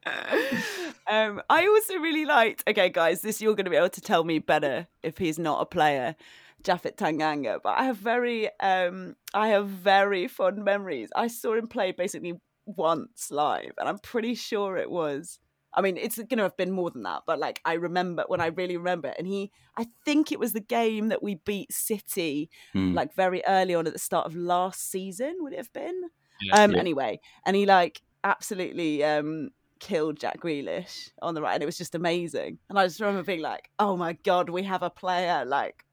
um, 1.06 1.42
I 1.50 1.66
also 1.66 1.94
really 1.96 2.24
liked. 2.24 2.64
Okay, 2.68 2.88
guys, 2.88 3.22
this 3.22 3.40
you're 3.40 3.54
going 3.54 3.64
to 3.64 3.70
be 3.70 3.76
able 3.76 3.88
to 3.90 4.00
tell 4.00 4.24
me 4.24 4.38
better 4.38 4.86
if 5.02 5.18
he's 5.18 5.38
not 5.38 5.60
a 5.60 5.66
player, 5.66 6.16
Japhet 6.62 6.96
Tanganga. 6.96 7.60
But 7.62 7.78
I 7.78 7.84
have 7.84 7.96
very, 7.96 8.48
um, 8.60 9.16
I 9.34 9.48
have 9.48 9.68
very 9.68 10.28
fond 10.28 10.64
memories. 10.64 11.10
I 11.16 11.28
saw 11.28 11.54
him 11.54 11.68
play 11.68 11.92
basically 11.92 12.34
once 12.66 13.30
live, 13.30 13.72
and 13.78 13.88
I'm 13.88 13.98
pretty 13.98 14.34
sure 14.34 14.76
it 14.76 14.90
was. 14.90 15.38
I 15.76 15.82
mean, 15.82 15.96
it's 15.98 16.16
going 16.16 16.38
to 16.38 16.42
have 16.44 16.56
been 16.56 16.72
more 16.72 16.90
than 16.90 17.02
that, 17.02 17.22
but 17.26 17.38
like 17.38 17.60
I 17.64 17.74
remember 17.74 18.24
when 18.28 18.40
I 18.40 18.46
really 18.46 18.76
remember 18.76 19.08
it, 19.08 19.16
and 19.18 19.26
he, 19.26 19.52
I 19.76 19.86
think 20.04 20.32
it 20.32 20.40
was 20.40 20.52
the 20.54 20.60
game 20.60 21.08
that 21.08 21.22
we 21.22 21.36
beat 21.36 21.72
City 21.72 22.50
Hmm. 22.72 22.94
like 22.94 23.14
very 23.14 23.42
early 23.46 23.74
on 23.74 23.86
at 23.86 23.92
the 23.92 23.98
start 23.98 24.26
of 24.26 24.34
last 24.34 24.90
season. 24.90 25.36
Would 25.40 25.52
it 25.52 25.58
have 25.58 25.72
been? 25.72 26.10
Yeah. 26.40 26.64
um, 26.64 26.72
Yeah. 26.72 26.80
Anyway, 26.80 27.20
and 27.44 27.56
he 27.56 27.66
like 27.66 28.00
absolutely 28.24 29.04
um 29.04 29.50
killed 29.78 30.18
Jack 30.18 30.40
Grealish 30.40 31.10
on 31.22 31.34
the 31.34 31.42
right, 31.42 31.54
and 31.54 31.62
it 31.62 31.66
was 31.66 31.78
just 31.78 31.94
amazing. 31.94 32.58
And 32.68 32.78
I 32.78 32.86
just 32.86 33.00
remember 33.00 33.22
being 33.22 33.40
like, 33.42 33.70
"Oh 33.78 33.96
my 33.96 34.14
god, 34.14 34.48
we 34.50 34.62
have 34.64 34.82
a 34.82 34.90
player!" 34.90 35.44
Like, 35.44 35.84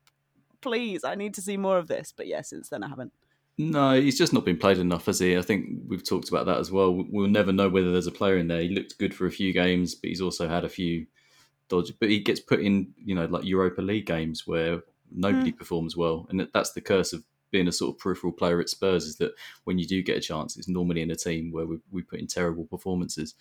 please, 0.62 1.04
I 1.04 1.16
need 1.16 1.34
to 1.36 1.42
see 1.42 1.58
more 1.58 1.78
of 1.78 1.88
this. 1.88 2.14
But 2.16 2.28
yeah, 2.28 2.42
since 2.42 2.70
then 2.70 2.84
I 2.84 2.90
haven't. 2.90 3.14
No, 3.58 3.94
he's 4.00 4.18
just 4.18 4.34
not 4.34 4.46
been 4.46 4.58
played 4.58 4.80
enough, 4.80 5.06
has 5.06 5.20
he? 5.20 5.38
I 5.38 5.44
think 5.44 5.68
we've 5.88 6.08
talked 6.08 6.30
about 6.30 6.48
that 6.48 6.58
as 6.58 6.72
well. 6.72 7.06
We'll 7.10 7.28
never 7.28 7.52
know 7.52 7.70
whether 7.70 7.92
there's 7.92 8.08
a 8.08 8.12
player 8.12 8.38
in 8.38 8.48
there. 8.48 8.62
He 8.62 8.70
looked 8.70 8.98
good 8.98 9.14
for 9.14 9.28
a 9.28 9.32
few 9.32 9.54
games, 9.54 9.94
but 9.94 10.10
he's 10.10 10.22
also 10.22 10.48
had 10.48 10.66
a 10.66 10.70
few 10.70 11.06
dodgy. 11.70 11.96
But 12.00 12.10
he 12.10 12.20
gets 12.20 12.40
put 12.40 12.62
in, 12.62 12.94
you 12.98 13.14
know, 13.14 13.26
like 13.26 13.46
Europa 13.46 13.82
League 13.82 14.08
games 14.08 14.48
where 14.48 14.82
nobody 15.12 15.52
performs 15.52 15.96
well, 15.96 16.26
and 16.30 16.48
that's 16.54 16.72
the 16.72 16.82
curse 16.82 17.14
of 17.14 17.24
being 17.52 17.68
a 17.68 17.72
sort 17.72 17.96
of 17.96 18.00
peripheral 18.00 18.34
player 18.34 18.60
at 18.60 18.70
Spurs. 18.70 19.06
Is 19.06 19.18
that 19.18 19.34
when 19.66 19.78
you 19.78 19.86
do 19.86 20.02
get 20.02 20.18
a 20.18 20.22
chance, 20.22 20.58
it's 20.58 20.68
normally 20.68 21.04
in 21.04 21.12
a 21.12 21.16
team 21.16 21.52
where 21.52 21.68
we, 21.68 21.78
we 21.92 22.02
put 22.02 22.20
in 22.20 22.28
terrible 22.28 22.66
performances. 22.66 23.36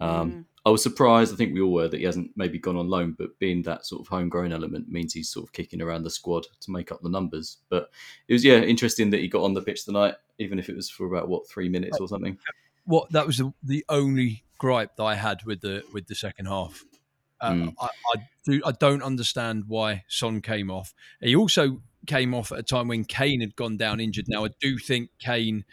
Um, 0.00 0.46
I 0.66 0.70
was 0.70 0.82
surprised. 0.82 1.32
I 1.32 1.36
think 1.36 1.54
we 1.54 1.60
all 1.62 1.72
were 1.72 1.88
that 1.88 1.98
he 1.98 2.04
hasn't 2.04 2.32
maybe 2.36 2.58
gone 2.58 2.76
on 2.76 2.88
loan, 2.88 3.16
but 3.18 3.38
being 3.38 3.62
that 3.62 3.86
sort 3.86 4.02
of 4.02 4.08
homegrown 4.08 4.52
element 4.52 4.88
means 4.90 5.14
he's 5.14 5.30
sort 5.30 5.46
of 5.46 5.52
kicking 5.52 5.80
around 5.80 6.02
the 6.02 6.10
squad 6.10 6.46
to 6.60 6.70
make 6.70 6.92
up 6.92 7.00
the 7.02 7.08
numbers. 7.08 7.58
But 7.70 7.90
it 8.28 8.34
was 8.34 8.44
yeah 8.44 8.58
interesting 8.58 9.10
that 9.10 9.20
he 9.20 9.28
got 9.28 9.42
on 9.42 9.54
the 9.54 9.62
pitch 9.62 9.84
tonight, 9.84 10.16
even 10.38 10.58
if 10.58 10.68
it 10.68 10.76
was 10.76 10.90
for 10.90 11.06
about 11.06 11.28
what 11.28 11.48
three 11.48 11.68
minutes 11.68 11.98
or 11.98 12.08
something. 12.08 12.38
what 12.84 13.10
that 13.12 13.26
was 13.26 13.38
the, 13.38 13.52
the 13.62 13.84
only 13.88 14.44
gripe 14.58 14.96
that 14.96 15.04
I 15.04 15.14
had 15.14 15.44
with 15.44 15.62
the 15.62 15.82
with 15.92 16.06
the 16.06 16.14
second 16.14 16.46
half. 16.46 16.84
Uh, 17.40 17.52
Mm. 17.52 17.74
I, 17.80 17.86
I 17.86 18.28
do 18.44 18.60
I 18.66 18.72
don't 18.72 19.02
understand 19.02 19.64
why 19.66 20.04
Son 20.08 20.42
came 20.42 20.70
off. 20.70 20.92
He 21.22 21.34
also 21.34 21.80
came 22.06 22.34
off 22.34 22.52
at 22.52 22.58
a 22.58 22.62
time 22.62 22.88
when 22.88 23.04
Kane 23.04 23.40
had 23.40 23.56
gone 23.56 23.78
down 23.78 23.98
injured. 23.98 24.26
Now 24.28 24.44
I 24.44 24.48
do 24.60 24.76
think 24.76 25.08
Kane 25.18 25.64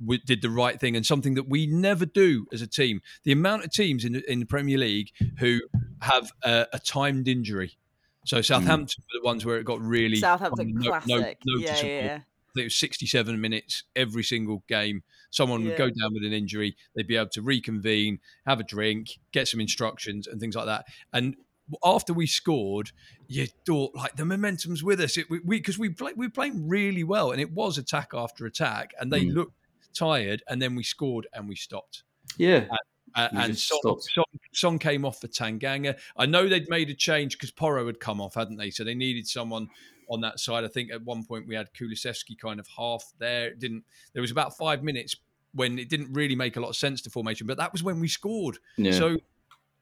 w- 0.00 0.20
did 0.24 0.42
the 0.42 0.50
right 0.50 0.78
thing 0.80 0.96
and 0.96 1.04
something 1.06 1.34
that 1.34 1.48
we 1.48 1.66
never 1.66 2.06
do 2.06 2.46
as 2.52 2.62
a 2.62 2.66
team. 2.66 3.00
The 3.24 3.32
amount 3.32 3.64
of 3.64 3.70
teams 3.72 4.04
in 4.04 4.12
the, 4.14 4.30
in 4.30 4.40
the 4.40 4.46
Premier 4.46 4.78
League 4.78 5.10
who 5.38 5.60
have 6.02 6.32
a, 6.44 6.66
a 6.72 6.78
timed 6.78 7.28
injury. 7.28 7.76
So 8.24 8.40
Southampton 8.42 9.04
were 9.14 9.20
the 9.20 9.24
ones 9.24 9.44
where 9.44 9.56
it 9.58 9.64
got 9.64 9.80
really 9.80 10.16
Southampton 10.16 10.74
no- 10.74 10.80
no- 10.80 10.88
classic. 10.90 11.38
yeah, 11.44 11.76
yeah, 11.82 12.04
yeah. 12.04 12.14
I 12.14 12.52
think 12.56 12.62
it 12.62 12.64
was 12.64 12.78
67 12.78 13.40
minutes 13.40 13.84
every 13.94 14.22
single 14.24 14.64
game. 14.66 15.02
Someone 15.30 15.64
would 15.64 15.76
go 15.76 15.88
down 15.90 16.14
with 16.14 16.24
an 16.24 16.32
injury. 16.32 16.74
They'd 16.94 17.06
be 17.06 17.16
able 17.16 17.28
to 17.30 17.42
reconvene, 17.42 18.18
have 18.46 18.60
a 18.60 18.64
drink, 18.64 19.18
get 19.32 19.46
some 19.46 19.60
instructions, 19.60 20.26
and 20.26 20.40
things 20.40 20.56
like 20.56 20.64
that. 20.66 20.86
And 21.12 21.36
after 21.84 22.14
we 22.14 22.26
scored, 22.26 22.92
you 23.28 23.46
thought 23.66 23.94
like 23.94 24.16
the 24.16 24.24
momentum's 24.24 24.82
with 24.82 25.00
us. 25.00 25.18
It, 25.18 25.26
we 25.28 25.38
because 25.40 25.78
we, 25.78 25.90
play, 25.90 26.12
we 26.16 26.26
were 26.26 26.30
playing 26.32 26.66
really 26.68 27.04
well, 27.04 27.30
and 27.32 27.40
it 27.40 27.52
was 27.52 27.76
attack 27.76 28.10
after 28.14 28.46
attack, 28.46 28.92
and 28.98 29.12
they 29.12 29.24
Mm. 29.26 29.34
looked 29.34 29.52
tired. 29.96 30.42
And 30.48 30.60
then 30.60 30.74
we 30.74 30.82
scored 30.82 31.26
and 31.32 31.48
we 31.48 31.56
stopped. 31.56 32.02
Yeah, 32.38 32.66
Uh, 33.14 33.28
You 33.32 33.38
and 33.40 33.58
Son. 33.58 33.78
Son, 34.00 34.24
Son 34.52 34.78
came 34.78 35.04
off 35.04 35.20
for 35.20 35.28
Tanganga. 35.28 35.96
I 36.16 36.26
know 36.26 36.48
they'd 36.48 36.68
made 36.68 36.90
a 36.90 36.94
change 36.94 37.32
because 37.38 37.50
Porro 37.50 37.86
had 37.86 37.98
come 38.00 38.20
off, 38.20 38.34
hadn't 38.34 38.56
they? 38.56 38.70
So 38.70 38.84
they 38.84 38.94
needed 38.94 39.26
someone 39.26 39.68
on 40.10 40.20
that 40.20 40.38
side. 40.38 40.64
I 40.64 40.68
think 40.68 40.90
at 40.92 41.02
one 41.02 41.24
point 41.24 41.46
we 41.48 41.54
had 41.54 41.72
Kulusevski 41.72 42.38
kind 42.38 42.60
of 42.60 42.66
half 42.68 43.04
there. 43.18 43.48
It 43.48 43.58
didn't 43.58 43.84
there 44.12 44.20
was 44.22 44.30
about 44.30 44.56
five 44.56 44.82
minutes 44.82 45.16
when 45.54 45.78
it 45.78 45.88
didn't 45.88 46.12
really 46.12 46.36
make 46.36 46.56
a 46.56 46.60
lot 46.60 46.68
of 46.68 46.76
sense 46.76 47.00
to 47.02 47.10
formation, 47.10 47.46
but 47.46 47.56
that 47.56 47.72
was 47.72 47.82
when 47.82 47.98
we 48.00 48.08
scored. 48.08 48.58
yeah. 48.76 48.92
So 48.92 49.16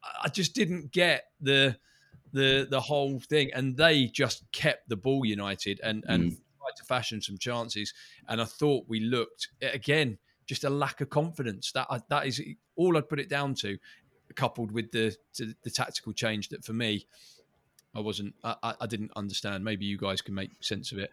I- 0.04 0.24
I 0.24 0.28
just 0.28 0.54
didn't 0.54 0.92
get 0.92 1.24
the 1.40 1.76
the 2.32 2.66
the 2.70 2.80
whole 2.80 3.18
thing, 3.20 3.50
and 3.54 3.76
they 3.76 4.06
just 4.06 4.44
kept 4.52 4.88
the 4.88 4.96
ball 4.96 5.24
United 5.24 5.80
and 5.82 6.04
and 6.08 6.36
to 6.76 6.84
fashion 6.84 7.20
some 7.20 7.38
chances. 7.38 7.92
And 8.28 8.40
I 8.40 8.44
thought 8.44 8.84
we 8.88 9.00
looked 9.00 9.48
again 9.62 10.18
just 10.46 10.64
a 10.64 10.70
lack 10.70 11.00
of 11.00 11.10
confidence. 11.10 11.72
That 11.72 11.86
uh, 11.90 12.00
that 12.08 12.26
is 12.26 12.42
all 12.76 12.96
I'd 12.96 13.08
put 13.08 13.20
it 13.20 13.28
down 13.28 13.54
to, 13.56 13.78
coupled 14.34 14.72
with 14.72 14.90
the 14.92 15.16
the 15.38 15.70
tactical 15.70 16.12
change 16.12 16.48
that 16.50 16.64
for 16.64 16.72
me. 16.72 17.06
I 17.96 18.00
wasn't. 18.00 18.34
I- 18.42 18.74
I 18.80 18.86
didn't 18.86 19.12
understand. 19.14 19.64
Maybe 19.64 19.86
you 19.86 19.96
guys 19.96 20.20
can 20.20 20.34
make 20.34 20.50
sense 20.60 20.90
of 20.90 20.98
it. 20.98 21.12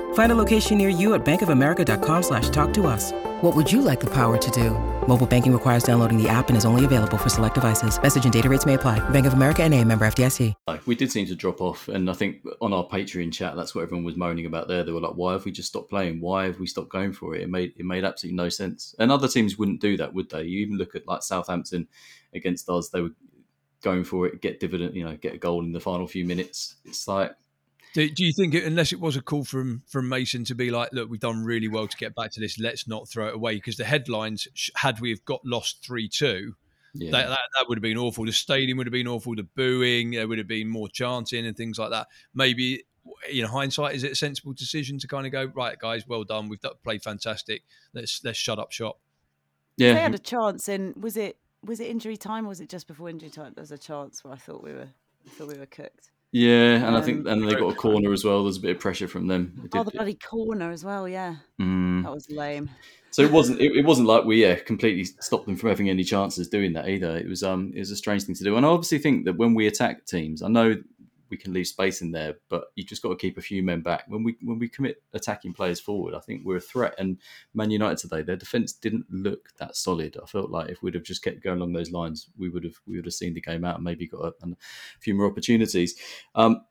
Find 0.13 0.31
a 0.31 0.35
location 0.35 0.77
near 0.77 0.87
you 0.87 1.13
at 1.13 1.25
bankofamerica.com 1.25 2.23
slash 2.23 2.47
talk 2.49 2.73
to 2.75 2.87
us. 2.87 3.11
What 3.41 3.55
would 3.55 3.71
you 3.71 3.81
like 3.81 3.99
the 3.99 4.09
power 4.09 4.37
to 4.37 4.51
do? 4.51 4.69
Mobile 5.07 5.25
banking 5.25 5.51
requires 5.51 5.83
downloading 5.83 6.21
the 6.21 6.29
app 6.29 6.49
and 6.49 6.55
is 6.55 6.63
only 6.63 6.85
available 6.85 7.17
for 7.17 7.27
select 7.27 7.55
devices. 7.55 7.99
Message 8.01 8.23
and 8.23 8.31
data 8.31 8.47
rates 8.47 8.65
may 8.67 8.75
apply. 8.75 8.99
Bank 9.09 9.25
of 9.25 9.33
America 9.33 9.63
and 9.63 9.73
a 9.73 9.83
member 9.83 10.05
FDIC. 10.05 10.53
No, 10.67 10.79
we 10.85 10.93
did 10.93 11.11
seem 11.11 11.25
to 11.25 11.35
drop 11.35 11.59
off, 11.59 11.87
and 11.87 12.07
I 12.09 12.13
think 12.13 12.45
on 12.61 12.71
our 12.71 12.87
Patreon 12.87 13.33
chat, 13.33 13.55
that's 13.55 13.73
what 13.73 13.81
everyone 13.81 14.03
was 14.03 14.15
moaning 14.15 14.45
about. 14.45 14.67
There, 14.67 14.83
they 14.83 14.91
were 14.91 15.01
like, 15.01 15.15
"Why 15.15 15.33
have 15.33 15.43
we 15.43 15.51
just 15.51 15.69
stopped 15.69 15.89
playing? 15.89 16.21
Why 16.21 16.45
have 16.45 16.59
we 16.59 16.67
stopped 16.67 16.89
going 16.89 17.13
for 17.13 17.35
it?" 17.35 17.41
It 17.41 17.49
made 17.49 17.73
it 17.77 17.85
made 17.85 18.05
absolutely 18.05 18.37
no 18.37 18.49
sense. 18.49 18.93
And 18.99 19.11
other 19.11 19.27
teams 19.27 19.57
wouldn't 19.57 19.81
do 19.81 19.97
that, 19.97 20.13
would 20.13 20.29
they? 20.29 20.43
You 20.43 20.59
even 20.59 20.77
look 20.77 20.93
at 20.93 21.07
like 21.07 21.23
Southampton 21.23 21.87
against 22.35 22.69
us; 22.69 22.89
they 22.89 23.01
were 23.01 23.15
going 23.81 24.03
for 24.03 24.27
it, 24.27 24.39
get 24.39 24.59
dividend, 24.59 24.95
you 24.95 25.03
know, 25.03 25.17
get 25.17 25.33
a 25.33 25.39
goal 25.39 25.63
in 25.63 25.71
the 25.71 25.79
final 25.79 26.07
few 26.07 26.25
minutes. 26.25 26.75
It's 26.85 27.07
like, 27.07 27.35
Do, 27.93 28.09
do 28.09 28.23
you 28.23 28.31
think, 28.31 28.53
it, 28.53 28.63
unless 28.63 28.93
it 28.93 28.99
was 28.99 29.17
a 29.17 29.21
call 29.21 29.43
from 29.43 29.83
from 29.87 30.07
Mason 30.07 30.45
to 30.45 30.55
be 30.55 30.71
like, 30.71 30.93
look, 30.93 31.09
we've 31.09 31.19
done 31.19 31.43
really 31.43 31.67
well 31.67 31.87
to 31.87 31.97
get 31.97 32.15
back 32.15 32.31
to 32.31 32.39
this, 32.39 32.57
let's 32.57 32.87
not 32.87 33.09
throw 33.09 33.27
it 33.27 33.35
away? 33.35 33.55
Because 33.55 33.75
the 33.75 33.83
headlines, 33.83 34.47
had 34.75 34.99
we 35.01 35.09
have 35.09 35.25
got 35.25 35.41
lost 35.45 35.83
three 35.85 36.07
two, 36.07 36.55
yeah, 36.93 37.11
that, 37.11 37.27
that 37.27 37.39
that 37.57 37.65
would 37.67 37.77
have 37.77 37.83
been 37.83 37.97
awful. 37.97 38.25
The 38.25 38.31
stadium 38.31 38.77
would 38.77 38.87
have 38.87 38.93
been 38.93 39.07
awful. 39.07 39.35
The 39.35 39.43
booing, 39.43 40.11
there 40.11 40.27
would 40.27 40.37
have 40.37 40.47
been 40.47 40.69
more 40.69 40.87
chanting 40.87 41.45
and 41.45 41.55
things 41.55 41.77
like 41.77 41.89
that. 41.89 42.07
Maybe, 42.33 42.85
you 43.29 43.41
know, 43.41 43.49
hindsight, 43.49 43.95
is 43.95 44.03
it 44.03 44.11
a 44.11 44.15
sensible 44.15 44.53
decision 44.53 44.97
to 44.99 45.07
kind 45.07 45.25
of 45.25 45.31
go 45.31 45.51
right, 45.53 45.77
guys? 45.77 46.07
Well 46.07 46.23
done. 46.23 46.47
We've 46.47 46.59
played 46.83 47.03
fantastic. 47.03 47.63
Let's 47.93 48.23
let's 48.23 48.37
shut 48.37 48.59
up 48.59 48.71
shop. 48.71 48.99
yeah. 49.77 49.93
They 49.93 50.01
had 50.01 50.15
a 50.15 50.19
chance 50.19 50.69
in 50.69 50.93
was 50.97 51.17
it 51.17 51.37
was 51.63 51.79
it 51.79 51.89
injury 51.89 52.17
time 52.17 52.45
or 52.45 52.49
was 52.49 52.61
it 52.61 52.69
just 52.69 52.87
before 52.87 53.09
injury 53.09 53.29
time? 53.29 53.53
There 53.55 53.61
was 53.61 53.71
a 53.71 53.77
chance 53.77 54.23
where 54.23 54.33
I 54.33 54.37
thought 54.37 54.63
we 54.63 54.71
were 54.71 54.87
I 55.25 55.29
thought 55.29 55.47
we 55.47 55.57
were 55.57 55.65
cooked. 55.65 56.11
Yeah, 56.33 56.87
and 56.87 56.95
I 56.95 57.01
think 57.01 57.27
Um, 57.27 57.27
and 57.27 57.49
they 57.49 57.55
got 57.55 57.73
a 57.73 57.75
corner 57.75 58.13
as 58.13 58.23
well. 58.23 58.43
There's 58.43 58.57
a 58.57 58.61
bit 58.61 58.75
of 58.77 58.79
pressure 58.79 59.07
from 59.07 59.27
them. 59.27 59.69
Oh, 59.73 59.83
the 59.83 59.91
bloody 59.91 60.13
corner 60.13 60.71
as 60.71 60.85
well. 60.85 61.07
Yeah, 61.07 61.35
Mm. 61.59 62.03
that 62.03 62.13
was 62.13 62.29
lame. 62.29 62.69
So 63.09 63.21
it 63.23 63.31
wasn't. 63.31 63.59
It, 63.59 63.75
it 63.75 63.85
wasn't 63.85 64.07
like 64.07 64.23
we 64.23 64.41
yeah 64.41 64.55
completely 64.55 65.03
stopped 65.03 65.45
them 65.45 65.57
from 65.57 65.67
having 65.67 65.89
any 65.89 66.05
chances 66.05 66.47
doing 66.47 66.71
that 66.73 66.87
either. 66.87 67.17
It 67.17 67.27
was 67.27 67.43
um 67.43 67.73
it 67.75 67.79
was 67.79 67.91
a 67.91 67.97
strange 67.97 68.23
thing 68.23 68.35
to 68.35 68.43
do, 68.45 68.55
and 68.55 68.65
I 68.65 68.69
obviously 68.69 68.99
think 68.99 69.25
that 69.25 69.35
when 69.35 69.53
we 69.53 69.67
attack 69.67 70.05
teams, 70.05 70.41
I 70.41 70.47
know 70.47 70.75
we 71.31 71.37
can 71.37 71.53
leave 71.53 71.67
space 71.67 72.01
in 72.01 72.11
there, 72.11 72.35
but 72.49 72.65
you 72.75 72.83
just 72.83 73.01
got 73.01 73.09
to 73.09 73.15
keep 73.15 73.37
a 73.37 73.41
few 73.41 73.63
men 73.63 73.81
back. 73.81 74.03
When 74.07 74.23
we 74.23 74.35
when 74.43 74.59
we 74.59 74.67
commit 74.67 75.01
attacking 75.13 75.53
players 75.53 75.79
forward, 75.79 76.13
I 76.13 76.19
think 76.19 76.41
we're 76.43 76.57
a 76.57 76.61
threat. 76.61 76.93
And 76.99 77.17
Man 77.53 77.71
United 77.71 77.97
today, 77.97 78.21
their 78.21 78.35
defense 78.35 78.73
didn't 78.73 79.05
look 79.09 79.49
that 79.57 79.75
solid. 79.75 80.17
I 80.21 80.27
felt 80.27 80.51
like 80.51 80.69
if 80.69 80.83
we'd 80.83 80.93
have 80.93 81.03
just 81.03 81.23
kept 81.23 81.41
going 81.41 81.57
along 81.57 81.73
those 81.73 81.91
lines, 81.91 82.27
we 82.37 82.49
would 82.49 82.65
have 82.65 82.75
we 82.85 82.97
would 82.97 83.05
have 83.05 83.13
seen 83.13 83.33
the 83.33 83.41
game 83.41 83.65
out 83.65 83.75
and 83.75 83.83
maybe 83.83 84.07
got 84.07 84.25
a, 84.25 84.33
a 84.43 84.55
few 84.99 85.15
more 85.15 85.25
opportunities. 85.25 85.95
Um, 86.35 86.65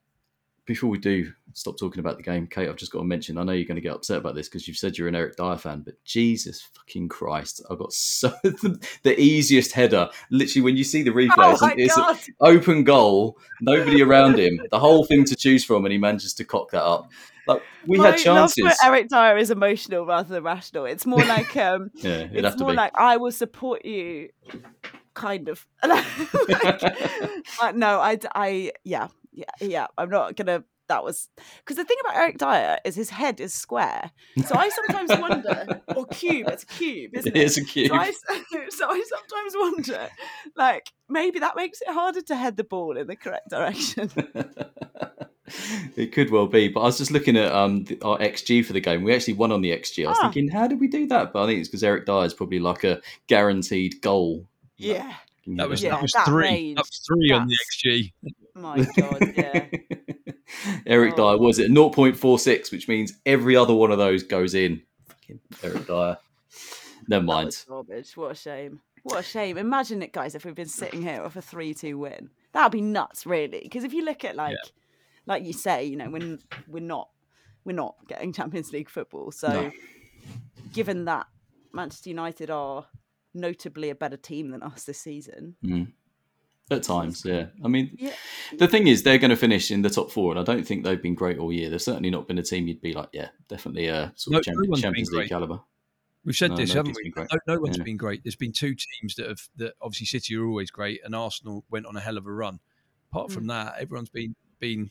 before 0.70 0.88
we 0.88 0.98
do 0.98 1.32
stop 1.52 1.76
talking 1.76 1.98
about 1.98 2.16
the 2.16 2.22
game, 2.22 2.46
Kate, 2.46 2.68
I've 2.68 2.76
just 2.76 2.92
got 2.92 3.00
to 3.00 3.04
mention. 3.04 3.38
I 3.38 3.42
know 3.42 3.50
you're 3.50 3.66
going 3.66 3.74
to 3.74 3.80
get 3.80 3.92
upset 3.92 4.18
about 4.18 4.36
this 4.36 4.48
because 4.48 4.68
you've 4.68 4.76
said 4.76 4.96
you're 4.96 5.08
an 5.08 5.16
Eric 5.16 5.34
Dier 5.34 5.58
fan, 5.58 5.80
but 5.80 5.94
Jesus 6.04 6.62
fucking 6.62 7.08
Christ, 7.08 7.60
I 7.68 7.74
got 7.74 7.92
so 7.92 8.32
the 8.44 9.16
easiest 9.18 9.72
header. 9.72 10.08
Literally, 10.30 10.62
when 10.62 10.76
you 10.76 10.84
see 10.84 11.02
the 11.02 11.10
replay, 11.10 11.58
Oh 11.60 11.72
it's 11.76 11.96
God. 11.96 12.18
open 12.40 12.84
goal, 12.84 13.36
nobody 13.60 14.00
around 14.00 14.38
him, 14.38 14.60
the 14.70 14.78
whole 14.78 15.04
thing 15.04 15.24
to 15.24 15.34
choose 15.34 15.64
from, 15.64 15.84
and 15.84 15.90
he 15.90 15.98
manages 15.98 16.34
to 16.34 16.44
cock 16.44 16.70
that 16.70 16.84
up. 16.84 17.10
Like 17.48 17.62
we 17.84 17.98
My 17.98 18.10
had 18.10 18.18
chances. 18.18 18.62
Love 18.62 18.74
for 18.74 18.86
Eric 18.86 19.08
Dier 19.08 19.36
is 19.36 19.50
emotional 19.50 20.06
rather 20.06 20.32
than 20.32 20.44
rational. 20.44 20.84
It's 20.84 21.04
more 21.04 21.18
like 21.24 21.56
um, 21.56 21.90
yeah, 21.96 22.28
it's 22.30 22.44
have 22.44 22.56
to 22.58 22.62
more 22.62 22.70
be. 22.70 22.76
like 22.76 22.92
I 22.96 23.16
will 23.16 23.32
support 23.32 23.84
you, 23.84 24.28
kind 25.14 25.48
of. 25.48 25.66
like, 25.82 26.82
like, 27.60 27.74
no, 27.74 27.98
I, 27.98 28.18
I, 28.36 28.70
yeah, 28.84 29.08
yeah, 29.32 29.44
yeah. 29.60 29.86
I'm 29.98 30.10
not 30.10 30.36
gonna. 30.36 30.64
That 30.88 31.04
was 31.04 31.28
because 31.58 31.76
the 31.76 31.84
thing 31.84 31.98
about 32.00 32.16
Eric 32.16 32.38
Dier 32.38 32.78
is 32.84 32.96
his 32.96 33.10
head 33.10 33.38
is 33.38 33.54
square, 33.54 34.10
so 34.44 34.56
I 34.56 34.70
sometimes 34.70 35.10
wonder, 35.20 35.80
or 35.96 36.04
cube. 36.06 36.48
It's 36.48 36.64
a 36.64 36.66
cube, 36.66 37.12
isn't 37.14 37.36
it 37.36 37.38
it? 37.40 37.44
is 37.44 37.56
a 37.58 37.64
cube. 37.64 37.90
So 37.90 37.94
I, 37.96 38.08
s- 38.08 38.24
so 38.76 38.90
I 38.90 39.04
sometimes 39.08 39.54
wonder, 39.54 40.08
like 40.56 40.90
maybe 41.08 41.38
that 41.38 41.54
makes 41.54 41.80
it 41.80 41.90
harder 41.92 42.22
to 42.22 42.34
head 42.34 42.56
the 42.56 42.64
ball 42.64 42.96
in 42.96 43.06
the 43.06 43.14
correct 43.14 43.50
direction. 43.50 44.10
it 45.96 46.12
could 46.12 46.30
well 46.30 46.46
be, 46.46 46.68
but 46.68 46.80
I 46.80 46.84
was 46.84 46.98
just 46.98 47.10
looking 47.12 47.36
at 47.36 47.52
um 47.52 47.84
the, 47.84 48.00
our 48.02 48.18
XG 48.18 48.64
for 48.64 48.72
the 48.72 48.80
game. 48.80 49.02
We 49.04 49.14
actually 49.14 49.34
won 49.34 49.52
on 49.52 49.60
the 49.62 49.70
XG. 49.70 50.04
I 50.06 50.08
was 50.08 50.18
Ah. 50.20 50.22
thinking, 50.30 50.48
how 50.48 50.66
did 50.66 50.80
we 50.80 50.88
do 50.88 51.06
that? 51.06 51.32
But 51.32 51.44
I 51.44 51.46
think 51.46 51.60
it's 51.60 51.68
because 51.68 51.84
Eric 51.84 52.06
Dier 52.06 52.24
is 52.24 52.34
probably 52.34 52.58
like 52.58 52.84
a 52.84 53.00
guaranteed 53.28 54.00
goal. 54.00 54.46
yeah, 54.76 55.14
That 55.46 55.68
was 55.68 55.82
Yeah, 55.82 55.90
that 55.90 56.02
was 56.02 56.12
that 56.12 56.26
three. 56.26 56.42
range, 56.44 56.76
that 56.76 56.82
was 56.86 57.00
three 57.06 57.30
on 57.32 57.46
the 57.46 57.56
XG. 57.72 58.12
My 58.60 58.84
god, 58.96 59.32
yeah. 59.36 59.66
Eric 60.86 61.14
Oh. 61.18 61.32
Dier 61.36 61.38
was 61.38 61.58
it 61.58 61.70
0.46, 61.70 62.72
which 62.72 62.88
means 62.88 63.14
every 63.26 63.56
other 63.56 63.74
one 63.74 63.90
of 63.90 63.98
those 63.98 64.22
goes 64.22 64.54
in. 64.54 64.82
Fucking 65.08 65.40
Eric 65.62 65.86
Dier. 65.86 66.18
Never 67.08 67.24
mind. 67.24 67.64
rubbish. 67.68 68.16
What 68.16 68.32
a 68.32 68.34
shame. 68.34 68.80
What 69.02 69.20
a 69.20 69.22
shame. 69.22 69.56
Imagine 69.56 70.02
it, 70.02 70.12
guys, 70.12 70.34
if 70.34 70.44
we've 70.44 70.54
been 70.54 70.66
sitting 70.68 71.02
here 71.02 71.22
with 71.22 71.36
a 71.36 71.42
3 71.42 71.72
2 71.74 71.96
win. 71.98 72.30
That 72.52 72.64
would 72.64 72.72
be 72.72 72.80
nuts, 72.82 73.24
really. 73.26 73.60
Because 73.62 73.84
if 73.84 73.92
you 73.94 74.04
look 74.04 74.24
at, 74.24 74.36
like, 74.36 74.56
like 75.26 75.44
you 75.44 75.52
say, 75.52 75.84
you 75.84 75.96
know, 75.96 76.10
when 76.10 76.40
we're 76.68 76.80
not. 76.82 77.08
We're 77.64 77.72
not 77.76 77.94
getting 78.08 78.32
Champions 78.40 78.72
League 78.72 78.88
football. 78.88 79.30
So, 79.32 79.48
No. 79.48 79.70
given 80.72 81.04
that 81.04 81.26
Manchester 81.74 82.08
United 82.08 82.50
are 82.50 82.86
notably 83.34 83.90
a 83.90 83.94
better 83.94 84.16
team 84.16 84.50
than 84.50 84.62
us 84.62 84.84
this 84.84 84.98
season, 84.98 85.56
Mm. 85.62 85.92
At 86.70 86.84
times, 86.84 87.24
yeah. 87.24 87.46
I 87.64 87.68
mean, 87.68 87.96
yeah, 87.98 88.12
the 88.56 88.68
thing 88.68 88.86
is, 88.86 89.02
they're 89.02 89.18
going 89.18 89.30
to 89.30 89.36
finish 89.36 89.70
in 89.72 89.82
the 89.82 89.90
top 89.90 90.10
four, 90.12 90.30
and 90.30 90.38
I 90.38 90.44
don't 90.44 90.64
think 90.64 90.84
they've 90.84 91.02
been 91.02 91.16
great 91.16 91.38
all 91.38 91.52
year. 91.52 91.68
They've 91.68 91.82
certainly 91.82 92.10
not 92.10 92.28
been 92.28 92.38
a 92.38 92.44
team 92.44 92.68
you'd 92.68 92.80
be 92.80 92.92
like, 92.92 93.08
yeah, 93.12 93.30
definitely 93.48 93.86
a 93.88 94.12
sort 94.14 94.32
No- 94.32 94.38
of 94.38 94.46
no 94.46 94.52
Champions, 94.52 94.68
one's 94.68 94.82
Champions 94.82 95.10
League 95.10 95.16
great. 95.18 95.28
caliber. 95.30 95.60
We've 96.24 96.36
said 96.36 96.50
No, 96.50 96.56
this, 96.58 96.72
haven't 96.72 96.96
we? 97.02 97.12
No, 97.16 97.26
no 97.46 97.60
one's 97.60 97.78
Yeah. 97.78 97.82
been 97.84 97.96
great. 97.96 98.22
There's 98.22 98.36
been 98.36 98.52
two 98.52 98.74
teams 98.74 99.14
that 99.16 99.26
have 99.26 99.48
that 99.56 99.74
obviously 99.82 100.06
City 100.06 100.36
are 100.36 100.46
always 100.46 100.70
great, 100.70 101.00
and 101.04 101.14
Arsenal 101.14 101.64
went 101.70 101.86
on 101.86 101.96
a 101.96 102.00
hell 102.00 102.16
of 102.18 102.26
a 102.26 102.32
run. 102.32 102.60
Apart 103.10 103.30
Mm. 103.30 103.34
from 103.34 103.46
that, 103.48 103.74
everyone's 103.78 104.10
been 104.10 104.36
been 104.60 104.90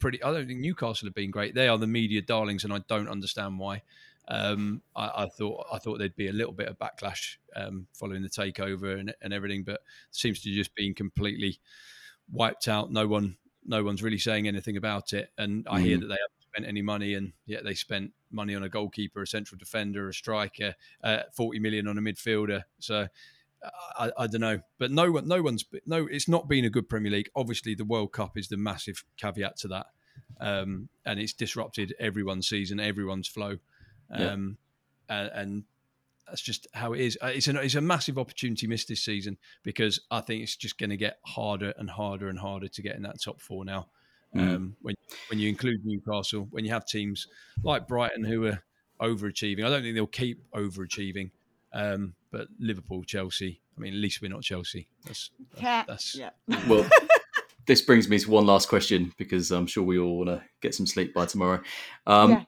pretty. 0.00 0.22
I 0.22 0.32
don't 0.32 0.46
think 0.48 0.60
Newcastle 0.60 1.06
have 1.06 1.14
been 1.14 1.30
great. 1.30 1.54
They 1.54 1.68
are 1.68 1.78
the 1.78 1.86
media 1.86 2.20
darlings, 2.20 2.64
and 2.64 2.72
I 2.72 2.80
don't 2.88 3.08
understand 3.08 3.58
why. 3.58 3.82
Um, 4.30 4.80
I, 4.94 5.24
I 5.24 5.26
thought 5.26 5.66
I 5.72 5.78
thought 5.78 5.98
there'd 5.98 6.14
be 6.14 6.28
a 6.28 6.32
little 6.32 6.52
bit 6.52 6.68
of 6.68 6.78
backlash 6.78 7.36
um, 7.56 7.88
following 7.92 8.22
the 8.22 8.28
takeover 8.28 8.98
and, 8.98 9.12
and 9.20 9.34
everything, 9.34 9.64
but 9.64 9.80
seems 10.12 10.40
to 10.42 10.48
have 10.50 10.56
just 10.56 10.74
been 10.74 10.94
completely 10.94 11.58
wiped 12.30 12.68
out. 12.68 12.92
No 12.92 13.08
one, 13.08 13.36
no 13.66 13.82
one's 13.82 14.02
really 14.02 14.18
saying 14.18 14.46
anything 14.46 14.76
about 14.76 15.12
it. 15.12 15.32
And 15.36 15.66
I 15.68 15.80
hear 15.80 15.96
Mm. 15.96 16.02
that 16.02 16.06
they 16.06 16.14
haven't 16.14 16.42
spent 16.54 16.66
any 16.68 16.82
money, 16.82 17.14
and 17.14 17.32
yet 17.44 17.64
they 17.64 17.74
spent 17.74 18.12
money 18.30 18.54
on 18.54 18.62
a 18.62 18.68
goalkeeper, 18.68 19.22
a 19.22 19.26
central 19.26 19.58
defender, 19.58 20.08
a 20.08 20.14
striker, 20.14 20.76
uh, 21.02 21.22
forty 21.36 21.58
million 21.58 21.88
on 21.88 21.98
a 21.98 22.00
midfielder. 22.00 22.62
So. 22.78 23.08
I, 23.98 24.10
I 24.16 24.26
don't 24.26 24.40
know, 24.40 24.60
but 24.78 24.90
no 24.90 25.12
one, 25.12 25.28
no 25.28 25.42
one's, 25.42 25.66
no. 25.84 26.06
It's 26.10 26.28
not 26.28 26.48
been 26.48 26.64
a 26.64 26.70
good 26.70 26.88
Premier 26.88 27.12
League. 27.12 27.28
Obviously, 27.36 27.74
the 27.74 27.84
World 27.84 28.10
Cup 28.10 28.38
is 28.38 28.48
the 28.48 28.56
massive 28.56 29.04
caveat 29.18 29.58
to 29.58 29.68
that, 29.68 29.86
um, 30.40 30.88
and 31.04 31.20
it's 31.20 31.34
disrupted 31.34 31.94
everyone's 32.00 32.48
season, 32.48 32.80
everyone's 32.80 33.28
flow, 33.28 33.58
Yeah. 34.12 34.32
um, 34.32 34.58
and, 35.08 35.30
and 35.34 35.64
that's 36.26 36.40
just 36.40 36.66
how 36.72 36.92
it 36.92 37.00
is. 37.00 37.18
Uh, 37.22 37.26
It's 37.28 37.48
a 37.48 37.60
it's 37.60 37.74
a 37.74 37.80
massive 37.80 38.18
opportunity 38.18 38.66
missed 38.66 38.88
this 38.88 39.02
season 39.02 39.36
because 39.62 40.00
I 40.10 40.20
think 40.20 40.42
it's 40.42 40.56
just 40.56 40.78
going 40.78 40.90
to 40.90 40.96
get 40.96 41.18
harder 41.26 41.74
and 41.76 41.90
harder 41.90 42.28
and 42.28 42.38
harder 42.38 42.68
to 42.68 42.82
get 42.82 42.96
in 42.96 43.02
that 43.02 43.20
top 43.20 43.40
four 43.40 43.64
now. 43.64 43.88
Mm. 44.34 44.54
Um, 44.54 44.76
when 44.82 44.94
when 45.28 45.38
you 45.38 45.48
include 45.48 45.80
Newcastle, 45.84 46.46
when 46.50 46.64
you 46.64 46.70
have 46.72 46.86
teams 46.86 47.26
like 47.62 47.88
Brighton 47.88 48.24
who 48.24 48.46
are 48.46 48.62
overachieving, 49.00 49.64
I 49.64 49.70
don't 49.70 49.82
think 49.82 49.94
they'll 49.94 50.06
keep 50.06 50.42
overachieving. 50.52 51.30
Um, 51.72 52.14
but 52.30 52.48
Liverpool, 52.58 53.02
Chelsea. 53.04 53.60
I 53.76 53.80
mean, 53.80 53.94
at 53.94 54.00
least 54.00 54.22
we're 54.22 54.30
not 54.30 54.42
Chelsea. 54.42 54.88
That's 55.04 55.30
Cat. 55.56 55.86
that's 55.88 56.14
yeah. 56.14 56.30
Well, 56.68 56.88
this 57.66 57.80
brings 57.80 58.08
me 58.08 58.18
to 58.18 58.30
one 58.30 58.46
last 58.46 58.68
question 58.68 59.12
because 59.16 59.50
I'm 59.50 59.66
sure 59.66 59.82
we 59.82 59.98
all 59.98 60.18
want 60.18 60.28
to 60.28 60.42
get 60.60 60.74
some 60.74 60.86
sleep 60.86 61.14
by 61.14 61.26
tomorrow. 61.26 61.60
Um, 62.06 62.30
Yeah. 62.30 62.44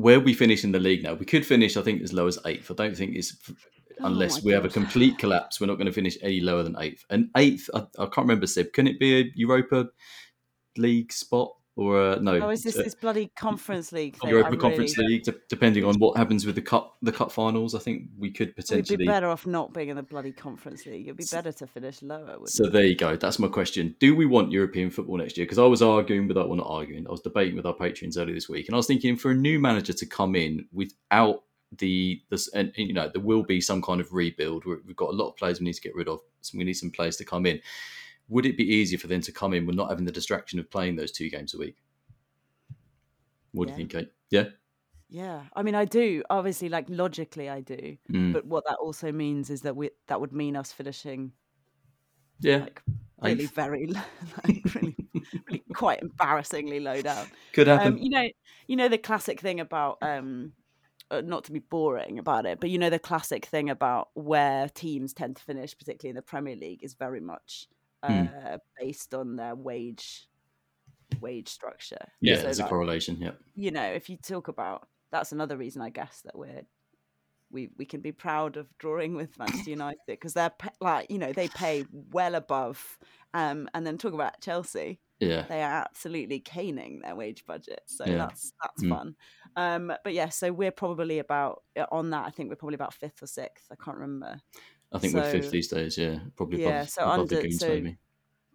Where 0.00 0.20
we 0.20 0.34
finish 0.34 0.64
in 0.64 0.72
the 0.72 0.78
league 0.78 1.02
now, 1.02 1.14
we 1.14 1.26
could 1.26 1.44
finish, 1.44 1.76
I 1.76 1.82
think, 1.82 2.02
as 2.02 2.12
low 2.12 2.26
as 2.26 2.38
eighth. 2.46 2.70
I 2.70 2.74
don't 2.74 2.96
think 2.96 3.16
it's 3.16 3.36
oh 4.00 4.06
unless 4.06 4.38
Oh 4.38 4.40
we 4.44 4.52
have 4.52 4.64
a 4.64 4.70
complete 4.70 5.18
collapse, 5.18 5.60
we're 5.60 5.66
not 5.66 5.76
going 5.76 5.86
to 5.86 5.92
finish 5.92 6.16
any 6.22 6.40
lower 6.40 6.62
than 6.62 6.76
eighth. 6.78 7.04
And 7.10 7.28
eighth, 7.36 7.68
I, 7.74 7.80
I 7.98 8.06
can't 8.06 8.18
remember, 8.18 8.46
Sib, 8.46 8.72
Can 8.72 8.86
it 8.86 8.98
be 8.98 9.20
a 9.20 9.32
Europa 9.34 9.88
League 10.76 11.12
spot 11.12 11.52
or 11.76 12.12
a, 12.12 12.20
no? 12.20 12.32
Oh, 12.40 12.50
is 12.50 12.62
this 12.62 12.78
uh, 12.78 12.82
this 12.82 12.94
bloody 12.94 13.30
Conference 13.36 13.92
League 13.92 14.16
thing? 14.16 14.30
Europa 14.30 14.56
Conference 14.56 14.96
League, 14.98 15.22
de- 15.22 15.34
depending 15.48 15.84
on 15.84 15.94
what 15.96 16.16
happens 16.16 16.44
with 16.44 16.54
the 16.54 16.62
cup, 16.62 16.96
the 17.02 17.12
cup 17.12 17.32
finals. 17.32 17.74
I 17.74 17.78
think 17.78 18.08
we 18.18 18.30
could 18.30 18.54
potentially. 18.56 18.96
We'd 18.96 19.04
be 19.04 19.06
better 19.06 19.28
off 19.28 19.46
not 19.46 19.72
being 19.72 19.88
in 19.88 19.96
the 19.96 20.02
bloody 20.02 20.32
Conference 20.32 20.84
League. 20.86 21.06
It'd 21.06 21.16
be 21.16 21.24
better 21.30 21.52
to 21.52 21.66
finish 21.66 22.02
lower. 22.02 22.38
So 22.46 22.64
it? 22.64 22.72
there 22.72 22.84
you 22.84 22.96
go. 22.96 23.16
That's 23.16 23.38
my 23.38 23.48
question. 23.48 23.94
Do 24.00 24.14
we 24.14 24.26
want 24.26 24.52
European 24.52 24.90
football 24.90 25.16
next 25.16 25.36
year? 25.36 25.46
Because 25.46 25.58
I 25.58 25.64
was 25.64 25.82
arguing 25.82 26.28
with, 26.28 26.36
well, 26.36 26.54
not 26.54 26.66
arguing. 26.68 27.06
I 27.06 27.10
was 27.10 27.20
debating 27.20 27.56
with 27.56 27.66
our 27.66 27.74
patrons 27.74 28.18
earlier 28.18 28.34
this 28.34 28.48
week, 28.48 28.66
and 28.68 28.74
I 28.74 28.76
was 28.76 28.86
thinking 28.86 29.16
for 29.16 29.30
a 29.30 29.34
new 29.34 29.58
manager 29.58 29.92
to 29.92 30.06
come 30.06 30.34
in 30.34 30.66
without 30.72 31.42
the 31.78 32.20
this, 32.30 32.48
and 32.48 32.72
you 32.76 32.92
know, 32.92 33.08
there 33.12 33.22
will 33.22 33.44
be 33.44 33.60
some 33.60 33.80
kind 33.80 34.00
of 34.00 34.12
rebuild. 34.12 34.64
We're- 34.64 34.80
We've 34.86 34.96
got 34.96 35.10
a 35.10 35.12
lot 35.12 35.28
of 35.28 35.36
players 35.36 35.60
we 35.60 35.64
need 35.64 35.74
to 35.74 35.80
get 35.80 35.94
rid 35.94 36.08
of, 36.08 36.20
so 36.40 36.58
we 36.58 36.64
need 36.64 36.74
some 36.74 36.90
players 36.90 37.16
to 37.18 37.24
come 37.24 37.46
in. 37.46 37.60
Would 38.30 38.46
it 38.46 38.56
be 38.56 38.64
easier 38.64 38.98
for 38.98 39.08
them 39.08 39.20
to 39.22 39.32
come 39.32 39.52
in 39.52 39.66
with 39.66 39.76
not 39.76 39.90
having 39.90 40.04
the 40.04 40.12
distraction 40.12 40.58
of 40.58 40.70
playing 40.70 40.96
those 40.96 41.12
two 41.12 41.28
games 41.28 41.52
a 41.52 41.58
week? 41.58 41.76
What 43.52 43.66
do 43.66 43.72
you 43.72 43.76
think, 43.76 43.90
Kate? 43.90 44.12
Yeah. 44.30 44.44
Yeah, 45.08 45.42
I 45.56 45.64
mean, 45.64 45.74
I 45.74 45.86
do. 45.86 46.22
Obviously, 46.30 46.68
like 46.68 46.86
logically, 46.88 47.50
I 47.50 47.60
do. 47.60 47.96
Mm. 48.12 48.32
But 48.32 48.46
what 48.46 48.64
that 48.68 48.76
also 48.76 49.10
means 49.10 49.50
is 49.50 49.62
that 49.62 49.74
we 49.74 49.90
that 50.06 50.20
would 50.20 50.32
mean 50.32 50.54
us 50.54 50.70
finishing 50.70 51.32
yeah. 52.38 52.58
like 52.58 52.82
really 53.20 53.44
Eighth. 53.44 53.50
very, 53.54 53.86
like 53.86 54.74
really, 54.74 54.96
really 55.48 55.64
quite 55.74 56.00
embarrassingly 56.00 56.78
low 56.78 57.02
down. 57.02 57.26
Could 57.52 57.66
happen. 57.66 57.94
Um, 57.94 57.98
you 57.98 58.10
know, 58.10 58.28
you 58.68 58.76
know 58.76 58.88
the 58.88 58.98
classic 58.98 59.40
thing 59.40 59.58
about 59.58 59.98
um, 60.00 60.52
uh, 61.10 61.20
not 61.22 61.42
to 61.44 61.52
be 61.52 61.58
boring 61.58 62.20
about 62.20 62.46
it, 62.46 62.60
but 62.60 62.70
you 62.70 62.78
know 62.78 62.90
the 62.90 63.00
classic 63.00 63.46
thing 63.46 63.68
about 63.68 64.10
where 64.14 64.68
teams 64.68 65.12
tend 65.12 65.36
to 65.36 65.42
finish, 65.42 65.76
particularly 65.76 66.10
in 66.10 66.16
the 66.16 66.22
Premier 66.22 66.54
League, 66.54 66.84
is 66.84 66.94
very 66.94 67.20
much 67.20 67.66
uh, 68.02 68.08
Hmm. 68.08 68.56
based 68.78 69.14
on 69.14 69.36
their 69.36 69.54
wage 69.54 70.26
wage 71.20 71.48
structure. 71.48 72.06
yeah, 72.20 72.36
So, 72.36 72.42
there's 72.42 72.60
a 72.60 72.64
correlation. 72.64 73.16
Yeah. 73.20 73.32
you 73.54 73.70
know, 73.72 73.84
if 73.84 74.08
you 74.08 74.16
talk 74.16 74.48
about 74.48 74.88
that's 75.10 75.32
another 75.32 75.56
reason 75.56 75.82
I 75.82 75.90
guess 75.90 76.22
that 76.24 76.36
we're 76.38 76.62
we 77.50 77.68
we 77.76 77.84
can 77.84 78.00
be 78.00 78.12
proud 78.12 78.56
of 78.56 78.66
drawing 78.78 79.14
with 79.16 79.36
Manchester 79.38 79.70
United 79.78 79.98
because 80.06 80.34
they're 80.34 80.50
pa- 80.50 80.70
like 80.80 81.10
you 81.10 81.18
know 81.18 81.32
they 81.32 81.48
pay 81.48 81.84
well 81.90 82.34
above. 82.36 82.98
Um, 83.34 83.68
and 83.74 83.86
then 83.86 83.96
talk 83.98 84.12
about 84.12 84.40
Chelsea, 84.40 85.00
Yeah. 85.20 85.42
they 85.48 85.62
are 85.62 85.70
absolutely 85.86 86.40
caning 86.40 87.00
their 87.00 87.14
wage 87.14 87.44
budget, 87.46 87.80
so 87.86 88.04
Yeah. 88.04 88.16
that's 88.18 88.52
that's 88.62 88.82
Mm. 88.84 88.88
fun. 88.88 89.16
Um, 89.56 89.92
but 90.04 90.14
yeah, 90.14 90.28
so 90.30 90.52
we're 90.52 90.70
probably 90.72 91.18
about 91.18 91.62
uh, 91.76 91.86
on 91.92 92.10
that. 92.10 92.24
I 92.26 92.30
think 92.30 92.48
we're 92.50 92.56
probably 92.56 92.74
about 92.76 92.94
fifth 92.94 93.22
or 93.22 93.26
sixth. 93.26 93.66
I 93.70 93.76
can't 93.76 93.98
remember. 93.98 94.40
I 94.92 94.98
think 94.98 95.14
we're 95.14 95.30
fifth 95.30 95.50
these 95.50 95.68
days. 95.68 95.96
Yeah. 95.96 96.18
Probably 96.36 96.62
Yeah, 96.62 96.80
above, 96.80 96.90
so 96.90 97.02
above 97.02 97.28
the 97.28 97.36
under- 97.36 97.42
Goons, 97.48 97.58
so- 97.60 97.68
maybe. 97.68 97.98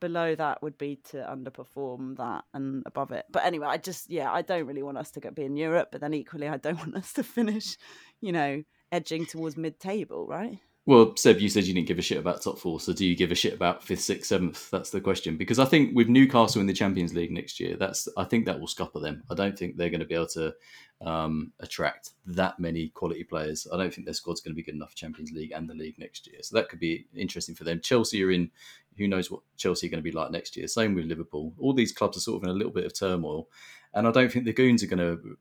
below 0.02 0.36
that 0.36 0.62
would 0.62 0.78
be 0.78 0.98
to 1.12 1.18
underperform 1.18 2.18
that 2.18 2.44
and 2.54 2.84
above 2.86 3.12
it. 3.12 3.26
But 3.32 3.46
anyway, 3.46 3.68
I 3.68 3.78
just 3.78 4.10
yeah, 4.10 4.32
I 4.32 4.42
don't 4.42 4.66
really 4.68 4.84
want 4.84 4.98
us 4.98 5.12
to 5.12 5.20
go 5.20 5.32
be 5.32 5.44
in 5.46 5.56
Europe, 5.56 5.90
but 5.92 6.02
then 6.02 6.14
equally 6.14 6.48
I 6.48 6.58
don't 6.58 6.78
want 6.86 6.96
us 6.96 7.14
to 7.14 7.24
finish, 7.24 7.78
you 8.22 8.32
know, 8.32 8.64
edging 8.92 9.26
towards 9.26 9.56
mid-table, 9.58 10.28
right? 10.28 10.60
Well, 10.88 11.16
Seb, 11.16 11.40
you 11.40 11.50
said 11.50 11.64
you 11.64 11.74
didn't 11.74 11.88
give 11.88 11.98
a 11.98 12.04
shit 12.04 12.20
about 12.20 12.44
top 12.44 12.60
four, 12.60 12.80
so 12.80 12.94
do 12.94 13.08
you 13.08 13.16
give 13.16 13.32
a 13.32 13.36
shit 13.36 13.56
about 13.56 13.84
fifth, 13.84 14.02
sixth, 14.02 14.28
seventh? 14.28 14.70
That's 14.70 14.92
the 14.92 15.02
question. 15.02 15.36
Because 15.36 15.58
I 15.58 15.66
think 15.66 15.96
with 15.96 16.10
Newcastle 16.10 16.62
in 16.62 16.68
the 16.68 16.74
Champions 16.74 17.12
League 17.16 17.32
next 17.32 17.60
year, 17.60 17.76
that's 17.76 18.08
I 18.18 18.24
think 18.24 18.46
that 18.46 18.60
will 18.60 18.68
scupper 18.68 19.00
them. 19.00 19.24
I 19.32 19.34
don't 19.34 19.58
think 19.58 19.78
they're 19.78 19.90
going 19.90 20.02
to 20.02 20.06
be 20.06 20.14
able 20.14 20.28
to 20.28 20.54
um, 21.02 21.52
attract 21.60 22.12
that 22.28 22.60
many 22.60 22.90
quality 22.90 23.24
players. 23.24 23.66
I 23.74 23.78
don't 23.78 23.92
think 23.92 24.06
their 24.06 24.14
squad's 24.14 24.42
going 24.42 24.52
to 24.52 24.56
be 24.56 24.62
good 24.62 24.76
enough 24.76 24.92
for 24.92 24.98
Champions 24.98 25.32
League 25.32 25.54
and 25.54 25.68
the 25.68 25.74
league 25.74 25.98
next 25.98 26.28
year. 26.28 26.38
So 26.44 26.56
that 26.56 26.70
could 26.70 26.80
be 26.80 27.08
interesting 27.16 27.56
for 27.56 27.64
them. 27.64 27.82
Chelsea 27.82 28.24
are 28.24 28.30
in. 28.30 28.52
Who 29.00 29.08
knows 29.08 29.32
what 29.32 29.42
Chelsea 29.58 29.88
are 29.88 29.90
going 29.90 30.04
to 30.04 30.10
be 30.10 30.16
like 30.16 30.30
next 30.30 30.56
year? 30.56 30.68
Same 30.68 30.94
with 30.94 31.06
Liverpool. 31.06 31.52
All 31.58 31.74
these 31.74 31.92
clubs 31.94 32.16
are 32.16 32.22
sort 32.22 32.44
of 32.44 32.44
in 32.44 32.56
a 32.56 32.58
little 32.58 32.72
bit 32.72 32.86
of 32.86 32.94
turmoil, 32.94 33.50
and 33.96 34.08
I 34.08 34.12
don't 34.12 34.32
think 34.32 34.46
the 34.46 34.54
Goons 34.54 34.84
are 34.84 34.88
going 34.88 35.00
to 35.00 35.38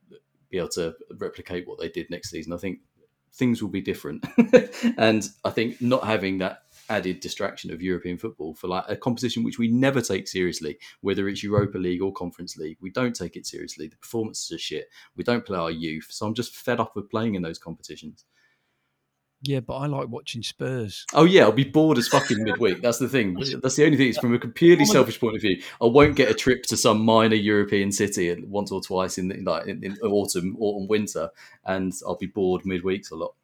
be 0.50 0.56
able 0.56 0.70
to 0.70 0.94
replicate 1.18 1.68
what 1.68 1.78
they 1.78 1.90
did 1.90 2.08
next 2.08 2.30
season. 2.30 2.54
I 2.54 2.56
think 2.56 2.78
things 3.34 3.62
will 3.62 3.70
be 3.70 3.80
different. 3.80 4.24
and 4.98 5.28
I 5.44 5.50
think 5.50 5.80
not 5.80 6.04
having 6.04 6.38
that 6.38 6.62
added 6.88 7.20
distraction 7.20 7.72
of 7.72 7.82
European 7.82 8.18
football 8.18 8.54
for 8.54 8.68
like 8.68 8.84
a 8.88 8.96
competition 8.96 9.42
which 9.42 9.58
we 9.58 9.68
never 9.68 10.00
take 10.00 10.28
seriously, 10.28 10.78
whether 11.00 11.28
it's 11.28 11.42
Europa 11.42 11.78
League 11.78 12.02
or 12.02 12.12
Conference 12.12 12.56
League, 12.56 12.76
we 12.80 12.90
don't 12.90 13.16
take 13.16 13.36
it 13.36 13.46
seriously. 13.46 13.88
The 13.88 13.96
performances 13.96 14.52
are 14.52 14.58
shit. 14.58 14.88
We 15.16 15.24
don't 15.24 15.46
play 15.46 15.58
our 15.58 15.70
youth. 15.70 16.08
So 16.10 16.26
I'm 16.26 16.34
just 16.34 16.54
fed 16.54 16.80
up 16.80 16.94
with 16.94 17.10
playing 17.10 17.34
in 17.34 17.42
those 17.42 17.58
competitions. 17.58 18.24
Yeah, 19.46 19.60
but 19.60 19.76
I 19.76 19.86
like 19.86 20.08
watching 20.08 20.42
Spurs. 20.42 21.04
Oh 21.12 21.24
yeah, 21.24 21.42
I'll 21.42 21.52
be 21.52 21.64
bored 21.64 21.98
as 21.98 22.08
fucking 22.08 22.42
midweek. 22.42 22.80
That's 22.80 22.96
the 22.98 23.08
thing. 23.08 23.34
That's 23.62 23.76
the 23.76 23.84
only 23.84 23.98
thing. 23.98 24.08
It's 24.08 24.18
from 24.18 24.32
a 24.32 24.38
purely 24.38 24.86
selfish 24.86 25.20
point 25.20 25.36
of 25.36 25.42
view. 25.42 25.62
I 25.82 25.86
won't 25.86 26.16
get 26.16 26.30
a 26.30 26.34
trip 26.34 26.62
to 26.64 26.78
some 26.78 27.04
minor 27.04 27.36
European 27.36 27.92
city 27.92 28.34
once 28.46 28.72
or 28.72 28.80
twice 28.80 29.18
in 29.18 29.28
the, 29.28 29.36
like 29.42 29.66
in, 29.66 29.84
in 29.84 29.98
autumn, 29.98 30.56
autumn, 30.58 30.88
winter, 30.88 31.28
and 31.66 31.92
I'll 32.06 32.16
be 32.16 32.26
bored 32.26 32.62
midweeks 32.62 33.10
a 33.12 33.16
lot. 33.16 33.34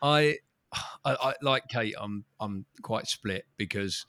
I, 0.00 0.38
I, 1.04 1.14
I 1.14 1.34
like 1.42 1.66
Kate. 1.66 1.96
I'm 2.00 2.24
I'm 2.38 2.64
quite 2.82 3.08
split 3.08 3.44
because, 3.56 4.06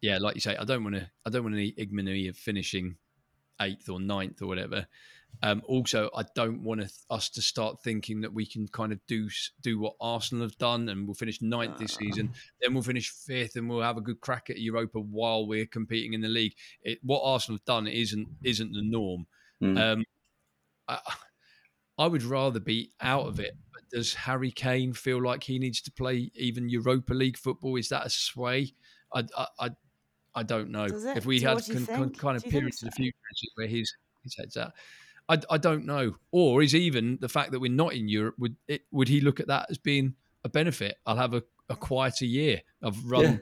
yeah, 0.00 0.18
like 0.18 0.36
you 0.36 0.40
say, 0.40 0.56
I 0.56 0.64
don't 0.64 0.84
want 0.84 0.94
to. 0.94 1.10
I 1.24 1.30
don't 1.30 1.42
want 1.42 1.56
any 1.56 1.74
ignominy 1.76 2.28
of 2.28 2.36
finishing 2.36 2.96
eighth 3.60 3.88
or 3.88 3.98
ninth 3.98 4.40
or 4.40 4.46
whatever. 4.46 4.86
Um, 5.42 5.62
also, 5.66 6.10
I 6.16 6.24
don't 6.34 6.62
want 6.62 6.82
us 7.10 7.28
to 7.30 7.42
start 7.42 7.82
thinking 7.82 8.20
that 8.22 8.32
we 8.32 8.46
can 8.46 8.66
kind 8.68 8.92
of 8.92 8.98
do 9.06 9.28
do 9.62 9.78
what 9.78 9.94
Arsenal 10.00 10.44
have 10.44 10.56
done, 10.58 10.88
and 10.88 11.06
we'll 11.06 11.14
finish 11.14 11.42
ninth 11.42 11.78
this 11.78 11.94
season. 11.94 12.32
Then 12.60 12.74
we'll 12.74 12.82
finish 12.82 13.10
fifth, 13.10 13.56
and 13.56 13.68
we'll 13.68 13.82
have 13.82 13.96
a 13.96 14.00
good 14.00 14.20
crack 14.20 14.50
at 14.50 14.58
Europa 14.58 14.98
while 15.00 15.46
we're 15.46 15.66
competing 15.66 16.14
in 16.14 16.20
the 16.20 16.28
league. 16.28 16.54
It, 16.82 16.98
what 17.02 17.22
Arsenal 17.22 17.58
have 17.58 17.64
done 17.64 17.86
isn't 17.86 18.28
isn't 18.42 18.72
the 18.72 18.82
norm. 18.82 19.26
Mm. 19.62 19.80
Um, 19.80 20.04
I, 20.88 20.98
I 21.98 22.06
would 22.06 22.22
rather 22.22 22.60
be 22.60 22.92
out 23.00 23.26
of 23.26 23.40
it. 23.40 23.56
But 23.72 23.82
does 23.90 24.14
Harry 24.14 24.50
Kane 24.50 24.92
feel 24.92 25.22
like 25.22 25.42
he 25.42 25.58
needs 25.58 25.80
to 25.82 25.92
play 25.92 26.30
even 26.34 26.68
Europa 26.68 27.14
League 27.14 27.38
football? 27.38 27.76
Is 27.76 27.88
that 27.90 28.06
a 28.06 28.10
sway? 28.10 28.72
I 29.14 29.24
I, 29.36 29.46
I, 29.60 29.70
I 30.34 30.42
don't 30.42 30.70
know. 30.70 30.86
If 30.90 31.26
we 31.26 31.40
had 31.40 31.64
con, 31.66 31.86
con, 31.86 32.10
kind 32.10 32.36
of 32.36 32.44
periods 32.44 32.80
so? 32.80 32.86
in 32.86 32.90
the 32.90 32.96
future 32.96 33.52
where 33.56 33.66
his 33.66 33.92
his 34.22 34.34
head's 34.36 34.56
out. 34.56 34.72
I, 35.28 35.40
I 35.50 35.58
don't 35.58 35.86
know. 35.86 36.16
Or 36.30 36.62
is 36.62 36.74
even 36.74 37.18
the 37.20 37.28
fact 37.28 37.52
that 37.52 37.60
we're 37.60 37.70
not 37.70 37.94
in 37.94 38.08
Europe 38.08 38.36
would 38.38 38.56
it, 38.68 38.82
would 38.90 39.08
he 39.08 39.20
look 39.20 39.40
at 39.40 39.48
that 39.48 39.66
as 39.70 39.78
being 39.78 40.14
a 40.44 40.48
benefit? 40.48 40.96
I'll 41.06 41.16
have 41.16 41.34
a, 41.34 41.42
a 41.68 41.76
quieter 41.76 42.26
year. 42.26 42.62
I've 42.82 43.04
run. 43.04 43.22
Yeah. 43.22 43.38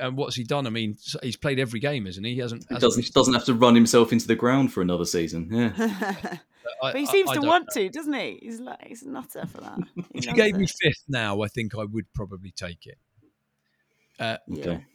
And 0.00 0.16
what's 0.16 0.34
he 0.34 0.44
done? 0.44 0.66
I 0.66 0.70
mean, 0.70 0.96
he's 1.22 1.36
played 1.36 1.58
every 1.58 1.78
game, 1.78 2.06
isn't 2.06 2.24
he? 2.24 2.34
He 2.34 2.40
hasn't. 2.40 2.64
He 2.70 2.78
doesn't 2.78 3.12
doesn't 3.12 3.34
have 3.34 3.44
to 3.44 3.52
run 3.52 3.74
himself 3.74 4.12
into 4.12 4.26
the 4.26 4.34
ground 4.34 4.72
for 4.72 4.80
another 4.80 5.04
season. 5.04 5.48
Yeah, 5.50 6.38
but 6.80 6.96
he 6.96 7.04
seems 7.04 7.28
I, 7.28 7.32
I 7.32 7.34
to 7.34 7.40
want 7.42 7.68
know. 7.76 7.82
to, 7.82 7.88
doesn't 7.90 8.14
he? 8.14 8.38
He's 8.40 8.60
like 8.60 8.82
he's 8.86 9.02
a 9.02 9.10
nutter 9.10 9.44
for 9.44 9.60
that. 9.60 9.78
He 9.94 10.04
if 10.14 10.26
you 10.26 10.34
gave 10.34 10.54
it. 10.54 10.58
me 10.58 10.66
fifth 10.66 11.04
now, 11.06 11.42
I 11.42 11.48
think 11.48 11.74
I 11.76 11.84
would 11.84 12.10
probably 12.14 12.50
take 12.50 12.86
it. 12.86 12.96
Uh, 14.18 14.38
okay. 14.54 14.86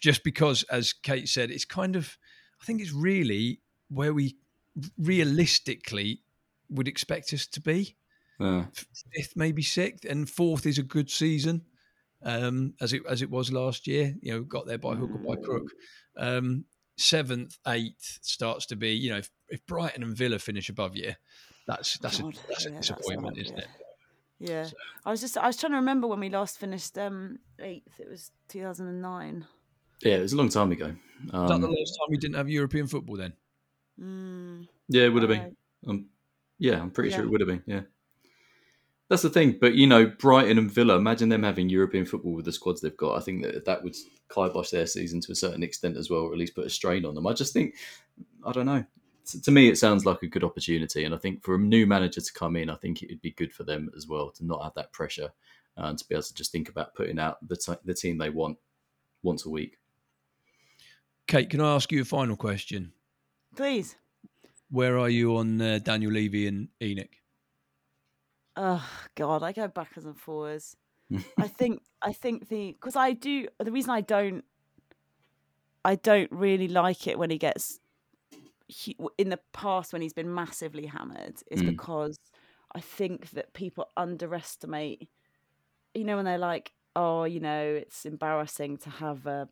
Just 0.00 0.22
because, 0.22 0.62
as 0.70 0.92
Kate 0.92 1.28
said, 1.28 1.50
it's 1.50 1.64
kind 1.64 1.96
of. 1.96 2.16
I 2.62 2.64
think 2.64 2.80
it's 2.80 2.92
really 2.92 3.60
where 3.88 4.14
we 4.14 4.36
realistically 4.98 6.22
would 6.70 6.88
expect 6.88 7.32
us 7.32 7.46
to 7.46 7.60
be. 7.60 7.96
Uh. 8.40 8.64
Fifth, 9.14 9.32
maybe 9.36 9.62
sixth, 9.62 10.04
and 10.04 10.28
fourth 10.28 10.66
is 10.66 10.78
a 10.78 10.82
good 10.82 11.10
season, 11.10 11.62
um, 12.22 12.74
as 12.80 12.92
it 12.92 13.02
as 13.08 13.22
it 13.22 13.30
was 13.30 13.52
last 13.52 13.86
year. 13.86 14.14
You 14.22 14.32
know, 14.32 14.42
got 14.42 14.66
there 14.66 14.78
by 14.78 14.94
hook 14.94 15.10
or 15.12 15.34
by 15.34 15.42
crook. 15.42 15.70
Um, 16.16 16.64
seventh, 16.96 17.56
eighth 17.66 18.18
starts 18.22 18.66
to 18.66 18.76
be. 18.76 18.90
You 18.90 19.10
know, 19.10 19.18
if, 19.18 19.30
if, 19.48 19.66
Brighton 19.66 20.02
and 20.02 20.16
Villa 20.16 20.38
finish 20.38 20.68
above 20.68 20.96
you, 20.96 21.14
that's 21.66 21.98
that's 21.98 22.20
God, 22.20 22.34
a, 22.34 22.48
that's 22.48 22.64
yeah, 22.64 22.72
a 22.72 22.76
disappointment, 22.76 23.36
that's 23.36 23.48
isn't 23.48 23.58
it? 23.58 23.68
Yeah, 24.40 24.64
so. 24.64 24.76
I 25.04 25.10
was 25.10 25.20
just 25.20 25.36
I 25.36 25.46
was 25.46 25.56
trying 25.56 25.72
to 25.72 25.78
remember 25.78 26.06
when 26.06 26.20
we 26.20 26.28
last 26.28 26.58
finished 26.58 26.96
um, 26.96 27.38
eighth. 27.58 27.98
It 27.98 28.08
was 28.08 28.30
two 28.48 28.62
thousand 28.62 28.86
and 28.86 29.02
nine. 29.02 29.46
Yeah, 30.02 30.14
it 30.14 30.22
was 30.22 30.32
a 30.32 30.36
long 30.36 30.48
time 30.48 30.70
ago. 30.70 30.94
Um, 31.32 31.42
was 31.42 31.50
that 31.50 31.60
the 31.60 31.66
um, 31.66 31.74
last 31.74 31.98
time 31.98 32.06
we 32.10 32.16
didn't 32.18 32.36
have 32.36 32.48
European 32.48 32.86
football 32.86 33.16
then? 33.16 33.32
Mm, 34.00 34.68
yeah, 34.88 35.04
it 35.04 35.08
would 35.08 35.22
have 35.22 35.30
been. 35.30 35.56
Um, 35.86 36.06
yeah, 36.58 36.80
I'm 36.80 36.90
pretty 36.90 37.10
yeah. 37.10 37.16
sure 37.16 37.24
it 37.24 37.30
would 37.30 37.40
have 37.40 37.48
been. 37.48 37.62
Yeah. 37.66 37.82
That's 39.08 39.22
the 39.22 39.30
thing, 39.30 39.56
but 39.58 39.74
you 39.74 39.86
know, 39.86 40.06
Brighton 40.06 40.58
and 40.58 40.70
Villa. 40.70 40.96
Imagine 40.96 41.30
them 41.30 41.42
having 41.42 41.70
European 41.70 42.04
football 42.04 42.34
with 42.34 42.44
the 42.44 42.52
squads 42.52 42.80
they've 42.80 42.96
got. 42.96 43.16
I 43.16 43.20
think 43.20 43.42
that 43.42 43.64
that 43.64 43.82
would 43.82 43.96
kibosh 44.28 44.70
their 44.70 44.86
season 44.86 45.20
to 45.22 45.32
a 45.32 45.36
certain 45.36 45.62
extent 45.62 45.96
as 45.96 46.10
well, 46.10 46.20
or 46.20 46.32
at 46.32 46.38
least 46.38 46.54
put 46.54 46.66
a 46.66 46.70
strain 46.70 47.06
on 47.06 47.14
them. 47.14 47.26
I 47.26 47.32
just 47.32 47.54
think, 47.54 47.74
I 48.44 48.52
don't 48.52 48.66
know. 48.66 48.84
To 49.44 49.50
me, 49.50 49.68
it 49.68 49.78
sounds 49.78 50.04
like 50.04 50.22
a 50.22 50.26
good 50.26 50.44
opportunity, 50.44 51.04
and 51.04 51.14
I 51.14 51.18
think 51.18 51.42
for 51.42 51.54
a 51.54 51.58
new 51.58 51.86
manager 51.86 52.20
to 52.20 52.32
come 52.32 52.56
in, 52.56 52.70
I 52.70 52.76
think 52.76 53.02
it 53.02 53.08
would 53.10 53.22
be 53.22 53.30
good 53.30 53.52
for 53.52 53.64
them 53.64 53.90
as 53.96 54.06
well 54.06 54.30
to 54.30 54.44
not 54.44 54.62
have 54.62 54.74
that 54.74 54.92
pressure 54.92 55.30
and 55.76 55.98
to 55.98 56.04
be 56.06 56.14
able 56.14 56.22
to 56.22 56.34
just 56.34 56.52
think 56.52 56.68
about 56.68 56.94
putting 56.94 57.18
out 57.18 57.46
the 57.46 57.56
t- 57.56 57.72
the 57.84 57.94
team 57.94 58.18
they 58.18 58.30
want 58.30 58.58
once 59.22 59.46
a 59.46 59.50
week. 59.50 59.78
Kate, 61.26 61.50
can 61.50 61.60
I 61.60 61.74
ask 61.74 61.92
you 61.92 62.02
a 62.02 62.06
final 62.06 62.36
question? 62.36 62.92
Please. 63.56 63.96
Where 64.70 64.98
are 64.98 65.08
you 65.08 65.36
on 65.36 65.60
uh, 65.60 65.78
Daniel 65.82 66.12
Levy 66.12 66.46
and 66.46 66.68
ENIC? 66.80 67.08
Oh 68.56 68.84
God, 69.14 69.42
I 69.42 69.52
go 69.52 69.68
backwards 69.68 70.04
and 70.04 70.16
forwards. 70.16 70.76
I 71.38 71.48
think 71.48 71.82
I 72.02 72.12
think 72.12 72.48
the 72.48 72.72
because 72.72 72.96
I 72.96 73.12
do 73.12 73.48
the 73.58 73.72
reason 73.72 73.90
I 73.90 74.00
don't 74.00 74.44
I 75.84 75.94
don't 75.94 76.30
really 76.30 76.68
like 76.68 77.06
it 77.06 77.18
when 77.18 77.30
he 77.30 77.38
gets 77.38 77.80
he, 78.66 78.96
in 79.16 79.30
the 79.30 79.38
past 79.52 79.92
when 79.92 80.02
he's 80.02 80.12
been 80.12 80.32
massively 80.34 80.86
hammered 80.86 81.36
is 81.50 81.62
mm. 81.62 81.66
because 81.70 82.18
I 82.74 82.80
think 82.80 83.30
that 83.30 83.54
people 83.54 83.88
underestimate 83.96 85.08
you 85.94 86.04
know 86.04 86.16
when 86.16 86.26
they're 86.26 86.36
like 86.36 86.72
oh 86.94 87.24
you 87.24 87.40
know 87.40 87.62
it's 87.62 88.04
embarrassing 88.04 88.76
to 88.78 88.90
have 88.90 89.26
a 89.26 89.48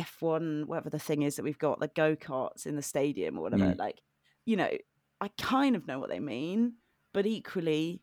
F1, 0.00 0.66
whatever 0.66 0.90
the 0.90 0.98
thing 0.98 1.22
is 1.22 1.36
that 1.36 1.42
we've 1.42 1.58
got, 1.58 1.80
the 1.80 1.88
go 1.88 2.16
karts 2.16 2.66
in 2.66 2.76
the 2.76 2.82
stadium 2.82 3.38
or 3.38 3.42
whatever. 3.42 3.64
Mm. 3.64 3.78
Like, 3.78 4.00
you 4.44 4.56
know, 4.56 4.70
I 5.20 5.28
kind 5.40 5.76
of 5.76 5.86
know 5.86 5.98
what 5.98 6.10
they 6.10 6.20
mean, 6.20 6.74
but 7.12 7.26
equally, 7.26 8.02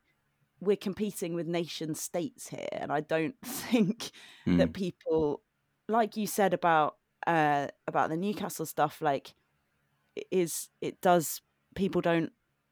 we're 0.60 0.76
competing 0.76 1.34
with 1.34 1.48
nation 1.48 1.96
states 1.96 2.50
here, 2.50 2.68
and 2.72 2.92
I 2.92 3.02
don't 3.02 3.36
think 3.46 4.12
mm. 4.48 4.58
that 4.58 4.74
people, 4.74 5.42
like 5.88 6.18
you 6.18 6.28
said 6.28 6.54
about 6.54 6.98
uh 7.26 7.68
about 7.88 8.10
the 8.10 8.18
Newcastle 8.18 8.66
stuff, 8.66 9.02
like, 9.02 9.34
is 10.32 10.70
it 10.82 11.02
does 11.02 11.42
people 11.76 12.02
don't 12.02 12.32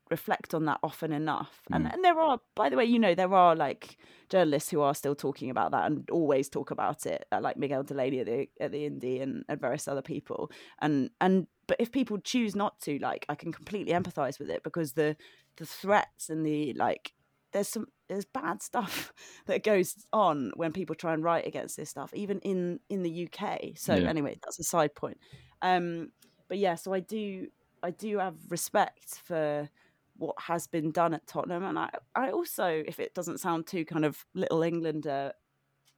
reflect 0.09 0.53
on 0.53 0.65
that 0.65 0.79
often 0.83 1.11
enough. 1.11 1.61
Mm. 1.71 1.75
And 1.75 1.93
and 1.93 2.03
there 2.03 2.19
are, 2.19 2.39
by 2.55 2.69
the 2.69 2.77
way, 2.77 2.85
you 2.85 2.99
know, 2.99 3.15
there 3.15 3.33
are 3.33 3.55
like 3.55 3.97
journalists 4.29 4.69
who 4.69 4.81
are 4.81 4.93
still 4.93 5.15
talking 5.15 5.49
about 5.49 5.71
that 5.71 5.85
and 5.85 6.09
always 6.09 6.49
talk 6.49 6.71
about 6.71 7.05
it, 7.05 7.25
uh, 7.31 7.39
like 7.41 7.57
Miguel 7.57 7.83
Delaney 7.83 8.19
at 8.19 8.25
the 8.25 8.49
at 8.59 8.71
the 8.71 8.89
Indie 8.89 9.21
and, 9.21 9.43
and 9.47 9.59
various 9.59 9.87
other 9.87 10.01
people. 10.01 10.51
And 10.79 11.09
and 11.21 11.47
but 11.67 11.77
if 11.79 11.91
people 11.91 12.19
choose 12.19 12.55
not 12.55 12.79
to, 12.81 12.99
like, 12.99 13.25
I 13.27 13.35
can 13.35 13.51
completely 13.51 13.93
empathise 13.93 14.39
with 14.39 14.49
it 14.49 14.63
because 14.63 14.93
the 14.93 15.17
the 15.57 15.65
threats 15.65 16.29
and 16.29 16.45
the 16.45 16.73
like, 16.73 17.13
there's 17.53 17.69
some 17.69 17.87
there's 18.07 18.25
bad 18.25 18.61
stuff 18.61 19.13
that 19.47 19.63
goes 19.63 19.95
on 20.13 20.51
when 20.55 20.71
people 20.71 20.95
try 20.95 21.13
and 21.13 21.23
write 21.23 21.47
against 21.47 21.77
this 21.77 21.89
stuff, 21.89 22.13
even 22.13 22.39
in 22.39 22.79
in 22.89 23.03
the 23.03 23.27
UK. 23.27 23.71
So 23.75 23.95
yeah. 23.95 24.09
anyway, 24.09 24.37
that's 24.43 24.59
a 24.59 24.63
side 24.63 24.93
point. 24.95 25.17
Um, 25.61 26.11
but 26.47 26.59
yeah, 26.59 26.75
so 26.75 26.93
I 26.93 26.99
do 26.99 27.47
I 27.81 27.91
do 27.91 28.17
have 28.17 28.35
respect 28.49 29.21
for 29.25 29.69
what 30.17 30.35
has 30.39 30.67
been 30.67 30.91
done 30.91 31.13
at 31.13 31.27
Tottenham. 31.27 31.63
And 31.63 31.77
I, 31.77 31.89
I 32.15 32.31
also, 32.31 32.83
if 32.85 32.99
it 32.99 33.13
doesn't 33.13 33.39
sound 33.39 33.67
too 33.67 33.85
kind 33.85 34.05
of 34.05 34.25
little 34.33 34.63
Englander, 34.63 35.33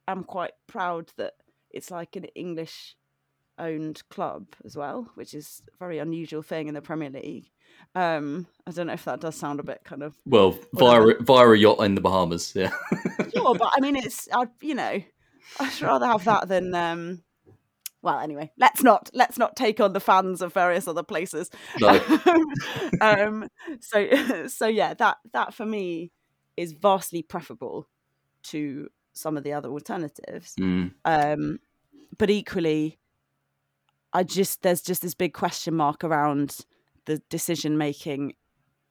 I'm 0.06 0.24
quite 0.24 0.52
proud 0.66 1.12
that 1.16 1.34
it's 1.70 1.90
like 1.90 2.16
an 2.16 2.24
English 2.34 2.96
owned 3.58 4.02
club 4.08 4.46
as 4.64 4.76
well, 4.76 5.10
which 5.14 5.34
is 5.34 5.62
a 5.72 5.76
very 5.78 5.98
unusual 5.98 6.42
thing 6.42 6.68
in 6.68 6.74
the 6.74 6.82
Premier 6.82 7.10
League. 7.10 7.50
Um, 7.94 8.46
I 8.66 8.70
don't 8.70 8.86
know 8.86 8.92
if 8.92 9.04
that 9.04 9.20
does 9.20 9.36
sound 9.36 9.60
a 9.60 9.64
bit 9.64 9.82
kind 9.84 10.02
of 10.02 10.14
well 10.24 10.58
via 10.72 11.14
via 11.20 11.48
a 11.48 11.56
yacht 11.56 11.80
in 11.80 11.94
the 11.94 12.00
Bahamas, 12.00 12.52
yeah. 12.54 12.70
sure, 13.34 13.54
but 13.54 13.72
I 13.76 13.80
mean, 13.80 13.96
it's 13.96 14.28
I, 14.32 14.46
you 14.60 14.74
know, 14.74 15.02
I'd 15.60 15.82
rather 15.82 16.06
have 16.06 16.24
that 16.24 16.48
than 16.48 16.74
um, 16.74 17.22
well 18.02 18.18
anyway 18.18 18.50
let's 18.58 18.82
not 18.82 19.10
let's 19.12 19.38
not 19.38 19.56
take 19.56 19.80
on 19.80 19.92
the 19.92 20.00
fans 20.00 20.40
of 20.40 20.52
various 20.52 20.86
other 20.86 21.02
places 21.02 21.50
no. 21.80 21.88
um 23.00 23.48
so 23.80 24.46
so 24.46 24.66
yeah 24.66 24.94
that 24.94 25.16
that 25.32 25.52
for 25.52 25.66
me 25.66 26.10
is 26.56 26.72
vastly 26.72 27.22
preferable 27.22 27.88
to 28.42 28.88
some 29.18 29.36
of 29.36 29.44
the 29.44 29.52
other 29.52 29.68
alternatives. 29.68 30.54
Mm. 30.58 30.92
Um, 31.04 31.60
but 32.16 32.30
equally, 32.30 32.98
I 34.12 34.22
just 34.22 34.62
there's 34.62 34.82
just 34.82 35.02
this 35.02 35.14
big 35.14 35.34
question 35.34 35.74
mark 35.74 36.04
around 36.04 36.58
the 37.06 37.22
decision 37.30 37.78
making 37.78 38.34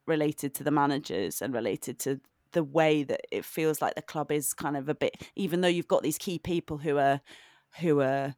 related 0.05 0.53
to 0.55 0.63
the 0.63 0.71
managers 0.71 1.41
and 1.41 1.53
related 1.53 1.99
to 1.99 2.19
the 2.53 2.63
way 2.63 3.03
that 3.03 3.21
it 3.31 3.43
feels 3.43 3.81
like 3.81 3.95
the 3.95 4.01
club 4.01 4.31
is 4.31 4.53
kind 4.53 4.77
of 4.77 4.87
a 4.87 4.95
bit 4.95 5.21
even 5.35 5.59
though 5.59 5.67
you've 5.67 5.87
got 5.87 6.01
these 6.01 6.17
key 6.17 6.39
people 6.39 6.77
who 6.77 6.97
are 6.97 7.19
who 7.81 7.99
are 7.99 8.33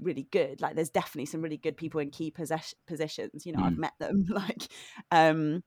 really 0.00 0.26
good 0.30 0.60
like 0.60 0.74
there's 0.74 0.90
definitely 0.90 1.26
some 1.26 1.42
really 1.42 1.56
good 1.56 1.76
people 1.76 2.00
in 2.00 2.10
key 2.10 2.30
possess- 2.30 2.74
positions 2.86 3.44
you 3.46 3.52
know 3.52 3.62
i've 3.62 3.72
Mm. 3.74 3.78
met 3.78 3.92
them 3.98 4.24
like 4.30 4.68
um 5.10 5.62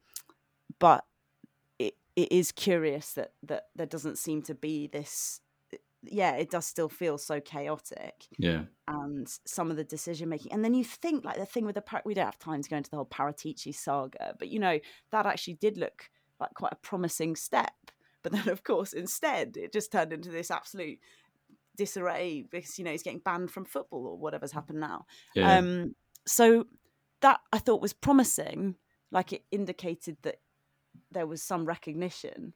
but 0.79 1.03
it 1.79 1.95
it 2.15 2.31
is 2.31 2.51
curious 2.51 3.13
that 3.13 3.33
that 3.43 3.65
there 3.75 3.85
doesn't 3.85 4.17
seem 4.17 4.41
to 4.43 4.55
be 4.55 4.87
this 4.87 5.41
yeah 6.03 6.35
it 6.35 6.49
does 6.51 6.65
still 6.65 6.89
feel 6.89 7.17
so 7.17 7.39
chaotic 7.39 8.27
Yeah. 8.37 8.63
and 8.87 9.27
some 9.45 9.71
of 9.71 9.77
the 9.77 9.83
decision 9.83 10.29
making. 10.29 10.51
And 10.53 10.63
then 10.63 10.75
you 10.75 10.83
think 10.83 11.25
like 11.25 11.37
the 11.37 11.47
thing 11.47 11.65
with 11.65 11.73
the 11.73 11.81
par- 11.81 12.03
we 12.05 12.13
don't 12.13 12.25
have 12.25 12.37
time 12.37 12.61
to 12.61 12.69
go 12.69 12.77
into 12.77 12.91
the 12.91 12.97
whole 12.97 13.07
Paratici 13.07 13.73
saga, 13.73 14.35
but 14.37 14.49
you 14.49 14.59
know 14.59 14.79
that 15.11 15.25
actually 15.25 15.55
did 15.55 15.77
look 15.77 16.09
like 16.39 16.53
quite 16.53 16.73
a 16.73 16.75
promising 16.75 17.35
step. 17.35 17.73
But 18.21 18.33
then 18.33 18.49
of 18.49 18.63
course 18.63 18.93
instead 18.93 19.57
it 19.57 19.73
just 19.73 19.91
turned 19.91 20.13
into 20.13 20.29
this 20.29 20.51
absolute 20.51 20.99
disarray 21.75 22.45
because 22.49 22.77
you 22.79 22.85
know 22.85 22.91
he's 22.91 23.03
getting 23.03 23.19
banned 23.19 23.51
from 23.51 23.65
football 23.65 24.05
or 24.07 24.17
whatever's 24.17 24.51
happened 24.51 24.79
now. 24.79 25.05
Yeah. 25.35 25.57
Um, 25.57 25.95
so 26.27 26.65
that 27.21 27.39
I 27.53 27.57
thought 27.59 27.81
was 27.81 27.93
promising, 27.93 28.75
like 29.11 29.33
it 29.33 29.43
indicated 29.51 30.17
that 30.23 30.37
there 31.11 31.27
was 31.27 31.41
some 31.41 31.65
recognition. 31.65 32.53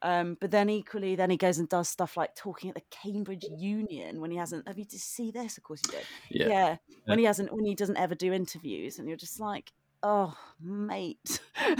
Um, 0.00 0.36
but 0.40 0.52
then 0.52 0.70
equally, 0.70 1.16
then 1.16 1.28
he 1.30 1.36
goes 1.36 1.58
and 1.58 1.68
does 1.68 1.88
stuff 1.88 2.16
like 2.16 2.36
talking 2.36 2.70
at 2.70 2.76
the 2.76 2.82
Cambridge 2.90 3.44
Union 3.58 4.20
when 4.20 4.30
he 4.30 4.36
hasn't. 4.36 4.68
Have 4.68 4.78
you 4.78 4.84
to 4.84 4.98
see 4.98 5.32
this? 5.32 5.58
Of 5.58 5.64
course 5.64 5.82
you 5.86 5.92
did. 5.98 6.48
yeah. 6.48 6.76
when 7.06 7.18
he 7.18 7.24
hasn't, 7.24 7.52
when 7.52 7.64
he 7.64 7.74
doesn't 7.74 7.96
ever 7.96 8.14
do 8.14 8.32
interviews, 8.32 8.98
and 9.00 9.08
you're 9.08 9.16
just 9.16 9.40
like, 9.40 9.72
oh, 10.04 10.36
mate, 10.60 11.40
you 11.66 11.76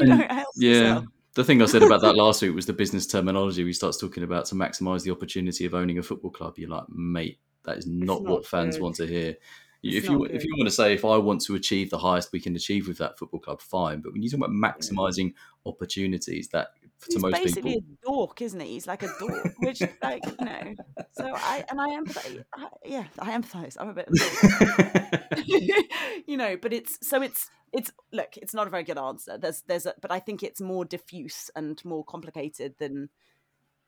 And- 0.00 0.08
don't 0.18 0.32
help 0.32 0.48
Yeah. 0.56 0.70
yourself. 0.70 1.04
The 1.34 1.44
thing 1.44 1.62
I 1.62 1.66
said 1.66 1.82
about 1.82 2.00
that 2.00 2.16
last 2.16 2.42
week 2.42 2.54
was 2.54 2.66
the 2.66 2.72
business 2.72 3.06
terminology 3.06 3.62
we 3.62 3.72
starts 3.72 3.98
talking 3.98 4.24
about 4.24 4.46
to 4.46 4.56
maximise 4.56 5.04
the 5.04 5.12
opportunity 5.12 5.64
of 5.64 5.74
owning 5.74 5.98
a 5.98 6.02
football 6.02 6.30
club. 6.30 6.58
You're 6.58 6.70
like, 6.70 6.88
mate, 6.88 7.38
that 7.64 7.78
is 7.78 7.86
not, 7.86 8.22
not 8.22 8.30
what 8.30 8.46
fans 8.46 8.76
good. 8.76 8.82
want 8.82 8.96
to 8.96 9.06
hear. 9.06 9.36
It's 9.82 9.96
if 9.96 10.10
you 10.10 10.18
not 10.18 10.30
if 10.30 10.44
you 10.44 10.54
want 10.58 10.68
to 10.68 10.74
say 10.74 10.92
if 10.92 11.04
I 11.04 11.16
want 11.16 11.40
to 11.42 11.54
achieve 11.54 11.88
the 11.88 11.98
highest 11.98 12.32
we 12.32 12.40
can 12.40 12.54
achieve 12.54 12.86
with 12.86 12.98
that 12.98 13.18
football 13.18 13.40
club, 13.40 13.62
fine. 13.62 14.00
But 14.00 14.12
when 14.12 14.22
you 14.22 14.28
talk 14.28 14.38
about 14.38 14.50
maximising 14.50 15.32
opportunities, 15.64 16.48
that 16.48 16.68
to 17.00 17.06
He's 17.12 17.22
most 17.22 17.32
basically 17.32 17.74
people, 17.76 17.88
a 17.92 18.06
dork, 18.06 18.42
isn't 18.42 18.60
he? 18.60 18.68
He's 18.74 18.86
like 18.86 19.02
a 19.02 19.08
dork, 19.18 19.54
which, 19.60 19.80
like, 20.02 20.22
you 20.26 20.44
know. 20.44 20.74
So 21.12 21.32
I 21.34 21.64
and 21.70 21.80
I 21.80 21.88
empathize. 21.88 22.44
I, 22.54 22.68
yeah, 22.84 23.04
I 23.18 23.38
empathize. 23.38 23.76
I'm 23.80 23.88
a 23.88 23.94
bit, 23.94 24.08
a 24.10 25.42
you 26.26 26.36
know. 26.36 26.56
But 26.60 26.74
it's 26.74 26.98
so 27.06 27.22
it's 27.22 27.48
it's 27.72 27.90
look. 28.12 28.36
It's 28.36 28.54
not 28.54 28.66
a 28.66 28.70
very 28.70 28.84
good 28.84 28.98
answer. 28.98 29.38
There's 29.38 29.62
there's 29.62 29.86
a, 29.86 29.94
but 30.00 30.10
I 30.10 30.18
think 30.18 30.42
it's 30.42 30.60
more 30.60 30.84
diffuse 30.84 31.50
and 31.54 31.82
more 31.84 32.04
complicated 32.04 32.74
than 32.78 33.10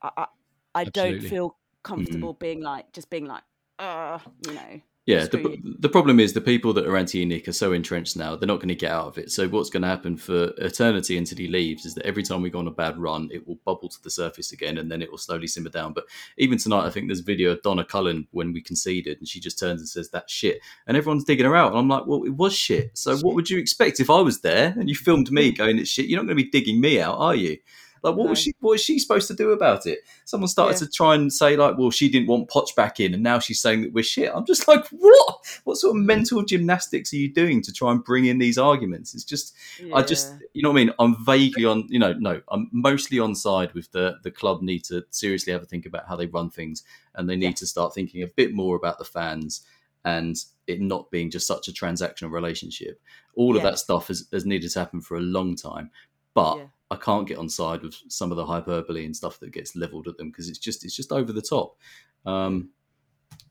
I 0.02 0.10
I, 0.16 0.26
I 0.74 0.84
don't 0.84 1.20
feel 1.20 1.56
comfortable 1.82 2.32
being 2.34 2.62
like 2.62 2.92
just 2.92 3.10
being 3.10 3.26
like, 3.26 3.42
uh, 3.78 4.18
you 4.46 4.54
know. 4.54 4.80
Yeah, 5.04 5.26
the, 5.26 5.58
the 5.80 5.88
problem 5.88 6.20
is 6.20 6.32
the 6.32 6.40
people 6.40 6.72
that 6.74 6.86
are 6.86 6.96
anti 6.96 7.26
ENIC 7.26 7.48
are 7.48 7.52
so 7.52 7.72
entrenched 7.72 8.16
now, 8.16 8.36
they're 8.36 8.46
not 8.46 8.58
going 8.58 8.68
to 8.68 8.76
get 8.76 8.92
out 8.92 9.08
of 9.08 9.18
it. 9.18 9.32
So, 9.32 9.48
what's 9.48 9.68
going 9.68 9.82
to 9.82 9.88
happen 9.88 10.16
for 10.16 10.52
eternity 10.58 11.18
until 11.18 11.38
he 11.38 11.48
leaves 11.48 11.84
is 11.84 11.94
that 11.94 12.06
every 12.06 12.22
time 12.22 12.40
we 12.40 12.50
go 12.50 12.60
on 12.60 12.68
a 12.68 12.72
bad 12.72 12.96
run, 12.96 13.28
it 13.32 13.44
will 13.44 13.58
bubble 13.64 13.88
to 13.88 14.00
the 14.00 14.10
surface 14.10 14.52
again 14.52 14.78
and 14.78 14.88
then 14.88 15.02
it 15.02 15.10
will 15.10 15.18
slowly 15.18 15.48
simmer 15.48 15.70
down. 15.70 15.92
But 15.92 16.04
even 16.38 16.56
tonight, 16.56 16.86
I 16.86 16.90
think 16.90 17.08
there's 17.08 17.18
a 17.18 17.24
video 17.24 17.50
of 17.50 17.62
Donna 17.62 17.84
Cullen 17.84 18.28
when 18.30 18.52
we 18.52 18.60
conceded 18.60 19.18
and 19.18 19.26
she 19.26 19.40
just 19.40 19.58
turns 19.58 19.80
and 19.80 19.88
says, 19.88 20.10
that 20.10 20.30
shit. 20.30 20.60
And 20.86 20.96
everyone's 20.96 21.24
digging 21.24 21.46
her 21.46 21.56
out. 21.56 21.72
And 21.72 21.80
I'm 21.80 21.88
like, 21.88 22.06
Well, 22.06 22.22
it 22.22 22.36
was 22.36 22.54
shit. 22.54 22.96
So, 22.96 23.16
what 23.18 23.34
would 23.34 23.50
you 23.50 23.58
expect 23.58 23.98
if 23.98 24.08
I 24.08 24.20
was 24.20 24.42
there 24.42 24.72
and 24.78 24.88
you 24.88 24.94
filmed 24.94 25.32
me 25.32 25.50
going, 25.50 25.80
It's 25.80 25.90
shit? 25.90 26.06
You're 26.06 26.20
not 26.20 26.26
going 26.26 26.38
to 26.38 26.44
be 26.44 26.50
digging 26.50 26.80
me 26.80 27.00
out, 27.00 27.18
are 27.18 27.34
you? 27.34 27.58
Like, 28.02 28.16
what 28.16 28.28
was 28.28 28.38
she? 28.38 28.52
What 28.60 28.72
was 28.72 28.80
she 28.82 28.98
supposed 28.98 29.28
to 29.28 29.34
do 29.34 29.52
about 29.52 29.86
it? 29.86 30.00
Someone 30.24 30.48
started 30.48 30.74
Yeah. 30.74 30.86
to 30.86 30.90
try 30.90 31.14
and 31.14 31.32
say 31.32 31.56
like, 31.56 31.78
"Well, 31.78 31.90
she 31.90 32.08
didn't 32.08 32.26
want 32.26 32.48
Poch 32.48 32.74
back 32.74 32.98
in, 32.98 33.14
and 33.14 33.22
now 33.22 33.38
she's 33.38 33.60
saying 33.60 33.82
that 33.82 33.92
we're 33.92 34.02
shit." 34.02 34.30
I'm 34.34 34.44
just 34.44 34.66
like, 34.66 34.86
what? 34.88 35.36
What 35.64 35.76
sort 35.76 35.96
of 35.96 36.02
mm. 36.02 36.06
mental 36.06 36.42
gymnastics 36.44 37.12
are 37.12 37.16
you 37.16 37.32
doing 37.32 37.62
to 37.62 37.72
try 37.72 37.92
and 37.92 38.02
bring 38.02 38.24
in 38.24 38.38
these 38.38 38.58
arguments? 38.58 39.14
It's 39.14 39.24
just, 39.24 39.54
I 39.94 40.02
just, 40.02 40.32
you 40.52 40.62
know 40.62 40.70
what 40.70 40.80
I 40.80 40.84
mean? 40.84 40.94
I'm 40.98 41.24
vaguely 41.24 41.64
on, 41.64 41.86
you 41.88 41.98
know, 41.98 42.12
no, 42.14 42.40
I'm 42.48 42.68
mostly 42.72 43.18
on 43.20 43.34
side 43.34 43.72
with 43.74 43.90
the 43.92 44.16
the 44.22 44.30
club 44.30 44.62
need 44.62 44.84
to 44.84 45.04
seriously 45.10 45.52
have 45.52 45.62
a 45.62 45.66
think 45.66 45.86
about 45.86 46.08
how 46.08 46.16
they 46.16 46.26
run 46.26 46.50
things, 46.50 46.82
and 47.14 47.28
they 47.28 47.36
need 47.36 47.46
Yeah. 47.46 47.52
to 47.52 47.66
start 47.66 47.94
thinking 47.94 48.22
a 48.22 48.26
bit 48.26 48.52
more 48.52 48.76
about 48.76 48.98
the 48.98 49.04
fans 49.04 49.62
and 50.04 50.36
it 50.66 50.80
not 50.80 51.10
being 51.12 51.30
just 51.30 51.46
such 51.46 51.68
a 51.68 51.72
transactional 51.72 52.32
relationship. 52.32 53.00
All 53.36 53.56
of 53.56 53.62
that 53.62 53.78
stuff 53.78 54.08
has, 54.08 54.26
has 54.32 54.44
needed 54.44 54.70
to 54.72 54.78
happen 54.80 55.00
for 55.00 55.16
a 55.16 55.20
long 55.20 55.54
time, 55.54 55.90
but 56.34 56.56
Yeah. 56.56 56.64
I 56.92 56.96
can't 56.96 57.26
get 57.26 57.38
on 57.38 57.48
side 57.48 57.82
with 57.82 57.94
some 58.08 58.30
of 58.30 58.36
the 58.36 58.44
hyperbole 58.44 59.06
and 59.06 59.16
stuff 59.16 59.40
that 59.40 59.50
gets 59.50 59.74
leveled 59.74 60.08
at 60.08 60.18
them 60.18 60.30
because 60.30 60.48
it's 60.48 60.58
just 60.58 60.84
it's 60.84 60.94
just 60.94 61.10
over 61.10 61.32
the 61.32 61.40
top. 61.40 61.78
Um, 62.26 62.68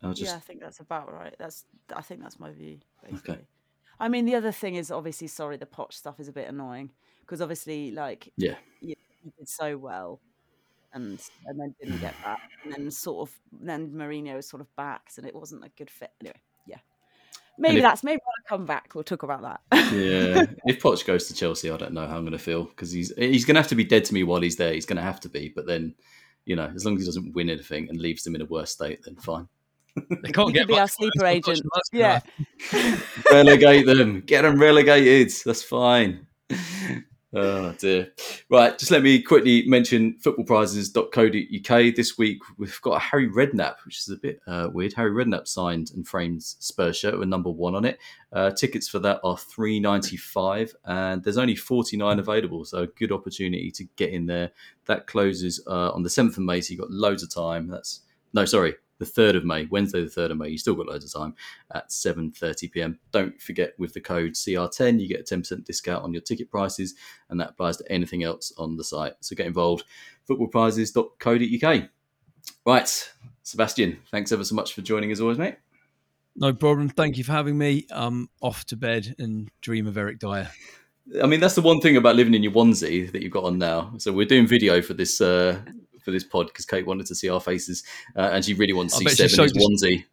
I 0.03 0.09
just 0.09 0.21
yeah, 0.21 0.35
I 0.35 0.39
think 0.39 0.59
that's 0.59 0.79
about 0.79 1.11
right. 1.11 1.35
That's 1.39 1.65
I 1.95 2.01
think 2.01 2.21
that's 2.21 2.39
my 2.39 2.51
view. 2.51 2.77
Basically. 3.03 3.39
I 3.99 4.09
mean, 4.09 4.25
the 4.25 4.35
other 4.35 4.51
thing 4.51 4.75
is 4.75 4.91
obviously, 4.91 5.27
sorry, 5.27 5.57
the 5.57 5.65
Poch 5.65 5.93
stuff 5.93 6.19
is 6.19 6.27
a 6.27 6.31
bit 6.31 6.47
annoying 6.47 6.91
because 7.21 7.41
obviously, 7.41 7.91
like, 7.91 8.31
yeah 8.37 8.55
you 8.79 8.95
he 9.23 9.31
did 9.37 9.49
so 9.49 9.75
well, 9.77 10.19
and 10.93 11.19
and 11.47 11.59
then 11.59 11.73
didn't 11.81 11.99
get 11.99 12.13
that, 12.23 12.39
and 12.63 12.73
then 12.73 12.91
sort 12.91 13.27
of 13.27 13.35
then 13.51 13.89
Mourinho 13.91 14.35
was 14.35 14.47
sort 14.47 14.61
of 14.61 14.75
backed, 14.75 15.17
and 15.17 15.25
it 15.25 15.33
wasn't 15.33 15.65
a 15.65 15.69
good 15.77 15.89
fit. 15.89 16.11
Anyway, 16.21 16.39
yeah, 16.67 16.77
maybe 17.57 17.77
if- 17.77 17.83
that's 17.83 18.03
maybe 18.03 18.21
come 18.47 18.65
back, 18.65 18.93
we'll 18.93 19.03
talk 19.03 19.23
about 19.23 19.41
that. 19.41 19.61
yeah. 19.93 20.45
if 20.65 20.81
Poch 20.81 21.05
goes 21.05 21.27
to 21.27 21.33
Chelsea, 21.33 21.69
I 21.69 21.77
don't 21.77 21.93
know 21.93 22.07
how 22.07 22.17
I'm 22.17 22.23
going 22.23 22.31
to 22.31 22.39
feel 22.39 22.65
because 22.65 22.91
he's 22.91 23.13
he's 23.17 23.45
going 23.45 23.55
to 23.55 23.61
have 23.61 23.69
to 23.69 23.75
be 23.75 23.83
dead 23.83 24.05
to 24.05 24.13
me 24.13 24.23
while 24.23 24.41
he's 24.41 24.55
there. 24.55 24.73
He's 24.73 24.85
going 24.85 24.97
to 24.97 25.03
have 25.03 25.19
to 25.21 25.29
be, 25.29 25.51
but 25.55 25.65
then 25.65 25.95
you 26.45 26.55
know, 26.55 26.71
as 26.75 26.85
long 26.85 26.95
as 26.95 27.01
he 27.01 27.05
doesn't 27.05 27.33
win 27.33 27.49
anything 27.49 27.89
and 27.89 27.99
leaves 27.99 28.23
them 28.23 28.35
in 28.35 28.41
a 28.41 28.45
worse 28.45 28.71
state, 28.71 29.03
then 29.03 29.15
fine. 29.15 29.47
They 29.95 30.31
can't 30.31 30.49
He 30.49 30.53
get 30.53 30.61
could 30.61 30.67
be 30.69 30.79
our 30.79 30.87
sleeper 30.87 31.25
agent. 31.25 31.61
Yeah. 31.91 32.21
can 32.69 33.01
relegate 33.31 33.85
them. 33.85 34.21
Get 34.21 34.43
them 34.43 34.59
relegated. 34.59 35.33
That's 35.45 35.63
fine. 35.63 36.27
Oh 37.33 37.71
dear. 37.77 38.11
Right, 38.49 38.77
just 38.77 38.91
let 38.91 39.03
me 39.03 39.21
quickly 39.21 39.63
mention 39.65 40.17
footballprizes.co.uk. 40.21 41.95
This 41.95 42.17
week 42.17 42.39
we've 42.57 42.81
got 42.81 42.97
a 42.97 42.99
Harry 42.99 43.29
Redknapp, 43.29 43.75
which 43.85 43.99
is 43.99 44.09
a 44.09 44.17
bit 44.17 44.41
uh, 44.47 44.67
weird. 44.73 44.91
Harry 44.93 45.11
Redknapp 45.11 45.47
signed 45.47 45.91
and 45.95 46.05
framed 46.05 46.43
Spurs 46.43 46.97
shirt 46.97 47.17
with 47.17 47.29
number 47.29 47.49
one 47.49 47.73
on 47.73 47.85
it. 47.85 47.99
Uh, 48.33 48.51
tickets 48.51 48.89
for 48.89 48.99
that 48.99 49.21
are 49.23 49.37
three 49.37 49.79
ninety 49.79 50.17
five, 50.17 50.75
and 50.83 51.23
there's 51.23 51.37
only 51.37 51.55
forty 51.55 51.95
nine 51.95 52.19
available. 52.19 52.65
So 52.65 52.79
a 52.79 52.87
good 52.87 53.13
opportunity 53.13 53.71
to 53.71 53.85
get 53.95 54.09
in 54.09 54.25
there. 54.25 54.51
That 54.87 55.07
closes 55.07 55.63
uh, 55.67 55.91
on 55.91 56.03
the 56.03 56.09
seventh 56.09 56.35
of 56.35 56.43
May, 56.43 56.59
so 56.59 56.73
you've 56.73 56.81
got 56.81 56.91
loads 56.91 57.23
of 57.23 57.33
time. 57.33 57.67
That's 57.67 58.01
no, 58.33 58.43
sorry, 58.43 58.75
the 59.01 59.05
third 59.07 59.35
of 59.35 59.43
May, 59.43 59.65
Wednesday 59.65 60.03
the 60.03 60.09
third 60.09 60.29
of 60.29 60.37
May. 60.37 60.49
You 60.49 60.59
still 60.59 60.75
got 60.75 60.85
loads 60.85 61.03
of 61.03 61.19
time 61.19 61.33
at 61.73 61.91
seven 61.91 62.31
thirty 62.31 62.67
pm. 62.67 62.99
Don't 63.11 63.41
forget 63.41 63.73
with 63.79 63.93
the 63.93 63.99
code 63.99 64.33
CR10, 64.33 64.99
you 64.99 65.07
get 65.07 65.21
a 65.21 65.23
ten 65.23 65.41
percent 65.41 65.65
discount 65.65 66.03
on 66.03 66.13
your 66.13 66.21
ticket 66.21 66.51
prices, 66.51 66.93
and 67.29 67.39
that 67.39 67.49
applies 67.49 67.77
to 67.77 67.91
anything 67.91 68.23
else 68.23 68.53
on 68.59 68.77
the 68.77 68.83
site. 68.83 69.13
So 69.21 69.35
get 69.35 69.47
involved. 69.47 69.85
Footballprizes.co.uk. 70.29 71.89
Right, 72.63 73.13
Sebastian, 73.41 73.97
thanks 74.11 74.31
ever 74.31 74.43
so 74.43 74.53
much 74.53 74.73
for 74.75 74.81
joining 74.81 75.11
as 75.11 75.19
always, 75.19 75.39
mate. 75.39 75.55
No 76.35 76.53
problem. 76.53 76.87
Thank 76.87 77.17
you 77.17 77.23
for 77.23 77.31
having 77.31 77.57
me. 77.57 77.87
I'm 77.89 78.29
off 78.39 78.65
to 78.65 78.77
bed 78.77 79.15
and 79.17 79.49
dream 79.61 79.87
of 79.87 79.97
Eric 79.97 80.19
Dier. 80.19 80.49
I 81.21 81.25
mean, 81.25 81.39
that's 81.39 81.55
the 81.55 81.61
one 81.61 81.81
thing 81.81 81.97
about 81.97 82.15
living 82.15 82.35
in 82.35 82.43
your 82.43 82.53
onesie 82.53 83.11
that 83.11 83.23
you've 83.23 83.33
got 83.33 83.45
on 83.45 83.57
now. 83.57 83.93
So 83.97 84.13
we're 84.13 84.27
doing 84.27 84.45
video 84.45 84.81
for 84.81 84.93
this 84.93 85.19
uh, 85.19 85.59
for 86.03 86.11
this 86.11 86.23
pod 86.23 86.47
because 86.47 86.65
Kate 86.65 86.85
wanted 86.85 87.05
to 87.07 87.15
see 87.15 87.29
our 87.29 87.41
faces, 87.41 87.83
uh, 88.15 88.29
and 88.33 88.43
she 88.43 88.53
really 88.53 88.73
wants 88.73 88.93
to 88.93 88.99
see 88.99 89.15
she's 89.15 89.35
Seb 89.35 89.49
so 89.49 89.59
onesie. 89.59 90.05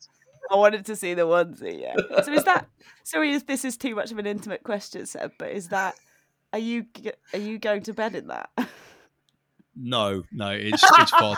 I 0.51 0.57
wanted 0.57 0.87
to 0.87 0.97
see 0.97 1.15
the 1.15 1.27
onesie. 1.27 1.81
Yeah. 1.81 2.23
So 2.23 2.33
is 2.33 2.45
that? 2.45 2.69
Sorry, 3.05 3.33
is 3.33 3.45
this 3.45 3.65
is 3.65 3.77
too 3.77 3.95
much 3.95 4.13
of 4.13 4.19
an 4.19 4.27
intimate 4.27 4.63
question, 4.63 5.07
Seb? 5.07 5.33
But 5.39 5.51
is 5.51 5.69
that? 5.69 5.95
Are 6.53 6.59
you 6.59 6.87
are 7.33 7.39
you 7.39 7.59
going 7.59 7.83
to 7.83 7.93
bed 7.93 8.15
in 8.15 8.29
that? 8.29 8.51
No, 9.81 10.25
no, 10.33 10.51
it's 10.51 10.83
it's 10.83 11.11
far 11.11 11.37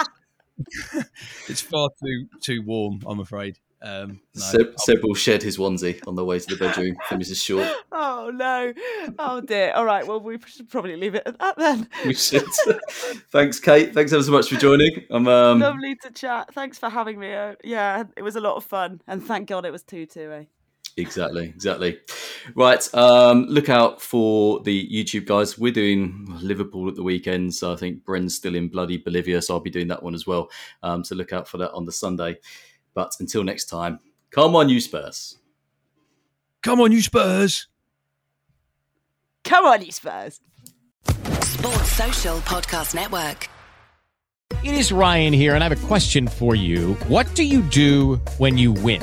it's 1.48 1.60
far 1.60 1.90
too 2.02 2.26
too 2.42 2.62
warm. 2.62 3.00
I'm 3.06 3.20
afraid. 3.20 3.58
Um, 3.82 4.20
no, 4.34 4.40
Seb, 4.42 4.66
I'll- 4.66 4.78
Seb 4.78 4.98
will 5.02 5.14
shed 5.14 5.42
his 5.42 5.56
onesie 5.56 6.06
on 6.06 6.14
the 6.14 6.24
way 6.24 6.38
to 6.38 6.46
the 6.46 6.56
bedroom 6.56 6.96
for 7.08 7.16
Mrs. 7.16 7.44
Short. 7.44 7.68
Oh 7.92 8.30
no! 8.32 8.72
Oh 9.18 9.40
dear. 9.40 9.72
All 9.74 9.84
right. 9.84 10.06
Well, 10.06 10.20
we 10.20 10.38
should 10.46 10.68
probably 10.70 10.96
leave 10.96 11.14
it 11.14 11.22
at 11.26 11.38
that 11.38 11.56
then. 11.56 11.88
We 12.06 12.14
should. 12.14 12.44
Thanks, 13.32 13.58
Kate. 13.58 13.92
Thanks 13.92 14.12
ever 14.12 14.22
so 14.22 14.30
much 14.30 14.48
for 14.48 14.56
joining. 14.56 15.04
I'm 15.10 15.26
um, 15.26 15.58
Lovely 15.58 15.96
to 15.96 16.10
chat. 16.10 16.52
Thanks 16.54 16.78
for 16.78 16.88
having 16.88 17.18
me. 17.18 17.32
Uh, 17.34 17.54
yeah, 17.64 18.04
it 18.16 18.22
was 18.22 18.36
a 18.36 18.40
lot 18.40 18.56
of 18.56 18.64
fun, 18.64 19.00
and 19.06 19.22
thank 19.24 19.48
God 19.48 19.64
it 19.64 19.72
was 19.72 19.82
two 19.82 20.06
two. 20.06 20.32
Eh? 20.32 20.44
Exactly, 20.96 21.46
exactly. 21.46 21.98
Right. 22.54 22.94
Um, 22.94 23.44
look 23.46 23.68
out 23.68 24.00
for 24.02 24.60
the 24.60 24.88
YouTube 24.88 25.26
guys. 25.26 25.58
We're 25.58 25.72
doing 25.72 26.26
Liverpool 26.40 26.88
at 26.88 26.94
the 26.96 27.02
weekend, 27.02 27.54
so 27.54 27.72
I 27.72 27.76
think 27.76 28.04
Bren's 28.04 28.34
still 28.34 28.54
in 28.54 28.68
bloody 28.68 28.98
Bolivia, 28.98 29.40
so 29.42 29.54
I'll 29.54 29.60
be 29.60 29.70
doing 29.70 29.88
that 29.88 30.02
one 30.02 30.14
as 30.14 30.26
well. 30.26 30.50
Um, 30.82 31.04
so 31.04 31.14
look 31.14 31.32
out 31.32 31.48
for 31.48 31.58
that 31.58 31.72
on 31.72 31.84
the 31.86 31.92
Sunday. 31.92 32.38
But 32.94 33.14
until 33.20 33.44
next 33.44 33.66
time, 33.66 34.00
come 34.30 34.56
on, 34.56 34.68
you 34.68 34.80
Spurs. 34.80 35.38
Come 36.62 36.80
on, 36.80 36.92
you 36.92 37.00
Spurs. 37.00 37.66
Come 39.44 39.64
on, 39.64 39.82
you 39.82 39.92
Spurs. 39.92 40.40
Sports 41.04 41.92
Social 41.92 42.38
Podcast 42.40 42.94
Network. 42.94 43.48
It 44.62 44.74
is 44.74 44.92
Ryan 44.92 45.32
here, 45.32 45.54
and 45.54 45.64
I 45.64 45.68
have 45.68 45.84
a 45.84 45.86
question 45.86 46.28
for 46.28 46.54
you. 46.54 46.94
What 47.08 47.34
do 47.34 47.44
you 47.44 47.62
do 47.62 48.16
when 48.36 48.58
you 48.58 48.72
win? 48.72 49.02